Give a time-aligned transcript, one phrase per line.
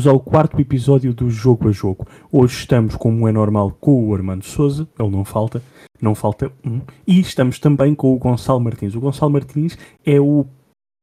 [0.00, 2.06] Bem-vindos ao quarto episódio do Jogo a Jogo.
[2.32, 5.62] Hoje estamos, como é normal, com o Armando Souza, ele não falta,
[6.00, 8.94] não falta um, e estamos também com o Gonçalo Martins.
[8.94, 9.76] O Gonçalo Martins
[10.06, 10.46] é o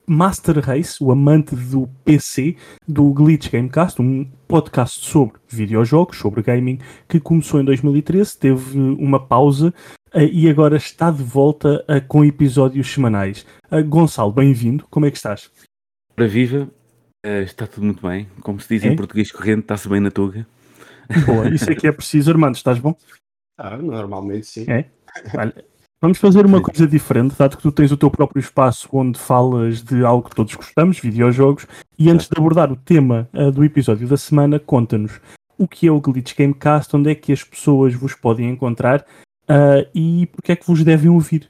[0.08, 2.56] Master Race, o amante do PC,
[2.88, 9.20] do Glitch Gamecast, um podcast sobre videojogos, sobre gaming, que começou em 2013, teve uma
[9.20, 9.72] pausa
[10.16, 13.46] uh, e agora está de volta uh, com episódios semanais.
[13.72, 15.52] Uh, Gonçalo, bem-vindo, como é que estás?
[16.16, 16.68] Para viva,
[17.26, 18.28] está tudo muito bem.
[18.42, 18.88] Como se diz é?
[18.90, 20.48] em português corrente, está-se bem na tuga.
[21.26, 22.96] Boa, isso é que é preciso, Armando, estás bom?
[23.58, 24.66] Ah, normalmente sim.
[24.70, 24.86] É?
[25.36, 25.54] Olha,
[26.00, 29.82] Vamos fazer uma coisa diferente, dado que tu tens o teu próprio espaço onde falas
[29.82, 31.66] de algo que todos gostamos, videojogos,
[31.98, 35.20] e antes de abordar o tema uh, do episódio da semana, conta-nos
[35.58, 39.04] o que é o Glitch Gamecast, onde é que as pessoas vos podem encontrar
[39.50, 41.50] uh, e porque é que vos devem ouvir.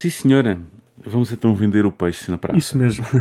[0.00, 0.60] Sim, senhora.
[1.04, 2.56] Vamos então vender o peixe na praça.
[2.56, 3.04] Isso mesmo.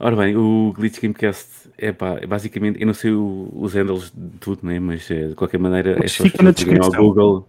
[0.00, 4.38] Ora bem, o Glitch Gamecast é pá, basicamente, eu não sei o, os handles de
[4.38, 4.78] tudo, né?
[4.78, 6.94] mas eh, de qualquer maneira mas é só fica na descrição.
[6.94, 7.48] ao Google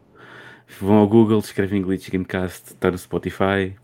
[0.80, 3.76] Vão ao Google, escrevem Glitch Gamecast, está no Spotify,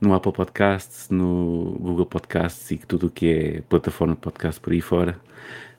[0.00, 4.72] no Apple Podcasts, no Google Podcasts e tudo o que é plataforma de podcast por
[4.72, 5.18] aí fora.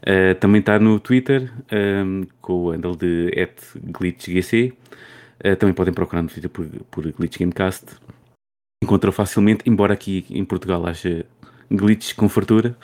[0.01, 3.31] Uh, também está no Twitter, um, ehm, com o handle de
[3.83, 4.73] glitchgc.
[5.43, 7.85] Uh, também podem procurar no Twitter por, por Glitch Gamecast.
[8.83, 11.25] Encontram facilmente, embora aqui em Portugal haja
[11.71, 12.77] glitches com fartura.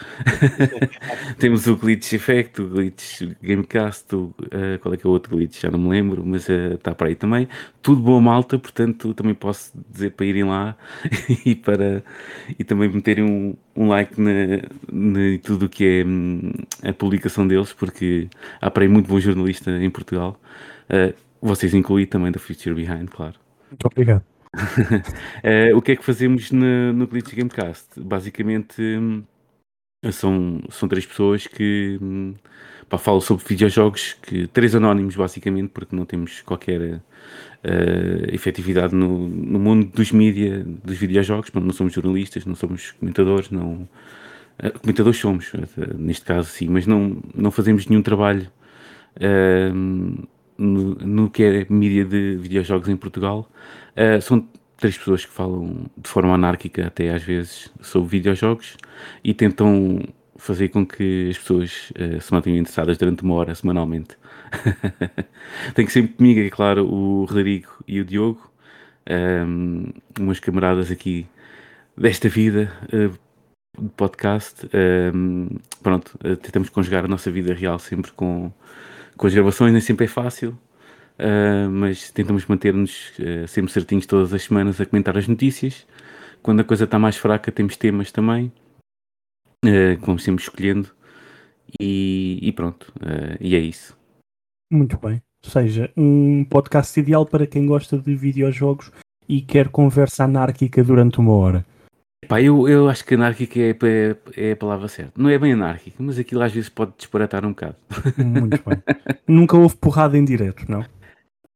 [1.38, 5.36] Temos o glitch effect, o glitch gamecast, o, uh, qual é que é o outro
[5.36, 5.62] glitch?
[5.62, 7.48] Já não me lembro, mas está uh, para aí também.
[7.82, 10.76] Tudo boa malta, portanto também posso dizer para irem lá
[11.46, 12.04] e para
[12.58, 14.32] e também meterem um, um like na,
[14.92, 16.52] na tudo o que é hum,
[16.84, 18.28] a publicação deles, porque
[18.62, 20.40] há para aí muito bom jornalista em Portugal.
[20.90, 23.36] Uh, vocês incluem também da Future Behind, claro.
[23.70, 24.24] Muito obrigado.
[24.56, 27.88] Uh, o que é que fazemos no, Glitch Gamecast?
[27.98, 29.24] Basicamente hum,
[30.12, 32.34] são, são três pessoas que hum,
[32.90, 37.02] pá, falam sobre videojogos, que, três anónimos basicamente, porque não temos qualquer uh,
[38.34, 43.88] efetividade no, no mundo dos mídia, dos videojogos, não somos jornalistas, não somos comentadores, não...
[44.62, 45.52] Uh, comentadores somos,
[45.98, 48.52] neste caso sim, mas não, não fazemos nenhum trabalho
[49.16, 50.28] uh,
[50.60, 53.50] no, no, que é mídia de videojogos em Portugal.
[53.96, 54.48] Uh, são
[54.78, 58.78] três pessoas que falam de forma anárquica, até às vezes, sobre videojogos
[59.24, 60.02] e tentam
[60.38, 64.18] fazer com que as pessoas uh, se mantenham interessadas durante uma hora semanalmente.
[65.76, 68.50] Tenho sempre comigo, é claro, o Rodrigo e o Diogo,
[69.46, 71.28] um, umas camaradas aqui
[71.98, 73.10] desta vida uh,
[73.82, 74.70] de podcast.
[75.14, 75.50] Um,
[75.84, 78.52] pronto, uh, tentamos conjugar a nossa vida real sempre com,
[79.20, 80.58] com as gravações, nem sempre é fácil.
[81.20, 85.86] Uh, mas tentamos manter-nos uh, sempre certinhos todas as semanas a comentar as notícias.
[86.42, 88.50] Quando a coisa está mais fraca, temos temas também,
[89.66, 90.90] uh, como sempre escolhendo,
[91.80, 92.92] e, e pronto,
[93.42, 93.96] e é isso.
[94.72, 95.22] Muito bem.
[95.44, 98.90] Ou seja, um podcast ideal para quem gosta de videojogos
[99.28, 101.66] e quer conversa anárquica durante uma hora.
[102.28, 105.14] Pá, eu, eu acho que anárquica é, é, é, a palavra certa.
[105.16, 107.76] Não é bem anárquica, mas aquilo às vezes pode disparatar um bocado.
[108.18, 108.84] Muito bem.
[109.28, 110.86] Nunca houve porrada em direto, não?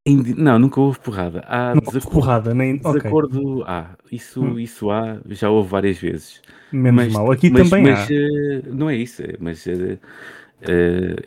[0.06, 1.44] Não, nunca houve porrada.
[1.48, 2.78] Há Nunca houve porrada, nem.
[2.78, 3.64] Desacordo okay.
[3.68, 3.90] há.
[4.12, 4.60] Isso, hum.
[4.60, 6.42] isso há, já houve várias vezes.
[6.74, 7.32] Menos mas, mal.
[7.32, 8.14] Aqui mas, também mas, há.
[8.14, 10.00] Uh, não é isso, é, mas uh, uh,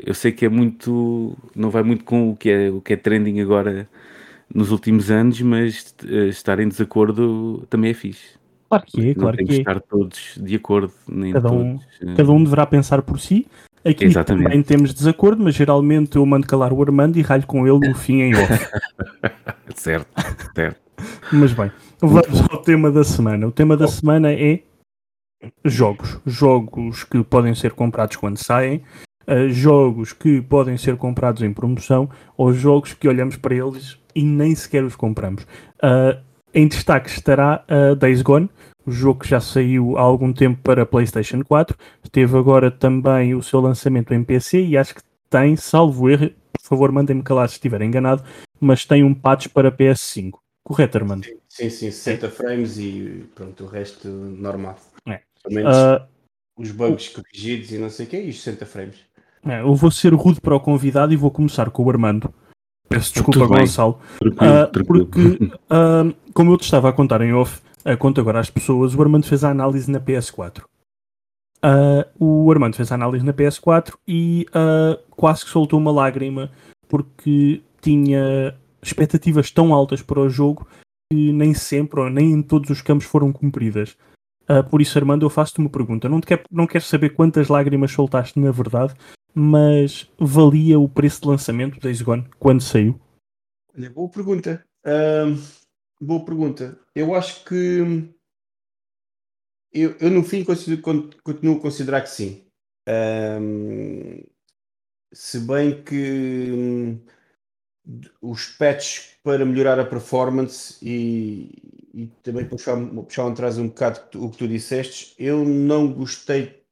[0.05, 1.35] eu sei que é muito.
[1.55, 3.89] Não vai muito com o que é, o que é trending agora
[4.55, 5.95] nos últimos anos, mas
[6.29, 8.37] estar em desacordo também é fixe.
[8.69, 9.59] Claro que é, claro que, que é.
[9.59, 10.93] estar todos de acordo.
[11.09, 13.47] Nem cada, um, todos, cada um deverá pensar por si
[13.87, 14.43] Aqui Exatamente.
[14.43, 17.95] também temos desacordo, mas geralmente eu mando calar o Armando e ralho com ele no
[17.95, 18.69] fim em off.
[19.77, 20.09] certo,
[20.57, 20.81] certo.
[21.33, 23.47] Mas bem, vamos ao tema da semana.
[23.47, 24.63] O tema da semana é
[25.65, 26.19] jogos.
[26.27, 28.83] Jogos que podem ser comprados quando saem,
[29.29, 34.25] uh, jogos que podem ser comprados em promoção ou jogos que olhamos para eles e
[34.25, 35.45] nem sequer os compramos.
[35.77, 36.21] Uh,
[36.57, 38.49] em destaque estará uh, Days Gone,
[38.87, 41.77] o jogo que já saiu há algum tempo para PlayStation 4,
[42.11, 46.63] teve agora também o seu lançamento em PC e acho que tem, salvo erro, por
[46.67, 48.25] favor mandem-me calar se estiver enganado,
[48.59, 50.39] mas tem um patch para PS5.
[50.65, 51.27] Correto, Armando?
[51.27, 54.79] Sim, sim, sim 60 frames e pronto, o resto normal.
[55.07, 55.21] É.
[55.47, 56.03] Uh,
[56.57, 58.97] os bugs corrigidos e não sei o que, e os 60 frames.
[59.47, 62.33] É, eu vou ser rude para o convidado e vou começar com o Armando.
[62.89, 63.99] Peço desculpa, Gonçalo.
[64.23, 68.51] uh, porque, uh, como eu te estava a contar em off, uh, conto agora às
[68.51, 70.63] pessoas, o Armando fez a análise na PS4.
[71.65, 74.47] Uh, o Armando fez a análise na PS4 e
[75.11, 76.51] quase que soltou uma lágrima
[76.87, 80.67] porque tinha expectativas tão altas para o jogo
[81.11, 83.97] que nem sempre, ou nem em todos os campos foram cumpridas.
[84.71, 86.09] Por isso, Armando, eu faço-te uma pergunta.
[86.09, 88.95] Não, te quer, não quero saber quantas lágrimas soltaste na verdade,
[89.39, 92.99] mas valia o preço de lançamento Days Gone quando saiu?
[93.77, 94.65] Olha, boa pergunta.
[94.83, 95.37] Ahm,
[96.01, 96.79] boa pergunta.
[96.95, 98.15] Eu acho que
[99.71, 102.47] eu, eu no fim continuo a considerar que sim.
[105.13, 107.01] Se bem que hum,
[108.23, 111.51] os patches para melhorar a performance e,
[111.93, 116.65] e também puxar, puxar atrás um bocado o que tu disseste, eu não gostei,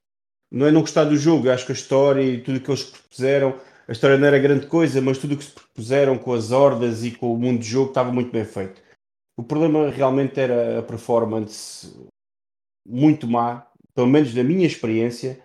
[0.55, 2.85] não é não gostar do jogo, acho que a história e tudo o que eles
[2.85, 3.59] propuseram,
[3.89, 7.05] a história não era grande coisa, mas tudo o que se propuseram com as hordas
[7.05, 8.81] e com o mundo de jogo estava muito bem feito.
[9.37, 11.93] O problema realmente era a performance
[12.87, 15.41] muito má, pelo menos da minha experiência,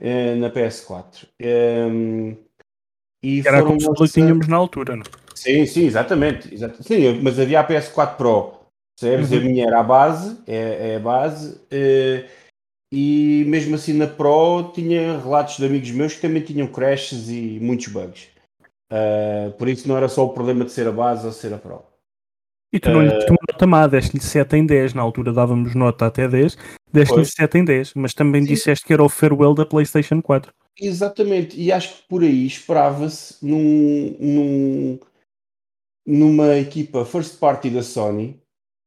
[0.00, 1.26] eh, na PS4.
[1.40, 2.36] Ehm,
[3.22, 5.04] e Era a foram consola que lançar- tínhamos na altura, não?
[5.34, 6.54] Sim, sim, exatamente.
[6.54, 8.60] exata- Sim, mas havia a PS4 Pro.
[8.98, 9.30] Percebes?
[9.32, 9.38] Uhum.
[9.38, 11.60] A minha era a base, é, é a base.
[11.70, 12.28] eh,
[12.92, 17.58] e mesmo assim na Pro tinha relatos de amigos meus que também tinham crashes e
[17.60, 18.28] muitos bugs.
[18.92, 21.58] Eh, por isso não era só o problema de ser a base ou ser a
[21.58, 21.82] Pro.
[22.70, 24.92] E tu não lhe Eh, deste uma nota má, deste-lhe 7 em 10.
[24.94, 26.56] Na altura dávamos nota até 10,
[26.92, 27.32] deste-lhe Pois.
[27.34, 27.94] 7 em 10.
[27.94, 28.48] Mas também Sim.
[28.48, 30.52] disseste que era o farewell da PlayStation 4.
[30.80, 34.98] Exatamente, e acho que por aí esperava-se num, num-
[36.06, 38.41] numa equipa first party da Sony,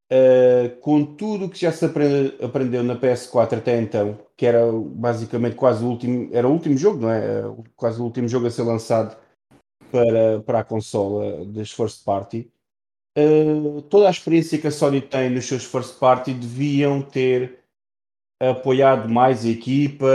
[0.10, 4.62] eh, com tudo o que já se aprende- aprendeu na PS4 até então, que era
[4.72, 7.46] basicamente quase o último, era o último jogo, não é?
[7.46, 9.18] O- Quase o último jogo a ser lançado
[9.92, 12.52] para, para a consola das first party.
[13.18, 17.60] Eh, toda a experiência que a Sony tem nos seus first party deviam ter
[18.42, 20.06] apoiado mais a equipa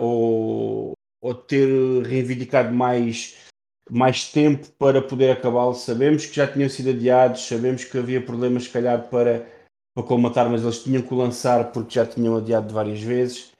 [0.00, 0.92] ou,
[1.22, 1.68] ou ter
[2.02, 3.47] reivindicado mais,
[3.90, 5.74] mais tempo para poder acabá-lo.
[5.74, 9.46] Sabemos que já tinham sido adiados, sabemos que havia problemas, se calhar, para,
[9.94, 13.52] para colmatar, mas eles tinham que lançar porque já tinham adiado várias vezes.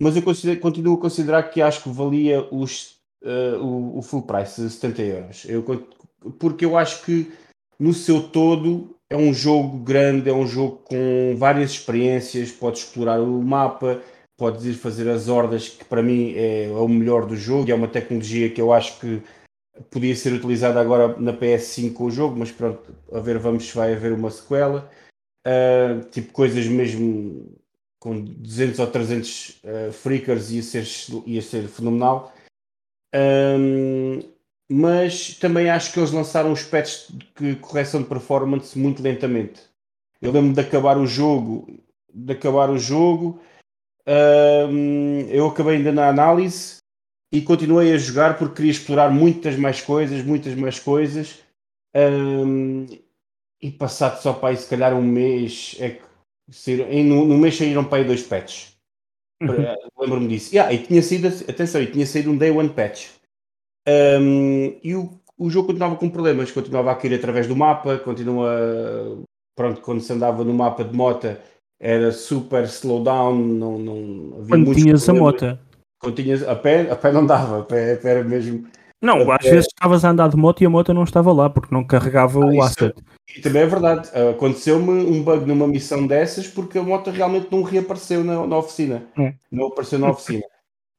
[0.00, 0.22] Mas eu
[0.60, 5.02] continuo a considerar que acho que valia os, eh, o, o full price de 70
[5.02, 5.44] euros.
[5.48, 5.62] Eu,
[6.38, 7.32] porque eu acho que
[7.78, 13.20] no seu todo é um jogo grande, é um jogo com várias experiências, podes explorar
[13.20, 14.00] o mapa,
[14.36, 17.74] podes ir fazer as hordas, que para mim é, é o melhor do jogo, é
[17.74, 19.22] uma tecnologia que eu acho que
[19.90, 23.74] podia ser utilizada agora na PS5 com o jogo, mas pronto, a ver, vamos se
[23.76, 24.90] vai haver uma sequela.
[25.46, 27.58] Ah, tipo coisas mesmo
[27.98, 30.86] com 200 ou 300 uh, freakers ia ser,
[31.26, 32.34] ia ser fenomenal.
[33.14, 34.20] Ahm,
[34.70, 37.10] mas também acho que eles lançaram os patches
[37.40, 39.62] de correção de performance muito lentamente.
[40.20, 41.66] Eu lembro de acabar o jogo,
[42.12, 43.40] de acabar o jogo,
[44.06, 46.78] ahm, eu acabei ainda na análise
[47.34, 51.40] e continuei a jogar porque queria explorar muitas mais coisas, muitas mais coisas.
[51.92, 52.86] ahm,
[53.60, 57.84] e passado só para aí se calhar um mês é que no, no mês saíram
[57.84, 58.76] para aí dois patches.
[59.42, 59.48] Uhum.
[59.98, 60.54] Lembro-me disso.
[60.54, 63.08] Yeah, e tinha saído, atenção, e tinha saído um day one patch.
[63.88, 69.24] Um, e o, o jogo continuava com problemas, continuava a cair através do mapa, continua.
[69.56, 71.40] Pronto, quando se andava no mapa de mota
[71.80, 75.42] era super slowdown, não, não havia Quando tinhas a problemas.
[75.42, 75.58] moto.
[75.58, 75.73] Quando
[76.12, 78.66] tinhas a pé, a pé não dava, a pé, a pé era mesmo.
[79.02, 79.50] Não, às É.
[79.50, 82.40] vezes estavas a andar de moto e a moto não estava lá porque não carregava
[82.40, 82.94] Ah, o asset.
[83.36, 87.62] E também é verdade, aconteceu-me um bug numa missão dessas porque a moto realmente não
[87.62, 89.02] reapareceu na, na oficina.
[89.18, 89.34] É.
[89.50, 90.44] Não apareceu na oficina.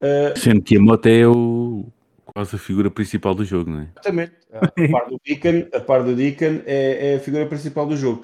[0.04, 1.86] Uh, Sendo que a moto é o,
[2.26, 3.88] quase a figura principal do jogo, não é?
[3.94, 4.34] Exatamente.
[4.54, 4.60] A
[4.92, 8.24] par do Deacon, a par do Deacon é, é a figura principal do jogo.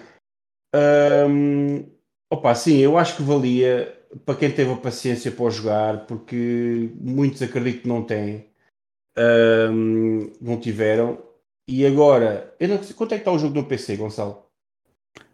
[0.75, 1.85] Ahm,
[2.29, 3.93] opa, sim, eu acho que valia
[4.25, 8.45] para quem teve a paciência para jogar, porque muitos acredito que não têm,
[9.17, 11.21] Ahm, não tiveram.
[11.67, 14.45] E agora, eu não sei, quanto é que está o jogo no PC, Gonçalo?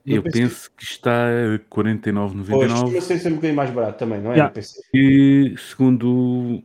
[0.05, 0.39] No Eu PC?
[0.39, 4.31] penso que está a Pois, 49,99 costuma ser sempre um bocadinho mais barato também, não
[4.31, 4.35] é?
[4.35, 4.49] Yeah.
[4.49, 4.81] No PC.
[4.91, 6.63] que segundo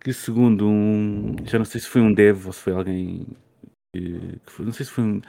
[0.00, 3.26] que segundo um já não sei se foi um dev ou se foi alguém
[3.94, 5.20] que, que foi- não sei se foi um,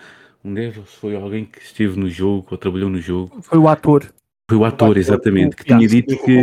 [0.44, 3.58] um dev ou se foi alguém que esteve no jogo ou trabalhou no jogo Foi
[3.58, 4.12] o ator.
[4.50, 6.38] Foi o ator exatamente que tinha dito que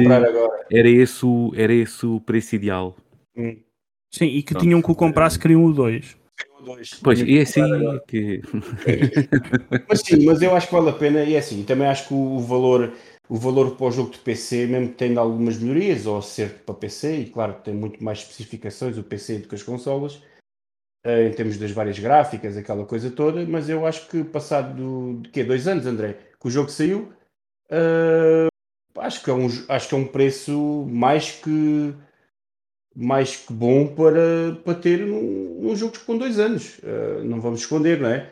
[0.70, 2.96] era esse o, era esse o preço ideal
[3.36, 3.56] Hum.
[4.12, 4.64] Sim, e que Pronto.
[4.64, 6.16] tinham que o comprar se queriam o 2.
[6.64, 7.00] Dois.
[7.02, 7.62] pois e é assim
[8.06, 8.42] que
[9.88, 12.14] Mas sim, mas eu acho que vale a pena e é assim, também acho que
[12.14, 12.92] o valor,
[13.28, 16.74] o valor para o jogo de PC, mesmo que tenha algumas melhorias, ou ser para
[16.74, 20.22] PC, e claro que tem muito mais especificações o PC do que as consolas,
[21.04, 25.22] eh, em termos das várias gráficas, aquela coisa toda, mas eu acho que passado do,
[25.22, 25.42] de quê?
[25.42, 27.10] Dois anos, André, que o jogo saiu,
[27.70, 28.48] eh,
[28.98, 31.94] acho, que é um, acho que é um preço mais que
[32.94, 36.80] mais que bom para, para ter num, num jogo com dois anos.
[36.82, 38.30] Eh, não vamos esconder, não é?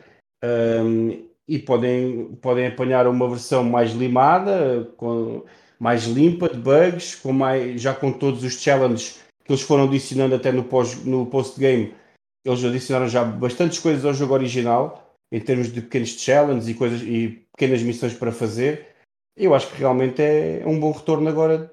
[1.47, 5.43] E podem, podem apanhar uma versão mais limada, com,
[5.79, 9.19] mais limpa de bugs, com mais, já com todos os challenges
[9.49, 11.95] que eles foram adicionando até no, pós, no post-game.
[12.45, 17.01] Eles adicionaram já bastantes coisas ao jogo original, em termos de pequenos challenges e, coisas,
[17.01, 18.88] e pequenas missões para fazer.
[19.39, 21.71] Eu acho que realmente é um bom retorno agora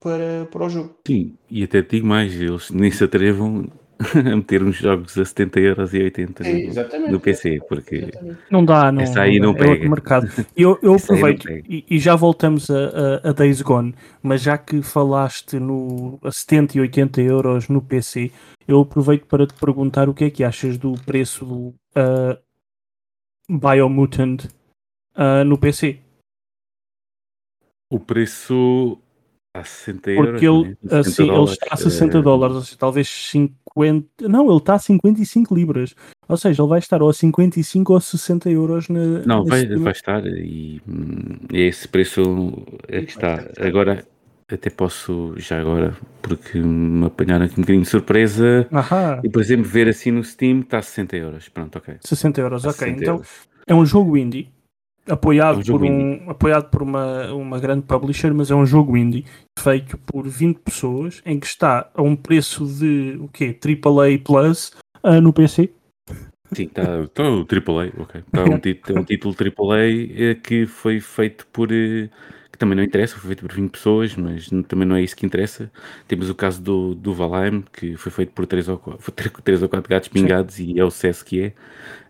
[0.00, 0.96] para, para o jogo.
[1.06, 3.66] Sim, e até digo mais, eles nem se atrevam
[4.14, 6.70] a meter uns jogos a 70 euros e 80 Sim,
[7.10, 8.38] no, PC, porque Exatamente.
[8.50, 9.02] Não dá, não.
[9.02, 9.88] Essa aí não é outro pega.
[9.88, 10.28] mercado.
[10.56, 14.56] E Eu, eu aproveito, e, e já voltamos a, a, a Days Gone, mas já
[14.56, 18.30] que falaste no, a 70 e 80 euros no PC,
[18.66, 22.38] eu aproveito para te perguntar o que é que achas do preço do uh,
[23.48, 24.44] Biomutant
[25.16, 25.98] uh, no PC.
[27.92, 28.98] O preço
[29.54, 30.30] a 60 euros.
[30.30, 31.02] Porque ele, né?
[31.02, 34.28] 60 assim, ele está a 60 eh, dólares, ou seja, talvez 50.
[34.28, 35.94] Não, ele está a 55 libras.
[36.26, 39.20] Ou seja, ele vai estar ou a 55 ou a 60 euros na.
[39.26, 40.80] Não, vai, vai estar e
[41.52, 42.22] é esse preço
[42.88, 43.46] é que está.
[43.60, 44.06] Agora,
[44.50, 49.42] até posso, já agora, porque me apanharam aqui um bocadinho de surpresa, Ahá, e por
[49.42, 51.48] exemplo, ver assim no Steam está a 60 euros.
[51.50, 51.96] Pronto, ok.
[52.00, 52.78] 60 euros, a ok.
[52.78, 53.28] 60 Então euros.
[53.66, 54.50] é um jogo indie.
[55.08, 58.96] Apoiado, É um por, um, apoiado por uma, uma grande publisher, mas é um jogo
[58.96, 59.24] indie
[59.58, 63.58] feito por 20 pessoas em que está a um preço de o quê?
[63.60, 65.70] AAA Plus ah, no PC.
[66.52, 68.20] Sim, está tá o AAA, ok.
[68.26, 71.68] Está um, título, um título AAA eh, que foi feito por.
[71.68, 72.10] que
[72.62, 75.68] também não interessa, foi feito por 20 pessoas, mas também não é isso que interessa.
[76.06, 79.62] Temos o caso do, do Valheim, que foi feito por 3 ou 4, foi 3
[79.64, 81.52] ou 4 gatos pingados e é o sucesso que é.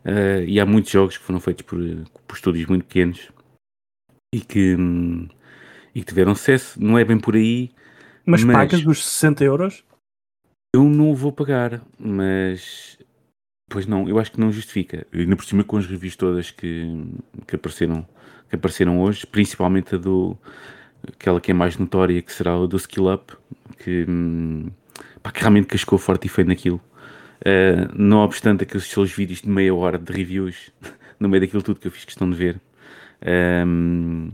[0.05, 1.79] Eh, e há muitos jogos que foram feitos por,
[2.27, 3.31] por estúdios muito pequenos
[4.35, 4.77] e que,
[5.95, 6.79] e que tiveram sucesso.
[6.79, 7.71] Não é bem por aí.
[8.27, 9.83] Mas, Mas- pagas os 60 euros?
[10.75, 12.99] Eu não o vou pagar, mas.
[13.71, 15.07] Pois não, eu acho que não justifica.
[15.13, 16.87] Ainda por cima com as reviews todas que,
[17.47, 18.07] que, apareceram,
[18.53, 20.37] que apareceram hoje, principalmente a do.
[21.09, 23.35] aquela que é mais notória, que será a do Skill Up,
[23.79, 24.71] que, hum,
[25.23, 26.81] pá, que realmente cascou forte e feio naquilo.
[27.41, 30.71] Uh, não obstante aqueles seus vídeos de meia hora de reviews,
[31.19, 32.61] no meio daquilo tudo que eu fiz questão de ver.
[33.67, 34.31] Um,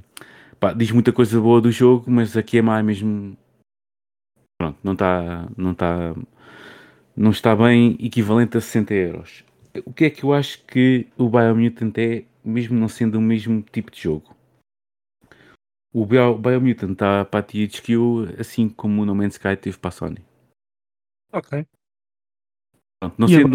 [0.59, 3.37] pá, diz muita coisa boa do jogo, mas aqui é mais mesmo.
[4.59, 5.49] Pronto, não está.
[5.57, 6.15] Não está
[7.17, 9.45] não está bem equivalente a 60 euros.
[9.85, 13.63] O que é que eu acho que o Biomutant é, mesmo não sendo o mesmo
[13.63, 14.35] tipo de jogo?
[15.93, 17.95] O Bio, Biomutant está para a THQ,
[18.39, 20.19] assim como o No Man's Sky teve para a Sony.
[21.33, 21.65] Ok.
[23.01, 23.47] Pronto, não, E sendo,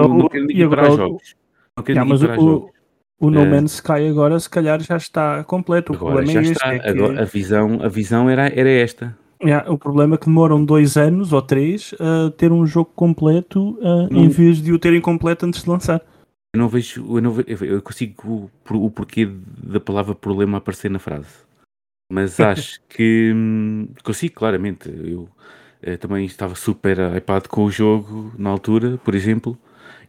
[0.63, 1.35] agora não jogos.
[1.77, 2.71] Não querendo Yeah, o, jogos.
[3.19, 5.93] o No Eh, Man's Sky agora se calhar já está completo.
[5.93, 6.63] O Agora problema é este.
[6.65, 9.17] é que- Agora, a, visão, a visão era, era esta.
[9.43, 13.77] Yeah, o problema é que demoram dois anos ou três a ter um jogo completo
[14.09, 14.21] Não.
[14.23, 16.01] em vez de o terem completo antes de lançar.
[16.55, 20.89] Eu não vejo, eu, não ve- eu consigo o, o porquê da palavra problema aparecer
[20.89, 21.29] na frase.
[22.11, 24.89] Mas acho que hum, consigo, claramente.
[24.89, 25.29] Eu
[25.81, 29.57] eh, também estava super hypado com o jogo na altura, por exemplo,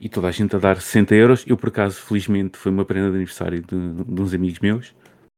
[0.01, 1.45] e toda a gente a dar 60 euros.
[1.47, 4.95] Eu, por acaso, felizmente, foi uma prenda de aniversário de, de uns amigos meus.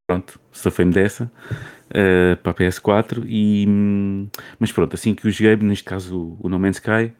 [0.07, 1.31] Pronto, safei-me dessa
[1.91, 3.23] eh, para a PS4.
[3.27, 4.27] E, hum,
[4.59, 7.13] mas pronto, assim que o joguei, neste caso o, o No Man's Sky,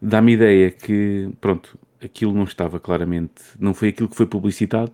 [0.00, 4.92] dá-me ideia que, pronto, aquilo não estava claramente, não foi aquilo que foi publicitado.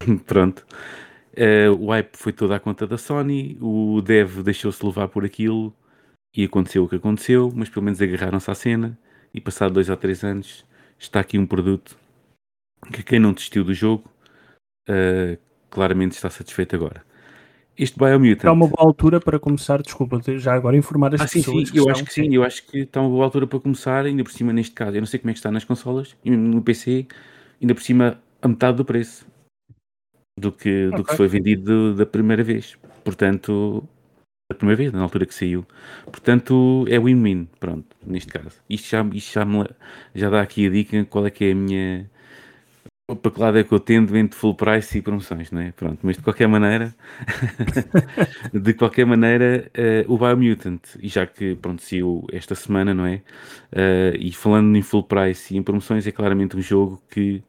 [0.26, 0.66] pronto.
[1.34, 5.74] Eh, o hype foi toda à conta da Sony, o dev deixou-se levar por aquilo
[6.34, 8.98] e aconteceu o que aconteceu, mas pelo menos agarraram-se à cena
[9.32, 10.64] e passado dois ou três anos
[10.98, 11.96] está aqui um produto
[12.92, 14.10] que quem não desistiu do jogo
[14.88, 15.38] eh,
[15.70, 17.04] claramente está satisfeito agora.
[17.78, 18.44] Este Biomutant.
[18.48, 21.68] É uma boa altura para começar, desculpa, já agora informar as Ah, sim, pessoas.
[21.68, 24.04] sim, que eu acho que sim, eu acho que está uma boa altura para começar,
[24.04, 26.30] ainda por cima neste caso, eu não sei como é que está nas consolas, e
[26.30, 27.06] no PC,
[27.62, 29.24] ainda por cima a metade do preço
[30.36, 32.76] do que, do que foi vendido da primeira vez.
[33.04, 33.84] Portanto,
[34.50, 35.64] da primeira vez, na altura que saiu.
[36.06, 38.60] Portanto, é win-win, pronto, neste caso.
[38.68, 39.64] Isto já, isto já, me,
[40.14, 42.10] já dá aqui a dica qual é que é a minha
[43.10, 45.72] o papelado é que eu tendo entre full price e promoções, não é?
[45.72, 46.94] Pronto, mas de qualquer maneira,
[48.52, 53.22] de qualquer maneira, eh, o Biomutant, e já que pronto, saiu esta semana, não é?
[53.72, 57.42] Eh, e falando em full price e em promoções, é claramente um jogo que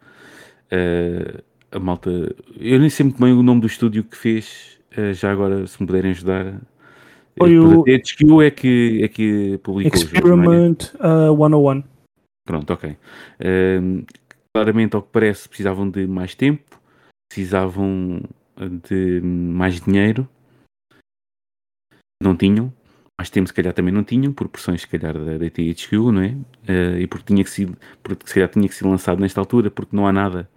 [0.72, 1.42] eh,
[1.74, 2.10] a malta.
[2.58, 4.80] Eu nem sei muito bem o nome do estúdio que fez,
[5.14, 6.56] já agora, se me puderem ajudar.
[7.38, 10.20] Foi o- A THQ é que, é que publicou o jogo, é?
[10.20, 11.84] Experiment ah, 101.
[12.46, 12.98] Pronto, ok.
[14.56, 16.80] Claramente, ao que parece, precisavam de mais tempo,
[17.30, 18.22] precisavam
[18.58, 20.28] de mais dinheiro.
[22.22, 22.74] Não tinham.
[23.18, 26.22] Mais tempo, se calhar, também não tinham, por pressões, se calhar, da, da THQ, não
[26.22, 26.38] é?
[26.68, 27.70] Eh, e porque tinha que ser,
[28.02, 30.50] porque se calhar tinha que ser lançado nesta altura, porque não há nada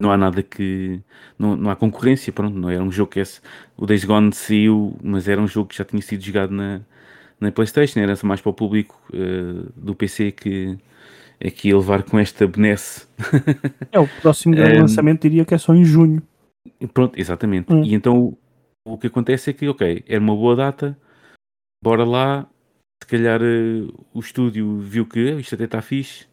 [0.00, 1.00] não há nada que.
[1.38, 3.40] Não, não há concorrência, pronto, não era um jogo que esse.
[3.76, 6.82] O Days Gone saiu, mas era um jogo que já tinha sido jogado na,
[7.40, 10.78] na PlayStation, era mais para o público uh, do PC que
[11.50, 13.06] que ia levar com esta benesse.
[13.92, 16.22] É, o próximo grande um, lançamento diria que é só em junho.
[16.92, 17.72] Pronto, exatamente.
[17.72, 17.82] Hum.
[17.82, 18.36] E então
[18.86, 20.98] o que acontece é que, ok, era uma boa data,
[21.82, 22.46] bora lá,
[23.02, 26.26] se calhar uh, o estúdio viu que isto até está fixe,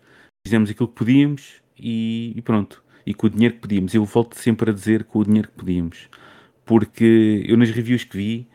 [0.45, 2.83] fizemos aquilo que podíamos e, e, pronto.
[3.05, 3.93] E com o dinheiro que podíamos.
[3.93, 6.09] Eu volto sempre a dizer com o dinheiro que podíamos.
[6.65, 8.47] Porque eu nas reviews que vi,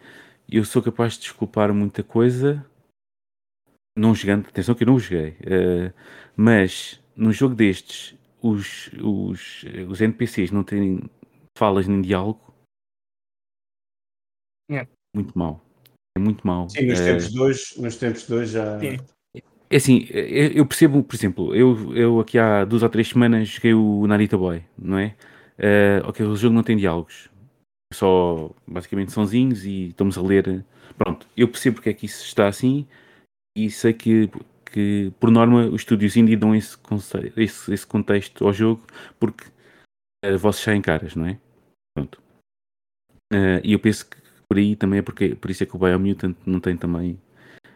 [0.48, 2.64] eu sou capaz de desculpar muita coisa
[3.98, 5.92] não jogando, atenção que eu não joguei, uh,
[6.36, 11.00] mas num jogo destes, os, os, os NPCs não terem
[11.56, 12.40] falas nem diálogo,
[14.70, 14.86] é.
[15.14, 15.60] muito mal.
[16.16, 16.68] É muito mal.
[16.68, 18.84] Sim, nos, uh, tempos de hoje, nos tempos de hoje já.
[18.84, 18.98] É.
[19.70, 23.74] é assim, eu percebo, por exemplo, eu, eu aqui há duas ou três semanas joguei
[23.74, 25.16] o Narita Boy, não é?
[25.58, 27.28] Uh, ok, o jogo não tem diálogos,
[27.92, 30.64] só basicamente sonzinhos e estamos a ler.
[30.96, 32.86] Pronto, eu percebo porque é que isso está assim
[33.58, 34.30] e sei que,
[34.64, 36.78] que por norma os estúdios indie dão esse,
[37.36, 38.86] esse, esse contexto ao jogo
[39.18, 39.44] porque
[40.24, 41.38] uh, vossos saem caras, não é?
[41.96, 42.22] Pronto.
[43.32, 44.16] Uh, e eu penso que
[44.48, 47.20] por aí também é porque por isso é que o Biomutant não tem também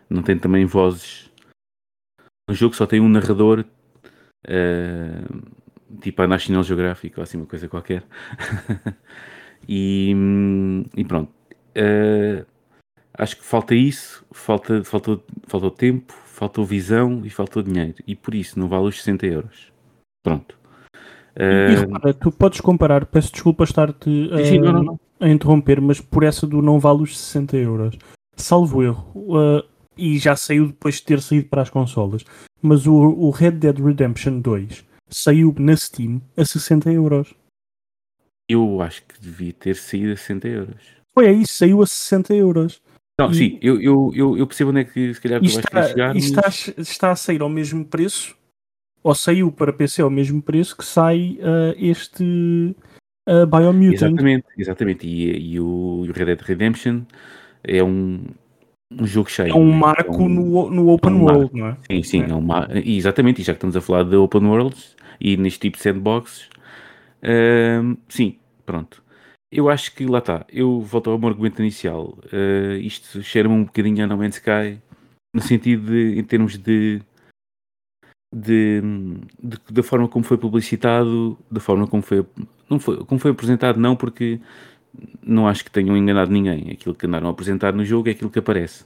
[0.09, 1.31] não tem também vozes
[2.49, 3.65] no jogo só tem um narrador
[4.47, 8.03] uh, tipo a National Geographic ou assim uma coisa qualquer
[9.69, 10.15] e,
[10.97, 11.31] e, pronto
[11.77, 12.47] uh,
[13.23, 18.35] acho que falta isso falta, faltou, faltou tempo faltou visão e faltou dinheiro e por
[18.35, 19.73] isso não vale os 60 euros
[20.23, 20.59] pronto
[21.37, 26.47] uh, e repara, tu podes comparar peço desculpa estar-te uh, a interromper, mas por essa
[26.47, 27.97] do não vale os 60 euros.
[28.35, 29.63] Salvo erro, uh,
[29.97, 32.25] e já saiu depois de ter saído para as consolas,
[32.61, 37.35] mas o, o Red Dead Redemption 2 saiu na Steam a 60 euros.
[38.49, 40.83] Eu acho que devia ter saído a 60 euros.
[41.15, 42.83] Foi aí, saiu a 60 euros.
[43.19, 43.35] Não, e...
[43.35, 46.11] sim, eu, eu, eu, percebo onde é que se calhar tu está, vais chegar.
[46.11, 46.25] E mas...
[46.25, 48.37] está, está a sair ao mesmo preço,
[49.03, 52.75] ou saiu para PC ao mesmo preço que sai uh, este
[53.29, 53.95] uh, Biomutant.
[53.95, 55.07] Exatamente, exatamente.
[55.07, 57.03] E, e o Red Dead Redemption
[57.65, 58.25] é um,
[58.99, 59.51] um jogo cheio.
[59.51, 61.77] É um marco é um, no, no Open é um World, não é?
[61.91, 62.31] Sim, sim, é.
[62.31, 63.41] é uma, exatamente.
[63.41, 66.49] E já que estamos a falar de Open Worlds e neste tipo de sandboxes,
[67.23, 69.03] uh, sim, pronto.
[69.53, 70.47] Eu acho que lá está.
[70.49, 72.19] Eu volto ao meu argumento inicial.
[72.33, 74.81] Uh, isto cheira-me um bocadinho a No Man's Sky,
[75.35, 77.03] no sentido de, em termos de
[78.35, 78.81] de,
[79.43, 82.25] de, da forma como foi publicitado, da forma como foi,
[82.71, 84.41] não foi, como foi apresentado, não, porque
[85.23, 86.71] não acho que tenham enganado ninguém.
[86.71, 88.85] Aquilo que andaram a apresentar no jogo é aquilo que aparece.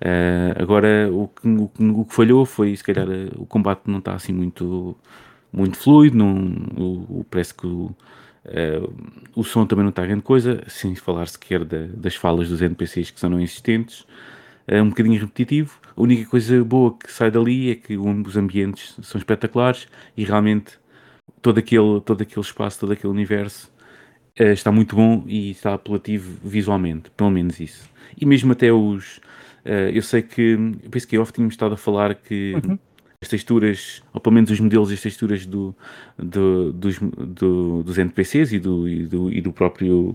[0.00, 4.14] Uh, agora, o que, o, o que falhou foi, se calhar, o combate não está
[4.14, 4.96] assim muito,
[5.52, 6.36] muito fluido, não,
[7.08, 7.94] o parece que o,
[8.46, 8.94] uh,
[9.34, 13.10] o som também não está grande coisa, sem falar sequer da, das falas dos NPCs
[13.10, 14.06] que são não existentes
[14.66, 15.78] é um bocadinho repetitivo.
[15.96, 20.78] A única coisa boa que sai dali é que os ambientes são espetaculares e realmente
[21.40, 23.70] todo aquele, todo aquele espaço, todo aquele universo
[24.40, 27.88] uh, está muito bom e está apelativo visualmente, pelo menos isso.
[28.18, 29.18] E mesmo até os.
[29.64, 30.52] Uh, eu sei que.
[30.82, 32.54] Eu penso que off tínhamos estado a falar que.
[32.64, 32.78] Uhum.
[33.24, 35.74] As texturas, ou pelo menos os modelos e as texturas do,
[36.18, 40.14] do, dos, do, dos NPCs e do, e do, e do próprio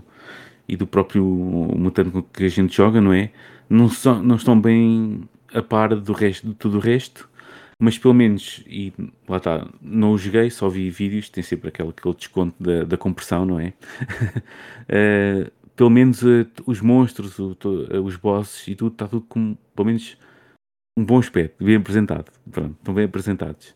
[0.68, 3.30] e do próprio mutante que a gente joga, não é?
[3.70, 5.22] não, são, não estão bem
[5.54, 7.28] a par do resto, de tudo o resto,
[7.78, 8.92] mas pelo menos, e
[9.28, 12.96] lá está, não o joguei, só vi vídeos, tem sempre aquele, aquele desconto da, da
[12.96, 13.72] compressão, não é?
[14.90, 19.24] uh, pelo menos uh, os monstros, o, to, uh, os bosses e tudo, está tudo
[19.28, 20.18] com, pelo menos,
[21.00, 22.30] um bom aspecto, bem apresentado.
[22.50, 23.74] Pronto, estão bem apresentados.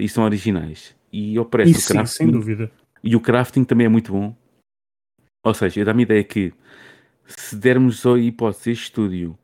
[0.00, 0.94] e são originais.
[1.12, 2.06] E oferece o crafting.
[2.06, 2.70] Sim, sem dúvida.
[3.02, 4.36] E o crafting também é muito bom.
[5.44, 6.52] Ou seja, dá-me a ideia que
[7.26, 9.38] se dermos a hipótese este estúdio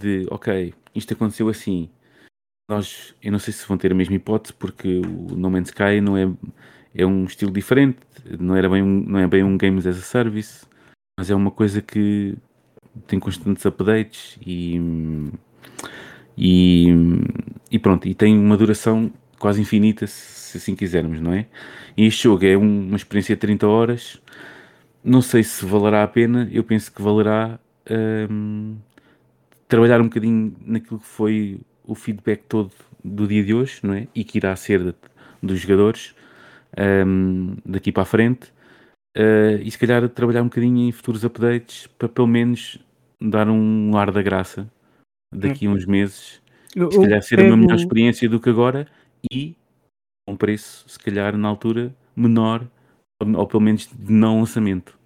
[0.00, 1.88] de ok, isto aconteceu assim,
[2.68, 6.00] nós, eu não sei se vão ter a mesma hipótese porque o No Man's Sky
[6.02, 6.30] não é,
[6.94, 7.98] é um estilo diferente,
[8.38, 10.66] não, era bem um, não é bem um Games as a Service,
[11.18, 12.36] mas é uma coisa que
[13.06, 14.78] tem constantes updates e,
[16.36, 16.88] e,
[17.70, 21.46] e pronto, e tem uma duração quase infinita se assim quisermos, não é?
[21.96, 24.20] E este jogo é uma experiência de 30 horas
[25.06, 27.60] não sei se valerá a pena, eu penso que valerá
[28.28, 28.76] um,
[29.68, 32.72] trabalhar um bocadinho naquilo que foi o feedback todo
[33.04, 34.08] do dia de hoje, não é?
[34.12, 34.94] E que irá ser de,
[35.40, 36.12] dos jogadores
[37.06, 38.48] um, daqui para a frente.
[39.16, 42.78] Uh, e se calhar trabalhar um bocadinho em futuros updates para pelo menos
[43.20, 44.68] dar um ar da graça
[45.34, 46.40] daqui a uns meses.
[46.74, 47.48] Eu, se calhar ser pego...
[47.48, 48.86] uma melhor experiência do que agora
[49.32, 49.56] e
[50.28, 52.66] um preço, se calhar na altura, menor
[53.20, 54.98] ou, ou pelo menos de não lançamento.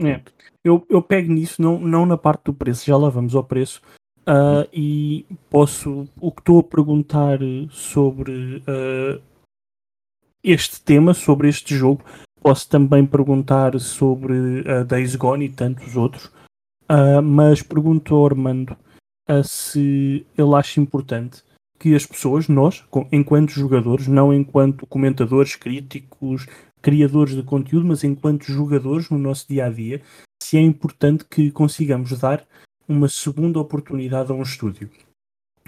[0.00, 0.20] É.
[0.64, 3.80] Eu, eu pego nisso, não, não na parte do preço, já lá vamos ao preço.
[4.20, 7.38] Uh, e posso, o que estou a perguntar
[7.70, 9.20] sobre uh,
[10.44, 12.04] este tema, sobre este jogo,
[12.40, 16.26] posso também perguntar sobre a uh, Days Gone e tantos outros,
[16.90, 18.76] uh, mas pergunto ao Armando
[19.44, 21.42] se ele acha importante
[21.78, 26.46] que as pessoas, nós, enquanto jogadores, não enquanto comentadores, críticos,
[26.82, 30.02] criadores de conteúdo, mas enquanto jogadores no nosso dia a dia,
[30.42, 32.44] se é importante que consigamos dar
[32.88, 34.90] uma segunda oportunidade a um estúdio.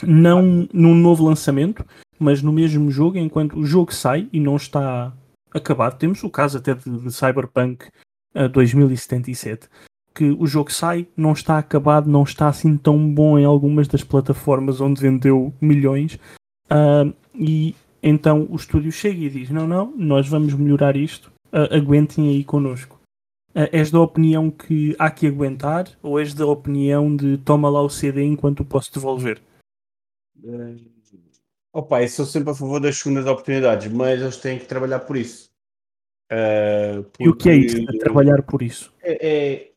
[0.03, 1.85] Não num novo lançamento,
[2.19, 5.13] mas no mesmo jogo, enquanto o jogo sai e não está
[5.53, 5.99] acabado.
[5.99, 7.87] Temos o caso até de, de Cyberpunk
[8.35, 9.69] uh, 2077,
[10.15, 14.03] que o jogo sai, não está acabado, não está assim tão bom em algumas das
[14.03, 16.19] plataformas onde vendeu milhões,
[16.71, 21.75] uh, e então o estúdio chega e diz: Não, não, nós vamos melhorar isto, uh,
[21.75, 22.99] aguentem aí connosco.
[23.55, 27.83] Uh, és da opinião que há que aguentar ou és da opinião de toma lá
[27.83, 29.41] o CD enquanto o posso devolver?
[30.43, 30.77] Uh,
[31.73, 35.17] opa, eu sou sempre a favor das segundas oportunidades, mas eles têm que trabalhar por
[35.17, 35.51] isso.
[36.33, 37.85] Uh, e o que é isso?
[37.99, 38.95] Trabalhar por isso?
[39.03, 39.70] É, é,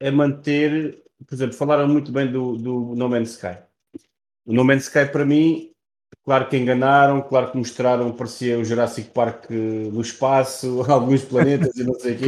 [0.00, 3.58] é, manter, por exemplo, falaram muito bem do, do No Man's Sky.
[4.44, 5.70] O No Man's Sky para mim
[6.24, 11.84] Claro que enganaram, claro que mostraram, parecia o Jurassic Park no espaço, alguns planetas e
[11.84, 12.26] não sei o quê.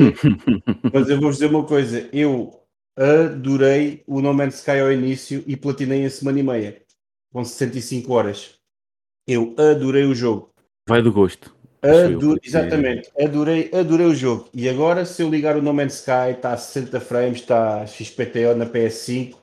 [0.92, 2.62] Mas eu vou-vos dizer uma coisa: eu
[2.96, 6.82] adorei o No Man's Sky ao início e platinei em semana e meia,
[7.32, 8.54] com 65 horas.
[9.26, 10.52] Eu adorei o jogo.
[10.88, 11.54] Vai do gosto.
[12.42, 14.48] Exatamente, adorei, adorei o jogo.
[14.54, 18.54] E agora, se eu ligar o No Man's Sky, está a 60 frames, está XPTO
[18.56, 19.36] na PS5,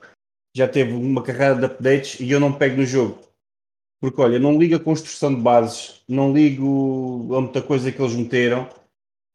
[0.56, 3.30] já teve uma carreira de updates e eu não pego no jogo
[4.00, 8.16] porque, olha, não ligo a construção de bases, não ligo a muita coisa que eles
[8.16, 8.66] meteram.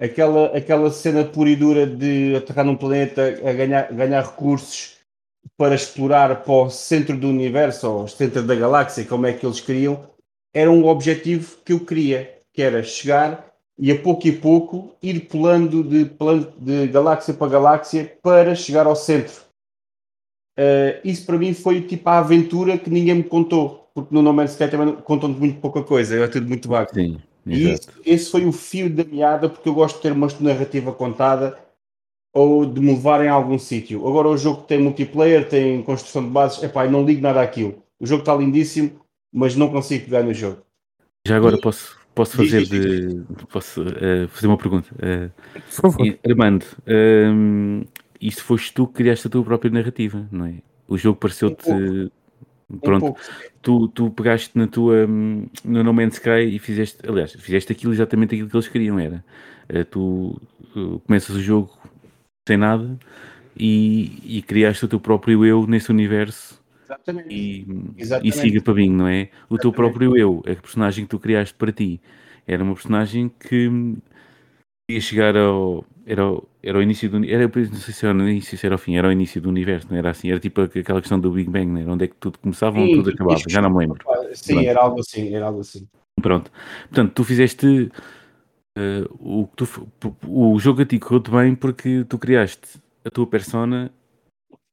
[0.01, 4.97] Aquela, aquela cena pura e dura de aterrar num planeta a ganhar, ganhar recursos
[5.55, 9.45] para explorar para o centro do universo, ou o centro da galáxia, como é que
[9.45, 10.09] eles queriam,
[10.53, 15.27] era um objetivo que eu queria, que era chegar e a pouco e pouco ir
[15.27, 16.09] pulando de,
[16.59, 19.43] de galáxia para galáxia para chegar ao centro.
[20.57, 24.33] Uh, isso para mim foi tipo a aventura que ninguém me contou porque no No
[24.33, 26.93] Man's Sky também contam-nos muito pouca coisa, é tudo muito vago.
[26.93, 30.27] Sim, e esse, esse, foi o fio da meada, porque eu gosto de ter uma
[30.41, 31.57] narrativa contada
[32.33, 34.05] ou de me levarem a algum sítio.
[34.05, 37.81] Agora o jogo tem multiplayer, tem construção de bases, epá, não ligo nada àquilo.
[37.97, 38.99] O jogo está lindíssimo,
[39.31, 40.57] mas não consigo pegar no jogo.
[41.25, 41.61] Já agora e...
[41.61, 44.89] posso, posso fazer de, posso, uh, fazer uma pergunta.
[44.95, 46.17] Uh, Por favor.
[46.27, 47.87] Armando, uh,
[48.19, 50.55] isto foste tu que criaste a tua própria narrativa, não é?
[50.87, 51.69] O jogo pareceu-te
[52.81, 53.15] Pronto, um
[53.61, 58.33] tu, tu pegaste na tua no No Man's Sky e fizeste, aliás, fizeste aquilo exatamente
[58.33, 59.23] aquilo que eles queriam, era
[59.71, 60.41] uh, tu
[60.75, 61.77] uh, começas o jogo
[62.47, 62.97] sem nada
[63.55, 67.33] e, e criaste o teu próprio eu nesse universo Exatamente.
[67.33, 67.67] E,
[67.97, 68.37] Exatamente.
[68.37, 69.29] e siga para mim, não é?
[69.49, 71.99] O teu próprio eu, a personagem que tu criaste para ti,
[72.47, 73.97] era uma personagem que
[74.89, 76.21] ia chegar ao, era,
[76.61, 78.95] era o início do era, não sei se era o início, se era o fim,
[78.95, 80.29] era o início do universo, não era assim?
[80.29, 81.85] Era tipo aquela questão do Big Bang, né?
[81.87, 84.03] onde é que tudo começava e tudo acabava, já não me lembro.
[84.33, 84.67] Sim, Pronto.
[84.69, 85.87] era algo assim, era algo assim.
[86.21, 86.51] Pronto,
[86.87, 87.91] portanto, tu fizeste
[88.77, 89.67] uh, o, tu,
[90.27, 93.91] o jogo a ti correu-te bem porque tu criaste a tua persona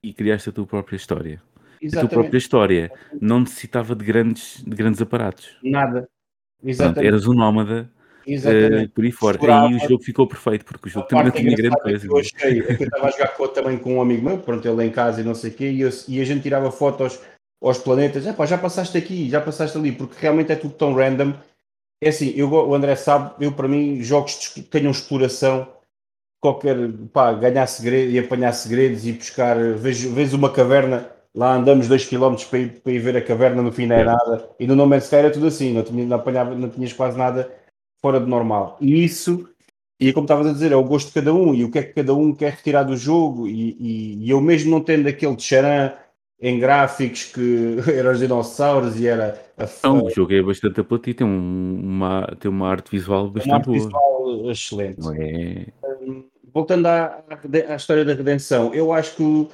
[0.03, 1.42] e criaste a tua própria história.
[1.83, 1.97] Exatamente.
[1.97, 5.57] A tua própria história não necessitava de grandes, de grandes aparatos.
[5.62, 6.09] Nada.
[6.64, 6.95] Exatamente.
[6.95, 7.90] Pronto, eras um nómada
[8.27, 9.38] Uh, por aí fora.
[9.40, 12.07] Aí o jogo ficou perfeito, porque o jogo também não tinha grande coisa.
[12.07, 14.85] Eu achei, é que eu estava a jogar também com um amigo meu, pronto, ele
[14.85, 17.18] em casa e não sei o quê, e, eu, e, a gente tirava fotos
[17.61, 21.35] aos planetas, pá, já passaste aqui, já passaste ali, porque realmente é tudo tão random.
[22.01, 25.68] É assim, eu, o André sabe, eu para mim, jogos que tenham exploração,
[26.40, 26.77] qualquer,
[27.12, 32.49] pá, ganhar segredos e apanhar segredos e buscar, vejo, vejo uma caverna, lá andamos 2km
[32.49, 34.87] para ir, para ir ver a caverna, no fim não é nada, e no No
[34.87, 37.51] Man's Sky era tudo assim, não, tinha, não, apanhava, não tinhas quase nada
[38.01, 38.77] fora de normal.
[38.81, 39.49] E isso,
[39.99, 41.83] e como estavas a dizer, é o gosto de cada um e o que é
[41.83, 43.47] que cada um quer retirar do jogo.
[43.47, 45.92] E, e, e eu mesmo não tendo aquele charan
[46.40, 51.18] em gráficos que eram os dinossauros e era a Não, o jogo é bastante apelativo,
[51.18, 53.79] tem, um, uma, tem uma arte visual bastante uma arte boa.
[53.79, 55.01] visual excelente.
[55.21, 55.66] É...
[56.03, 57.23] Um, voltando à,
[57.68, 59.49] à, história da redenção, eu acho que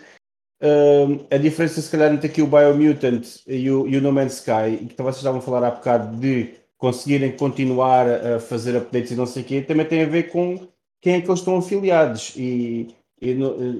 [0.60, 4.34] um, a diferença se calhar entre aqui o Biomutant e o, e o No Man's
[4.34, 9.16] Sky, que vocês estavam a falar há bocado de conseguirem continuar a fazer updates e
[9.16, 10.68] não sei o quê, também tem a ver com
[11.00, 12.34] quem é que eles estão afiliados.
[12.36, 12.88] E,
[13.20, 13.30] e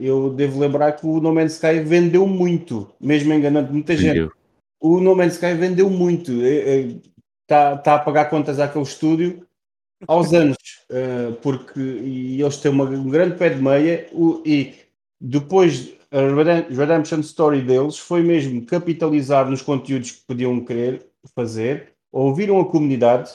[0.03, 4.31] eu devo lembrar que o No Man's Sky vendeu muito, mesmo enganando muita gente.
[4.81, 6.33] O No Man's Sky vendeu muito.
[7.43, 9.47] Está tá a pagar contas àquele estúdio
[10.07, 10.57] aos anos,
[10.91, 14.75] uh, porque e eles têm uma, um grande pé de meia o, e
[15.21, 22.61] depois a Redemption Story deles foi mesmo capitalizar nos conteúdos que podiam querer fazer, ouviram
[22.61, 23.31] a comunidade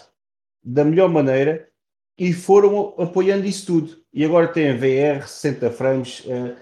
[0.64, 1.68] da melhor maneira
[2.18, 3.98] e foram apoiando isso tudo.
[4.14, 6.56] E agora tem VR, 60 frames, uh,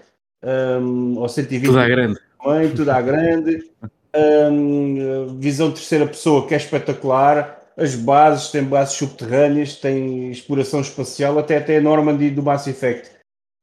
[0.82, 1.66] um, ou 120.
[1.66, 2.20] Tudo à grande.
[2.42, 3.70] Também, tudo à grande.
[4.14, 7.60] Um, visão terceira pessoa que é espetacular.
[7.76, 13.10] As bases, tem bases subterrâneas, tem exploração espacial, até até a Normandy do Mass Effect.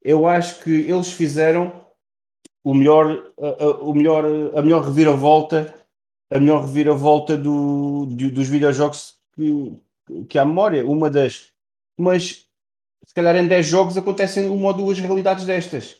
[0.01, 1.71] Eu acho que eles fizeram
[2.63, 5.73] o melhor, a, a, o melhor, a melhor reviravolta,
[6.31, 9.73] a melhor reviravolta do, do, dos videojogos que,
[10.27, 10.85] que há memória.
[10.85, 11.51] Uma das.
[11.97, 12.47] Mas
[13.05, 15.97] se calhar em 10 jogos acontecem uma ou duas realidades destas.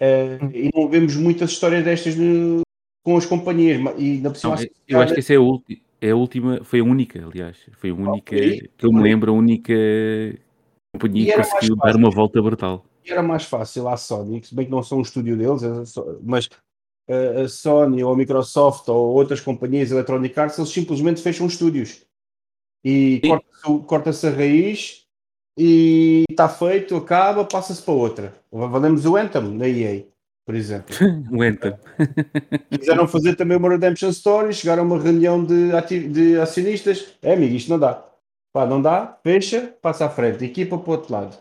[0.00, 2.62] Uh, e não vemos muitas histórias destas no,
[3.04, 3.78] com as companhias.
[3.98, 4.56] E na não,
[4.88, 7.58] eu acho que essa é a, ulti, é a, última, foi a única, aliás.
[7.72, 9.74] Foi a única, que eu me lembro, a única
[10.94, 12.84] companhia que conseguiu dar uma volta brutal.
[13.04, 15.62] E era mais fácil a Sony, se bem que não são um estúdio deles,
[16.22, 16.48] mas
[17.08, 22.04] a Sony ou a Microsoft ou outras companhias Electronic Arts, eles simplesmente fecham estúdios
[22.84, 25.06] e corta-se corta a raiz
[25.58, 28.34] e está feito, acaba, passa-se para outra.
[28.50, 30.04] Valemos o Anthem da EA,
[30.46, 30.94] por exemplo.
[31.30, 31.74] o Anthem.
[32.78, 35.70] Quiseram fazer também uma Redemption Story, chegaram a uma reunião de,
[36.08, 37.14] de acionistas.
[37.20, 38.04] É, amigo, isto não dá.
[38.52, 41.38] Pá, não dá, fecha, passa à frente, equipa para o outro lado.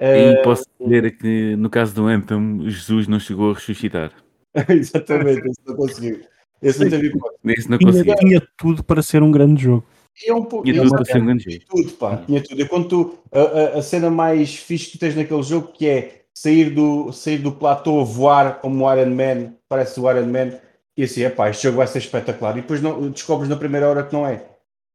[0.00, 4.12] E uh, posso dizer que no caso do Anthem, Jesus não chegou a ressuscitar.
[4.68, 6.20] Exatamente, esse não conseguiu.
[6.62, 7.12] Esse não teve
[7.46, 8.14] Esse não conseguiu.
[8.16, 9.84] Tinha tudo para ser um grande jogo.
[10.26, 10.64] É um pouco.
[10.64, 11.64] Tinha tudo para ser um grande jogo.
[11.68, 12.16] Tudo, pá.
[12.18, 12.60] Tinha tudo.
[12.60, 16.70] E quando tu, a, a, cena mais fixe que tens naquele jogo que é sair
[16.70, 20.58] do, sair do platô, voar como o Iron Man, parece o Iron Man,
[20.96, 22.56] e assim, é pá, este jogo vai ser espetacular.
[22.56, 24.44] E depois não, descobres na primeira hora que não é.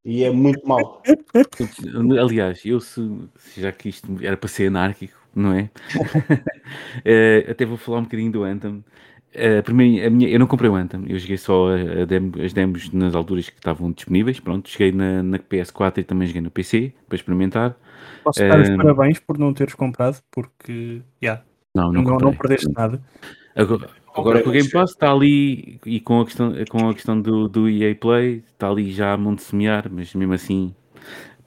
[0.04, 1.02] E é muito mau.
[2.22, 3.02] Aliás, eu se,
[3.58, 5.70] já que isto era para ser anárquico, não é?
[5.96, 8.84] uh, até vou falar um bocadinho do Anthem.
[9.36, 12.42] Uh, primeiro, a minha, eu não comprei o Anthem, eu joguei só a, a demo,
[12.42, 14.40] as demos nas alturas que estavam disponíveis.
[14.40, 17.78] Pronto, cheguei na, na, PS4 e também joguei no PC para experimentar.
[18.24, 21.44] Posso dar uh, os parabéns por não teres comprado, porque yeah,
[21.76, 23.02] não, não, não, não perdeste nada.
[23.56, 27.22] Agora, agora com o Game Pass está ali e com a questão, com a questão
[27.22, 30.76] do, do EA Play está ali já a monte semear, mas mesmo assim,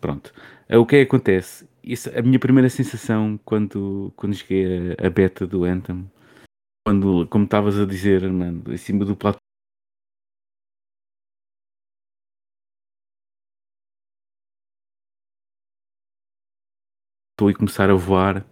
[0.01, 0.33] pronto.
[0.71, 1.69] Uh, o que é que acontece?
[1.83, 6.09] Isso, a minha primeira sensação quando, quando cheguei a, a beta do Anthem
[6.85, 9.39] quando, como estavas a dizer, Armando, em cima do platô.
[17.51, 18.47] e começar a voar,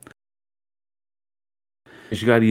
[2.11, 2.43] a jogar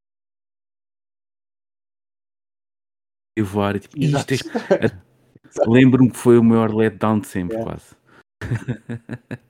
[3.39, 4.91] e a voar, e, tipo, isto é...
[5.67, 7.63] lembro-me que foi o maior letdown de sempre, é.
[7.63, 7.95] quase.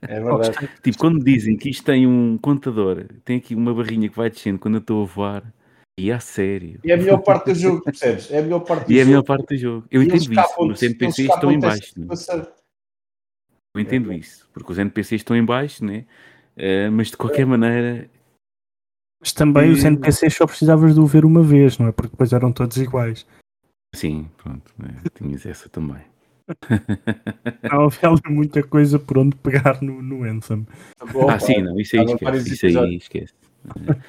[0.02, 0.68] É verdade.
[0.82, 4.58] tipo, quando dizem que isto tem um contador, tem aqui uma barrinha que vai descendo
[4.58, 5.54] quando eu estou a voar,
[5.98, 6.80] e a sério.
[6.82, 8.30] E é a melhor parte do jogo, percebes?
[8.30, 8.98] É a melhor parte do e jogo.
[8.98, 9.86] é a melhor parte do jogo.
[9.90, 10.54] Eu e entendo isso.
[10.58, 11.92] Os NPCs estão em baixo.
[11.96, 12.06] Né?
[13.74, 14.16] Eu entendo é.
[14.16, 14.48] isso.
[14.52, 16.06] Porque os NPCs estão em baixo, né?
[16.56, 17.44] Uh, mas de qualquer é.
[17.44, 18.10] maneira.
[19.20, 19.72] Mas também e...
[19.72, 21.92] os NPCs só precisavas de o ver uma vez, não é?
[21.92, 23.26] Porque depois eram todos iguais.
[23.94, 24.72] Sim, pronto.
[24.78, 25.02] Né?
[25.14, 26.02] Tinhas essa também.
[27.70, 30.66] Não havia muita coisa por onde pegar no, no Anthem.
[31.28, 32.54] ah, sim, não, isso aí esquece.
[32.54, 33.34] Isso aí esquece.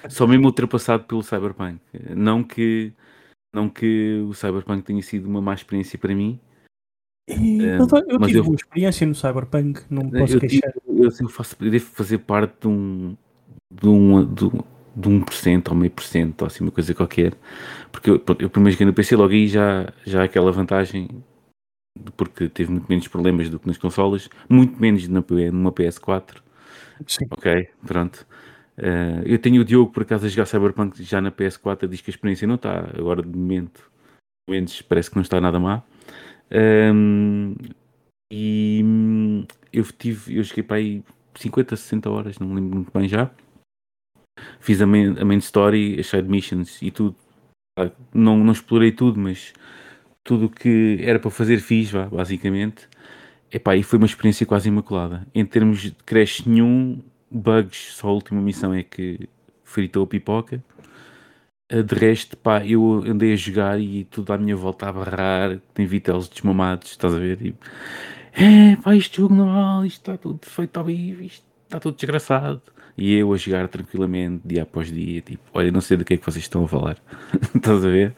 [0.09, 1.79] Só mesmo ultrapassado pelo Cyberpunk.
[2.15, 2.93] Não que,
[3.53, 6.39] não que o Cyberpunk tenha sido uma má experiência para mim.
[7.29, 10.73] E, eu, eu tive eu, uma experiência no Cyberpunk, não me posso eu queixar.
[10.87, 13.15] eu, eu, faço, eu devo fazer parte de um,
[13.71, 14.45] de um, de,
[14.95, 17.33] de 1% ou meio por cento, ou assim, uma coisa qualquer.
[17.91, 21.09] Porque eu, eu primeiro joguei no PC, logo aí já, já aquela vantagem,
[22.17, 26.41] porque teve muito menos problemas do que nas consolas, muito menos na, numa PS4.
[27.07, 27.25] Sim.
[27.31, 28.25] Ok, pronto.
[28.77, 32.09] Uh, eu tenho o Diogo, por acaso, a jogar Cyberpunk já na PS4, diz que
[32.09, 33.91] a experiência não está, agora de momento,
[34.49, 35.83] menos parece que não está nada má.
[36.51, 37.55] Um,
[38.31, 41.03] e hum, eu tive, eu cheguei para aí
[41.35, 43.29] 50, 60 horas, não me lembro muito bem já.
[44.59, 47.15] Fiz a main, a main story, as side missions e tudo.
[48.13, 49.53] Não, não explorei tudo, mas
[50.23, 52.87] tudo o que era para fazer fiz, vá, basicamente.
[53.51, 55.27] Epá, e foi uma experiência quase imaculada.
[55.33, 59.27] Em termos de crash nenhum, bugs, só a última missão é que
[59.63, 60.63] fritou a pipoca.
[61.69, 65.85] De resto, pá, eu andei a jogar e tudo à minha volta a barrar, tem
[65.85, 67.41] vitelos desmamados, estás a ver?
[67.41, 67.55] E,
[68.33, 72.61] é, pá, este jogo vale, isto está tudo feito ao vivo, isto está tudo desgraçado.
[73.01, 76.17] E eu a jogar tranquilamente, dia após dia, tipo, olha, não sei do que é
[76.17, 77.01] que vocês estão a falar,
[77.55, 78.13] estás a ver?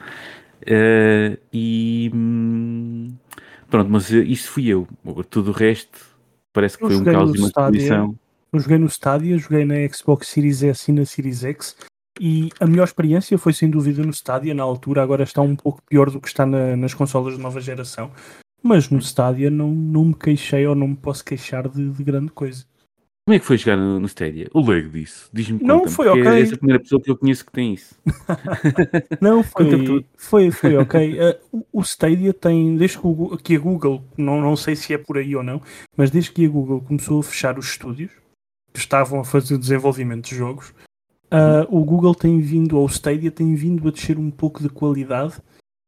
[0.64, 3.14] Uh, e hum,
[3.70, 4.86] pronto, mas isso fui eu.
[5.30, 5.98] Tudo o resto
[6.52, 8.20] parece que eu foi um caos e uma destruição.
[8.52, 11.78] Eu joguei no Stadia, joguei na Xbox Series S e na Series X
[12.20, 15.82] e a melhor experiência foi sem dúvida no Stadia, na altura agora está um pouco
[15.88, 18.12] pior do que está na, nas consolas de nova geração,
[18.62, 22.34] mas no Stadia não, não me queixei ou não me posso queixar de, de grande
[22.34, 22.66] coisa.
[23.26, 24.50] Como é que foi jogar no, no Stadia?
[24.54, 25.30] O leigo disso.
[25.32, 26.28] Diz-me Não, foi ok.
[26.28, 27.96] És a primeira pessoa que eu conheço que tem isso.
[29.22, 31.14] Não, foi, foi, foi ok.
[31.14, 31.40] Uh,
[31.72, 34.94] o- o Stadia tem, desde que, o Gu- que a Google, não, não sei se
[34.94, 35.62] é por aí ou não,
[35.96, 38.12] mas desde que a Google começou a fechar os estúdios
[38.74, 40.72] que estavam a fazer desenvolvimento de jogos,
[41.32, 44.68] uh, o Google tem vindo, ou o Stadia tem vindo a descer um pouco de
[44.68, 45.36] qualidade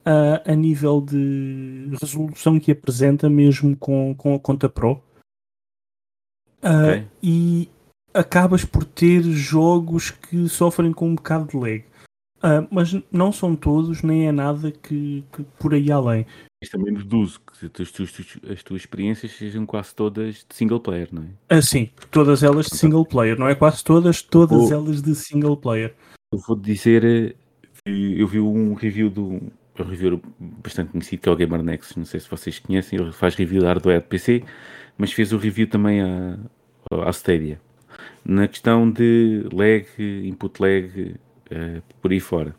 [0.07, 5.01] uh, a nível de resolução que apresenta, mesmo com, com a conta Pro.
[6.65, 7.03] Uh, Ok.
[7.21, 7.69] E
[8.13, 11.85] acabas por ter jogos que sofrem com um bocado de lag.
[12.41, 16.25] Ah, mas não são todos, nem é nada que, que por aí além.
[16.61, 18.13] Mas também deduzo que as tuas,
[18.51, 21.55] as tuas experiências sejam quase todas de single player, não é?
[21.55, 24.73] Assim, todas elas de single player, não é quase todas, todas Oh.
[24.73, 25.95] elas de single player.
[26.31, 27.35] Eu vou dizer, eh,
[27.87, 29.41] eu vi um review do
[29.77, 33.11] um review bastante conhecido que é o Gamer Nexus, não sei se vocês conhecem, ele
[33.11, 34.43] faz review da hardware de PC,
[34.97, 36.37] mas fez o review também à,
[36.91, 37.59] à Stadia.
[38.23, 41.15] Na questão de lag, input lag,
[41.51, 42.55] eh, por aí fora.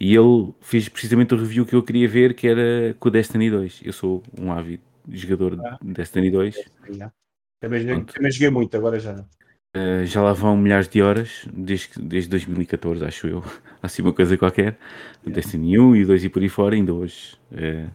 [0.00, 3.50] E ele fez precisamente o review que eu queria ver, que era com o Destiny
[3.50, 3.80] 2.
[3.84, 5.78] Eu sou um ávido jogador Ah.
[5.82, 6.56] de Destiny 2.
[6.90, 7.12] Já.
[7.60, 9.26] Também, também joguei muito, agora já não.
[9.74, 13.42] Uh, já lá vão milhares de horas, desde, desde 2014, acho eu.
[13.82, 14.78] Assim uma coisa qualquer.
[15.24, 17.36] O Destiny 1 e 2 e por aí fora, ainda hoje.
[17.52, 17.90] uh,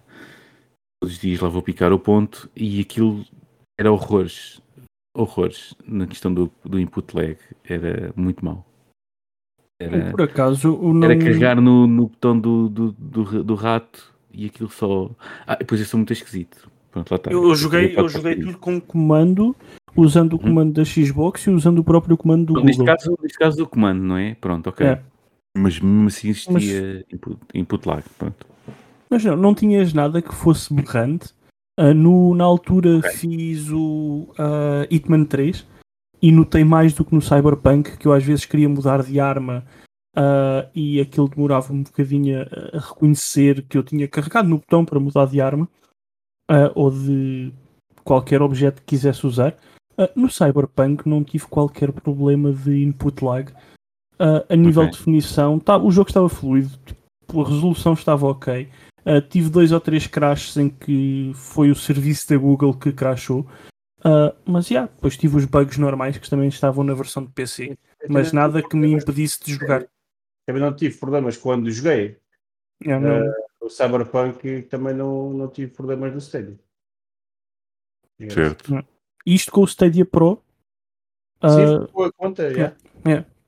[1.02, 3.24] todos os dias lá vou picar o ponto e aquilo
[3.80, 4.62] era horrores.
[5.18, 7.38] Horrores na questão do, do input lag.
[7.64, 8.66] Era muito mau.
[9.80, 11.04] Era, Por acaso, o não...
[11.04, 15.10] era carregar no, no botão do, do, do, do rato e aquilo só.
[15.46, 16.70] Ah, depois eu sou muito esquisito.
[16.92, 17.32] Pronto, lá está.
[17.32, 19.56] eu, eu joguei, eu joguei tudo com comando,
[19.96, 22.96] usando o comando da Xbox e usando o próprio comando do neste, Google.
[22.96, 24.36] caso, neste caso o comando, não é?
[24.36, 24.86] Pronto, ok.
[24.86, 25.02] É.
[25.56, 28.04] Mas mesmo assim existia input, input lag.
[28.18, 28.48] Pronto.
[29.10, 31.30] Mas não, não tinhas nada que fosse berrante.
[31.78, 33.12] Ah, no, na altura Ok.
[33.12, 35.66] fiz o ah, Hitman 3
[36.20, 39.64] e notei mais do que no Cyberpunk que eu às vezes queria mudar de arma
[40.16, 44.84] ah, e aquilo demorava um bocadinho a, a reconhecer que eu tinha carregado no botão
[44.84, 45.70] para mudar de arma
[46.76, 47.54] ou de
[48.06, 49.58] qualquer objeto que quisesse usar.
[50.16, 53.52] No Cyberpunk não tive qualquer problema de input lag.
[54.18, 54.92] A nível Ok.
[54.92, 58.70] de definição, tá, o jogo estava fluido, tipo, a resolução estava ok.
[59.08, 63.48] Uh, tive dois ou três crashes em que foi o serviço da Google que crashou.
[64.00, 67.78] Uh, mas já, depois tive os bugs normais que também estavam na versão de PC,
[68.10, 69.88] mas nada que me impedisse de jogar.
[70.46, 72.18] Também não tive problemas quando joguei.
[72.82, 76.60] Eu não- O Cyberpunk também não, não tive problemas no Stadia.
[78.30, 78.86] Certo.
[79.26, 80.44] Isto com o Stadia Pro,
[81.44, 82.74] uh, Sim, boa conta, já.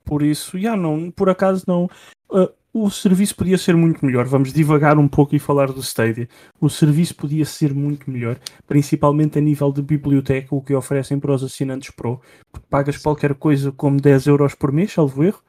[0.04, 1.84] por isso, já não, por acaso não.
[2.30, 4.26] Uh, o serviço podia ser muito melhor.
[4.26, 6.28] Vamos divagar um pouco e falar do Stadia.
[6.60, 11.32] O serviço podia ser muito melhor, principalmente a nível de biblioteca, o que oferecem para
[11.34, 12.20] os assinantes Pro.
[12.52, 15.42] Porque pagas qualquer coisa como 10 euros por mês, salvo erro.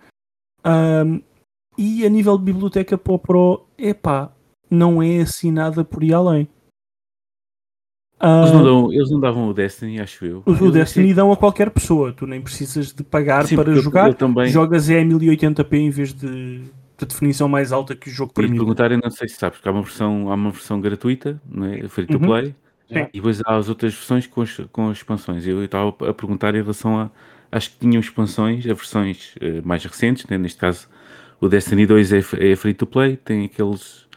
[0.63, 1.21] Ahm,
[1.77, 4.31] e a nível de biblioteca para o Pro, epá,
[4.69, 6.47] não é assim nada por aí além.
[8.23, 10.43] Eles, não dão- eles não davam o Destiny, acho eu.
[10.45, 13.79] o, Eu- Destiny dão a qualquer pessoa, tu nem precisas de pagar Sim, para porque
[13.79, 14.47] eu- jogar, eu também.
[14.47, 16.61] jogas é a 1080p em vez de,
[17.05, 18.57] de definição mais alta que o jogo permite.
[18.57, 21.65] perguntar, eu não sei se sabes, porque há uma versão, há uma versão gratuita, não
[21.65, 21.87] é?
[21.87, 22.19] Free to Uhum.
[22.21, 22.55] play,
[22.87, 23.07] Sim.
[23.13, 25.45] e depois há as outras versões com as, com as expansões.
[25.47, 27.09] Eu estava a perguntar em relação a.
[27.51, 30.37] Acho que tinham expansões, a versões eh, mais recentes, né?
[30.37, 30.87] neste caso
[31.41, 32.19] o Destiny 2 é,
[32.51, 34.07] é free to play, tem aqueles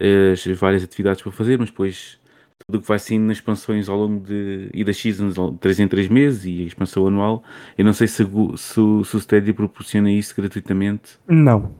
[0.00, 2.18] as várias atividades para fazer, mas depois
[2.66, 4.68] tudo o que vai saindo nas expansões ao longo de.
[4.72, 7.42] e das seasons, de 3 em 3 meses e a expansão anual.
[7.76, 8.16] Eu não sei se,
[8.56, 11.18] se, o- se o Stadia proporciona isso gratuitamente.
[11.26, 11.74] Não.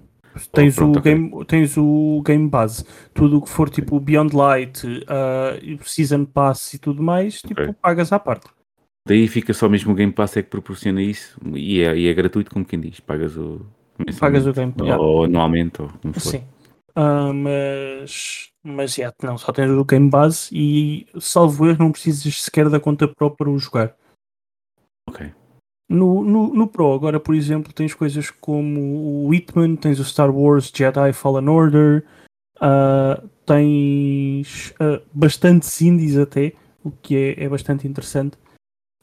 [0.52, 4.82] Tens, pronto, o game, tens o Game Base, tudo o que for tipo Beyond Light,
[5.08, 7.74] ah, Season Pass e tudo mais, tipo, Ok.
[7.80, 8.46] pagas à parte.
[9.06, 12.14] Daí fica só mesmo o Game Pass é que proporciona isso e é, e é
[12.14, 13.00] gratuito, como quem diz.
[13.00, 13.64] Pagas o.
[14.20, 15.02] Pagas o Game ou, yeah.
[15.02, 16.20] ou anualmente, ou como for.
[16.20, 16.44] Sim.
[16.94, 22.42] Ah, mas, mas yeah, não, só tens o Game Base e salvo erro não precisas
[22.42, 23.96] sequer da conta Pro para o jogar.
[25.08, 25.32] Ok.
[25.88, 30.30] No, no, no Pro, agora, por exemplo, tens coisas como o Hitman, tens o Star
[30.30, 32.04] Wars Jedi Fallen Order,
[32.60, 36.52] ah, tens ah, bastantes indies até,
[36.84, 38.36] o que é, é bastante interessante.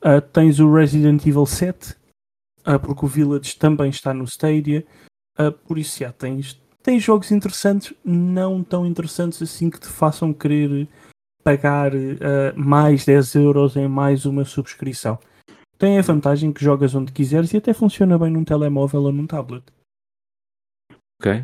[0.01, 1.95] Ah, tens o Resident Evil 7,
[2.65, 4.86] ah, porque o Village também está no Stadia.
[5.67, 10.88] Por isso, já tens, tens jogos interessantes, não tão interessantes assim que te façam querer
[11.43, 11.91] pagar
[12.55, 15.19] mais 10 euros em mais uma subscrição.
[15.78, 19.28] Tem a vantagem que jogas onde quiseres e até funciona bem num telemóvel ou num
[19.28, 19.63] tablet.
[21.19, 21.43] Ok.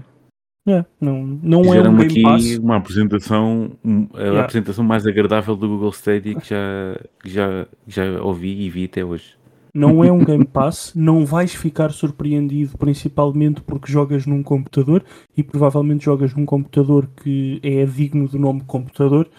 [0.67, 2.57] É, não, não é um Game aqui Pass.
[2.59, 4.41] uma apresentação, um, a Yeah.
[4.41, 9.03] apresentação mais agradável do Google Stadia que já, que já, já ouvi e vi até
[9.03, 9.36] hoje.
[9.73, 15.03] Não é um Game Pass, não vais ficar surpreendido, principalmente porque jogas num computador
[15.36, 19.29] e provavelmente jogas num computador que é digno do nome computador.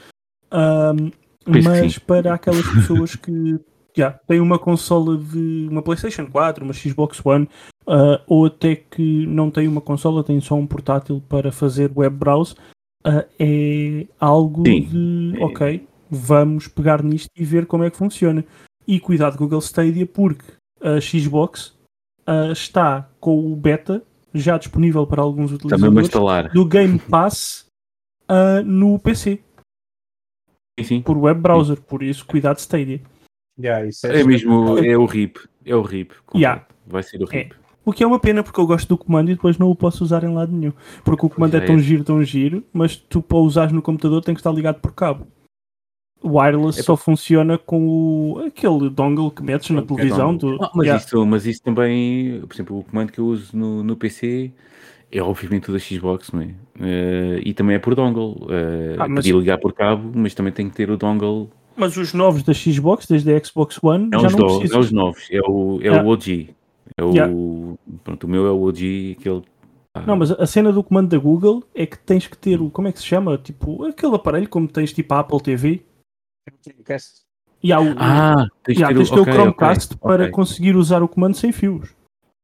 [1.45, 3.61] Que mas para aquelas pessoas que
[3.97, 7.49] já têm uma consola de uma PlayStation 4, uma Xbox One,
[7.86, 12.16] ah, ou até que não têm uma consola, têm só um portátil para fazer web
[12.16, 12.55] browse,
[13.05, 14.80] ah, é algo Sim.
[14.82, 15.45] de É.
[15.45, 18.45] ok, vamos pegar nisto e ver como é que funciona.
[18.86, 20.45] E cuidado Google Stadia porque
[20.80, 21.76] a Xbox
[22.26, 24.03] ah, está com o beta
[24.34, 26.09] já disponível para alguns utilizadores
[26.55, 27.66] do Game Pass
[28.64, 29.43] no PC
[30.82, 31.03] sim.
[31.03, 33.01] por web browser, por isso cuidado Stadia.
[33.59, 35.38] Yeah, isso é, É mesmo, é o RIP.
[35.64, 36.12] É o RIP.
[36.34, 36.64] Yeah.
[36.86, 37.55] Vai ser o RIP.
[37.84, 40.05] O que é uma pena porque eu gosto do comando e depois não o posso
[40.05, 40.72] usar em lado nenhum.
[41.05, 41.78] Porque o comando é Já tão é.
[41.78, 45.26] giro, tão giro, mas tu para usares no computador tem que estar ligado por cabo.
[46.22, 47.84] O wireless É só funciona com
[48.34, 50.36] o, aquele dongle que metes na Que é televisão.
[50.36, 51.05] do- Ah, mas, Yeah.
[51.05, 54.53] isso, mas isso também, por exemplo, o comando que eu uso no, no PC
[55.11, 56.55] é obviamente o da Xbox, não é?
[56.80, 58.36] Eh, e também é por dongle.
[58.50, 61.50] Eh, Ah, mas- Podia ligar por cabo, mas também tem que ter o dongle.
[61.83, 64.74] Mas os novos da Xbox, desde a Xbox One, Não já os, não precisam.
[64.78, 66.09] não os novos, é o, é Yeah.
[66.09, 66.55] o OG.
[66.97, 67.35] É o, Yeah.
[68.05, 69.43] pronto, o meu é o OG, aquele.
[69.97, 72.70] ah, Não, mas a cena do comando da Google é que tens que ter o.
[72.70, 73.37] Como é que se chama?
[73.37, 75.83] Tipo, aquele aparelho como tens tipo a Apple TV.
[77.62, 80.33] E há o, Ah, tens ter, tens de o, ter o Chromecast ok, para ok.
[80.33, 81.95] conseguir usar o comando sem fios.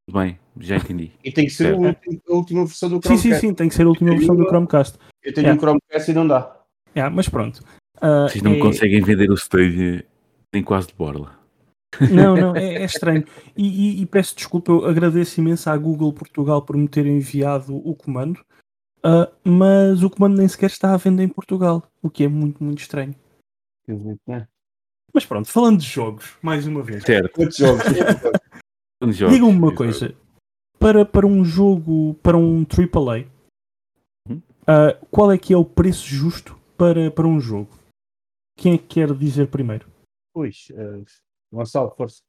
[0.09, 1.13] Tudo bem, já entendi.
[1.23, 3.23] E tem que ser a última, versão do Sim, Chromecast.
[3.41, 4.97] sim, sim, tem que ser a última versão do Chromecast.
[5.23, 5.57] Eu tenho Yeah.
[5.57, 6.57] um Chromecast e não dá.
[6.97, 7.63] Yeah, mas pronto.
[8.01, 10.05] Ah, Vocês não é- conseguem vender o Stadia
[10.53, 11.37] nem quase de borla.
[12.13, 13.25] Não, não, é, é estranho.
[13.57, 13.67] E,
[13.99, 17.95] e- e peço desculpa, eu agradeço imenso à Google Portugal por me ter enviado o
[17.95, 18.41] comando,
[19.03, 22.63] ah, mas o comando nem sequer está à venda em Portugal, o que é muito,
[22.63, 23.15] muito estranho.
[25.15, 27.03] Mas pronto, falando de jogos, mais uma vez.
[27.05, 27.33] Certo.
[27.33, 27.83] Quantos jogos?
[29.01, 30.15] Quando jogos, Diga-me uma coisa.
[30.79, 33.25] Para, para um jogo, para um AAA,
[34.29, 34.43] Uhum.
[34.67, 37.71] ah, qual é que é o preço justo para, para um jogo?
[38.59, 39.87] Quem é que quer dizer primeiro?
[40.35, 41.05] Pois, uh,
[41.53, 42.21] Gonçalo, força.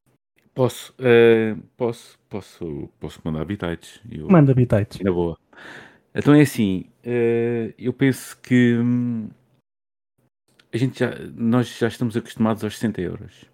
[0.54, 4.00] Posso, eh, posso, posso, posso mandar habitats.
[4.12, 5.00] Eu, Manda habitats.
[5.00, 5.40] Na boa.
[6.14, 9.30] Então é assim, eh, eu penso que hum,
[10.72, 13.46] a gente já, nós já estamos acostumados aos 60 euros.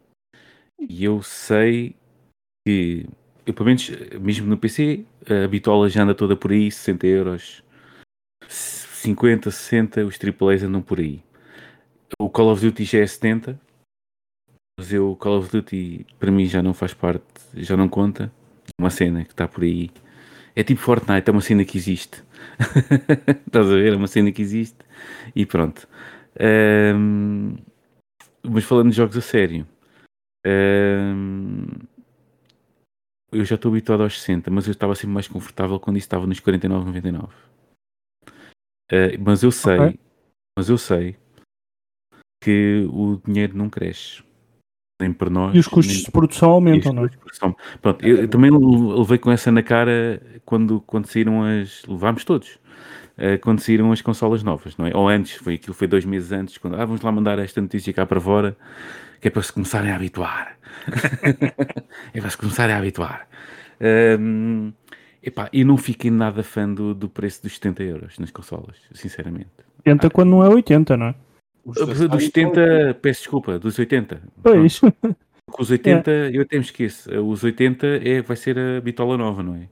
[0.79, 1.95] E eu sei
[2.65, 3.07] que,
[3.45, 5.05] eu pelo menos, mesmo no PC,
[5.45, 7.63] a bitola já anda toda por aí, 60 euros,
[8.49, 11.23] 50, 60, os AAAs andam por aí.
[12.19, 13.59] O Call of Duty já é 70,
[14.79, 17.23] mas eu, o Call of Duty para mim já não faz parte,
[17.55, 18.31] já não conta.
[18.65, 19.89] É Uma cena que está por aí.
[20.55, 22.23] É tipo Fortnite, é uma cena que existe.
[23.47, 23.93] Estás a ver?
[23.93, 24.77] É uma cena que existe.
[25.35, 25.87] E pronto.
[26.39, 27.55] Ahm,
[28.43, 29.67] mas falando de jogos a sério,
[30.45, 31.65] ahm,
[33.31, 36.25] eu já estou habituado aos 60, mas eu estava sempre mais confortável quando isso estava
[36.25, 37.29] nos 49,99.
[38.91, 39.99] Ah, mas eu sei, Ok.
[40.57, 41.17] mas eu sei
[42.45, 44.23] que o dinheiro não cresce.
[45.01, 45.55] Nem para nós.
[45.55, 47.09] E os custos nem de produção aumentam, não é?
[47.81, 51.83] Pronto, eu, eu também levei com essa na cara quando, quando saíram as.
[51.87, 52.59] Levámos todos.
[53.17, 54.95] eh, quando saíram as consolas novas, não é?
[54.95, 57.91] Ou antes, foi aquilo foi dois meses antes, quando ah, vamos lá mandar esta notícia
[57.91, 58.55] cá para fora,
[59.19, 60.57] que é para se começarem a habituar.
[62.13, 63.27] é para se começarem a habituar.
[63.81, 64.71] Ahm,
[65.21, 69.49] epá, eu não fiquei nada fã do, do preço dos 70 euros nas consolas, sinceramente.
[69.79, 71.15] 80 quando não é 80, não é?
[71.65, 74.21] Os Dos 70, peço desculpa, dos 80.
[74.43, 74.79] Pois.
[74.79, 77.09] Com os 80, eu até me esqueço.
[77.21, 79.67] Os 80 é, vai ser a bitola nova, não é?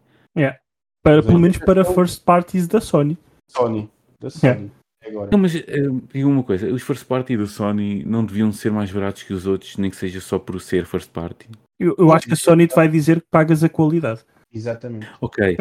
[1.04, 3.18] Para, pelo menos para first parties da Sony.
[3.52, 3.90] Sony.
[4.22, 4.72] Da Sony.
[5.06, 5.30] Agora.
[5.30, 5.62] Não, mas eh,
[6.14, 9.46] diga uma coisa: os first party do Sony não deviam ser mais baratos que os
[9.46, 11.50] outros, nem que seja só por ser first party.
[11.78, 14.22] Eu, eu acho que a Sony te vai dizer que pagas a qualidade.
[14.54, 15.08] Exatamente.
[15.20, 15.58] Ok.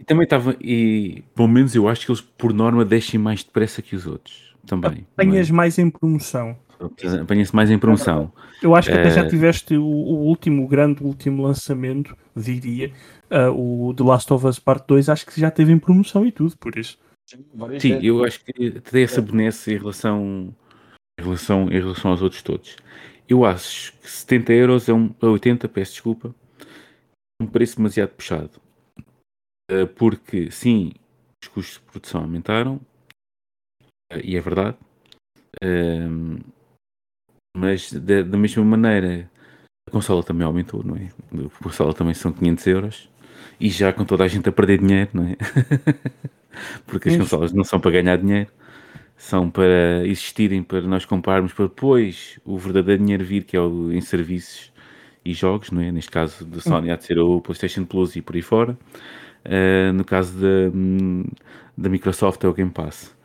[0.00, 0.56] e também estava.
[0.60, 4.45] E pelo menos eu acho que eles, por norma, descem mais depressa que os outros.
[4.66, 5.06] Também.
[5.12, 6.56] Apanhas mais em promoção.
[7.22, 8.30] Apanha-se mais em promoção.
[8.62, 12.92] Eu acho que até já Eh, tiveste o, o último, o grande último lançamento, diria,
[13.30, 16.32] ah, o The Last of Us Part 2, acho que já teve em promoção e
[16.32, 16.98] tudo, por isso.
[17.80, 20.54] Sim, eu acho que tem essa benesse em relação,
[21.18, 22.76] em relação, em relação aos outros todos.
[23.28, 26.34] Eu acho que 70 euros é um, a 80, peço desculpa,
[27.40, 28.60] é um preço demasiado puxado.
[29.70, 30.92] Uh, Porque, sim,
[31.42, 32.80] os custos de produção aumentaram, uh,
[34.22, 34.76] e é verdade,
[35.62, 36.38] Um,
[37.56, 39.30] mas da, da mesma maneira
[39.88, 41.10] A consola também aumentou, não é?
[41.34, 43.10] A consola também são 500 euros
[43.60, 45.36] e já com toda a gente a perder dinheiro, não é?
[46.86, 47.24] Porque as Isso.
[47.24, 48.50] consolas não são para ganhar dinheiro,
[49.16, 53.92] são para existirem, para nós comprarmos, para depois o verdadeiro dinheiro vir, que é o
[53.92, 54.72] em serviços
[55.24, 55.92] e jogos, não é?
[55.92, 58.78] Neste caso da Sony há de ser o PlayStation Plus e por aí fora.
[59.46, 61.24] Uh, no caso da, hum,
[61.78, 63.15] da Microsoft é o Game Pass.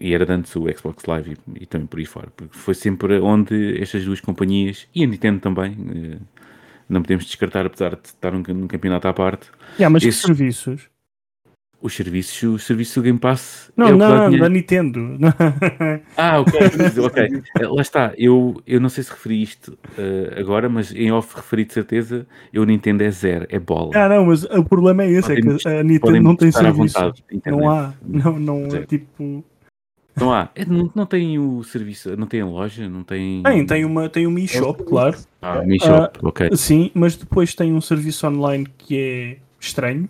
[0.00, 2.28] E era antes o Xbox Live e, e também por aí fora.
[2.36, 6.20] Porque foi sempre onde estas duas companhias, e a Nintendo também, uh,
[6.88, 9.48] não podemos descartar, apesar de estar num, num campeonato à parte,
[9.78, 10.88] Yeah, mas Esses- que serviços?
[11.82, 15.18] os serviços, o serviço do Game Pass Não, é não, da Nintendo.
[16.16, 16.58] Ah, ok,
[17.04, 17.42] ok.
[17.60, 21.36] Eh, Lá está, eu, eu não sei se referi isto eh, agora, mas em off
[21.36, 23.90] referi de certeza, eu Nintendo é zero, é bola.
[23.94, 26.98] ah, não, mas o problema é esse, é Podem- que a Nintendo não tem serviço.
[26.98, 27.22] vontade.
[27.44, 29.44] Não há, não, não, é tipo...
[30.18, 30.48] Não há.
[30.54, 33.42] É, não, não tem o serviço, não tem a loja, não tem.
[33.42, 35.16] Tem, tem uma, tem uma eShop, claro.
[35.42, 36.56] Ah, Mi Shop, ok.
[36.56, 40.08] Sim, mas depois tem um serviço online que é estranho.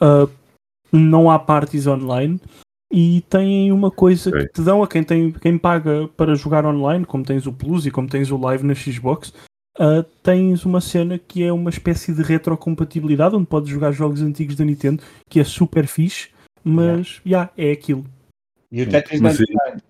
[0.00, 0.28] Ah,
[0.92, 2.40] não há parties online.
[2.92, 4.46] E tem uma coisa Ok.
[4.46, 7.86] que te dão a quem, tem, quem paga para jogar online, como tens o Plus
[7.86, 9.32] e como tens o Live na Xbox,
[9.78, 14.54] ah, tens uma cena que é uma espécie de retrocompatibilidade, onde podes jogar jogos antigos
[14.54, 16.28] da Nintendo, que é super fixe,
[16.62, 18.04] mas já é aquilo.
[18.74, 19.80] E o Tetris Mas, não eh, tem.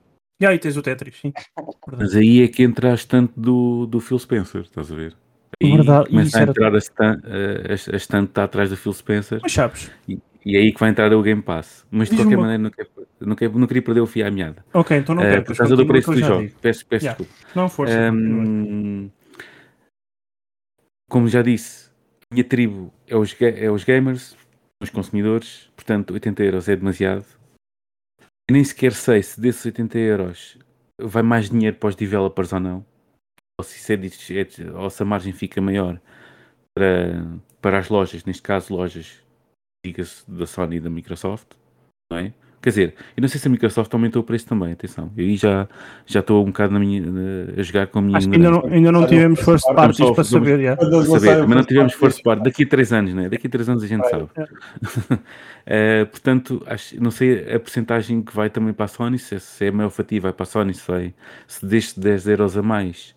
[0.41, 1.32] E aí tens o Tetris, sim.
[1.97, 5.16] Mas aí é que entra a estante do, do Phil Spencer, estás a ver?
[5.62, 8.76] Aí Verdade, começa isso a era- entrar a estante, a, a estante está atrás do
[8.76, 11.87] Phil Spencer Mas sabes, e, e é aí que vai entrar o Game Pass.
[11.91, 14.30] Mas de qualquer uma- maneira não, quero, não, quero, não queria perder o fio à
[14.30, 14.64] meada.
[14.74, 15.45] ok, então não Eh, quero.
[15.45, 16.53] por causa do preço dos jogos.
[16.61, 17.24] Peço, peço Yeah.
[17.24, 17.51] desculpa.
[17.55, 18.11] Não, força.
[18.11, 18.45] continua.
[18.45, 19.11] Hum,
[21.09, 21.91] como já disse,
[22.30, 24.37] a minha tribo é os, é os gamers,
[24.82, 27.24] os consumidores, portanto 80 euros é demasiado.
[28.49, 30.59] Eu nem sequer sei se desses 80 euros
[31.01, 32.86] vai mais dinheiro para os developers ou não,
[33.59, 36.01] ou se, é, é ou se a margem fica maior
[36.76, 39.22] para, para as lojas, neste caso lojas,
[39.84, 41.55] diga-se da Sony e da Microsoft,
[42.12, 42.34] não é?
[42.65, 45.12] Quer dizer, eu não sei se a Microsoft aumentou o preço também, atenção.
[45.15, 45.69] Eu aí já,
[46.07, 47.21] já estou um bocado na minha, na-
[47.59, 50.25] a jogar com a minha Acho que ainda não, ainda não tivemos first parties para
[50.25, 50.61] saber.
[50.61, 52.43] eles para saber, mas não tivemos first part.
[52.43, 53.29] Daqui a 3 anos, né?
[53.29, 54.11] Daqui a 3 anos a gente Vai.
[54.11, 54.29] sabe.
[55.67, 59.65] Eh, portanto, acho, não sei a porcentagem que vai também para a Sony, se, se
[59.65, 61.15] é a maior fatia vai para a Sony, se, vai,
[61.49, 63.15] se deste 10 euros a mais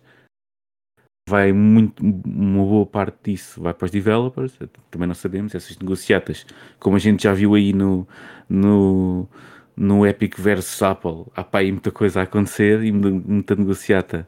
[1.28, 4.58] vai muito, uma boa parte disso vai para os developers,
[4.90, 6.46] também não sabemos, essas negociatas,
[6.78, 8.08] como a gente já viu aí no,
[8.48, 9.28] no,
[9.76, 14.26] no Epic versus Apple, há pá aí muita coisa a acontecer e muita, negociata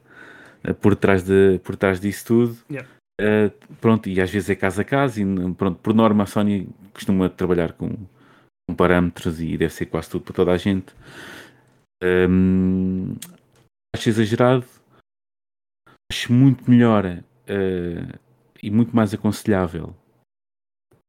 [0.62, 2.56] eh, por trás, de, por trás disso tudo.
[2.70, 2.88] Yeah.
[3.20, 6.68] Uh, pronto, e às vezes é caso a caso, e pronto, por norma a Sony
[6.94, 7.90] costuma trabalhar com,
[8.66, 10.94] com parâmetros e deve ser quase tudo para toda a gente.
[12.02, 13.14] Um,
[13.94, 14.64] acho exagerado,
[16.10, 18.18] acho muito melhor uh,
[18.62, 19.94] e muito mais aconselhável,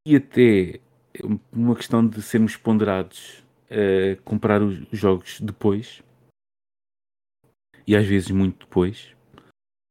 [0.08, 0.80] e até
[1.52, 6.02] uma questão de sermos ponderados uh, comprar os jogos depois,
[7.86, 9.16] e às vezes muito depois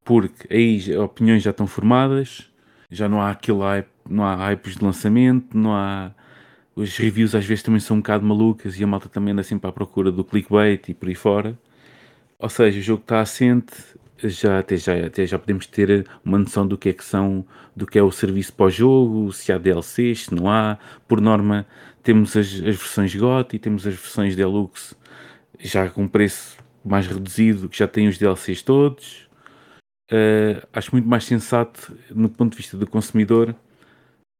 [0.04, 2.50] porque aí já- opiniões já estão formadas,
[2.90, 6.12] já não há aquele hype, não há hypes de lançamento, não há.
[6.74, 9.68] Os reviews às vezes também são um bocado malucas e a malta também anda sempre
[9.68, 11.56] à procura do clickbait e por aí fora.
[12.38, 13.72] Ou seja, o jogo está assente,
[14.24, 17.44] já, até, já, até já podemos ter uma noção do que é que são,
[17.74, 20.78] do que é o serviço pós-jogo, se há DLCs, se não há.
[21.08, 21.66] Por norma,
[22.02, 24.94] temos as, as versões GOT e temos as versões Deluxe
[25.58, 29.28] já com preço mais reduzido, que já têm os DLCs todos.
[30.10, 33.54] Uh, acho muito mais sensato, no ponto de vista do consumidor,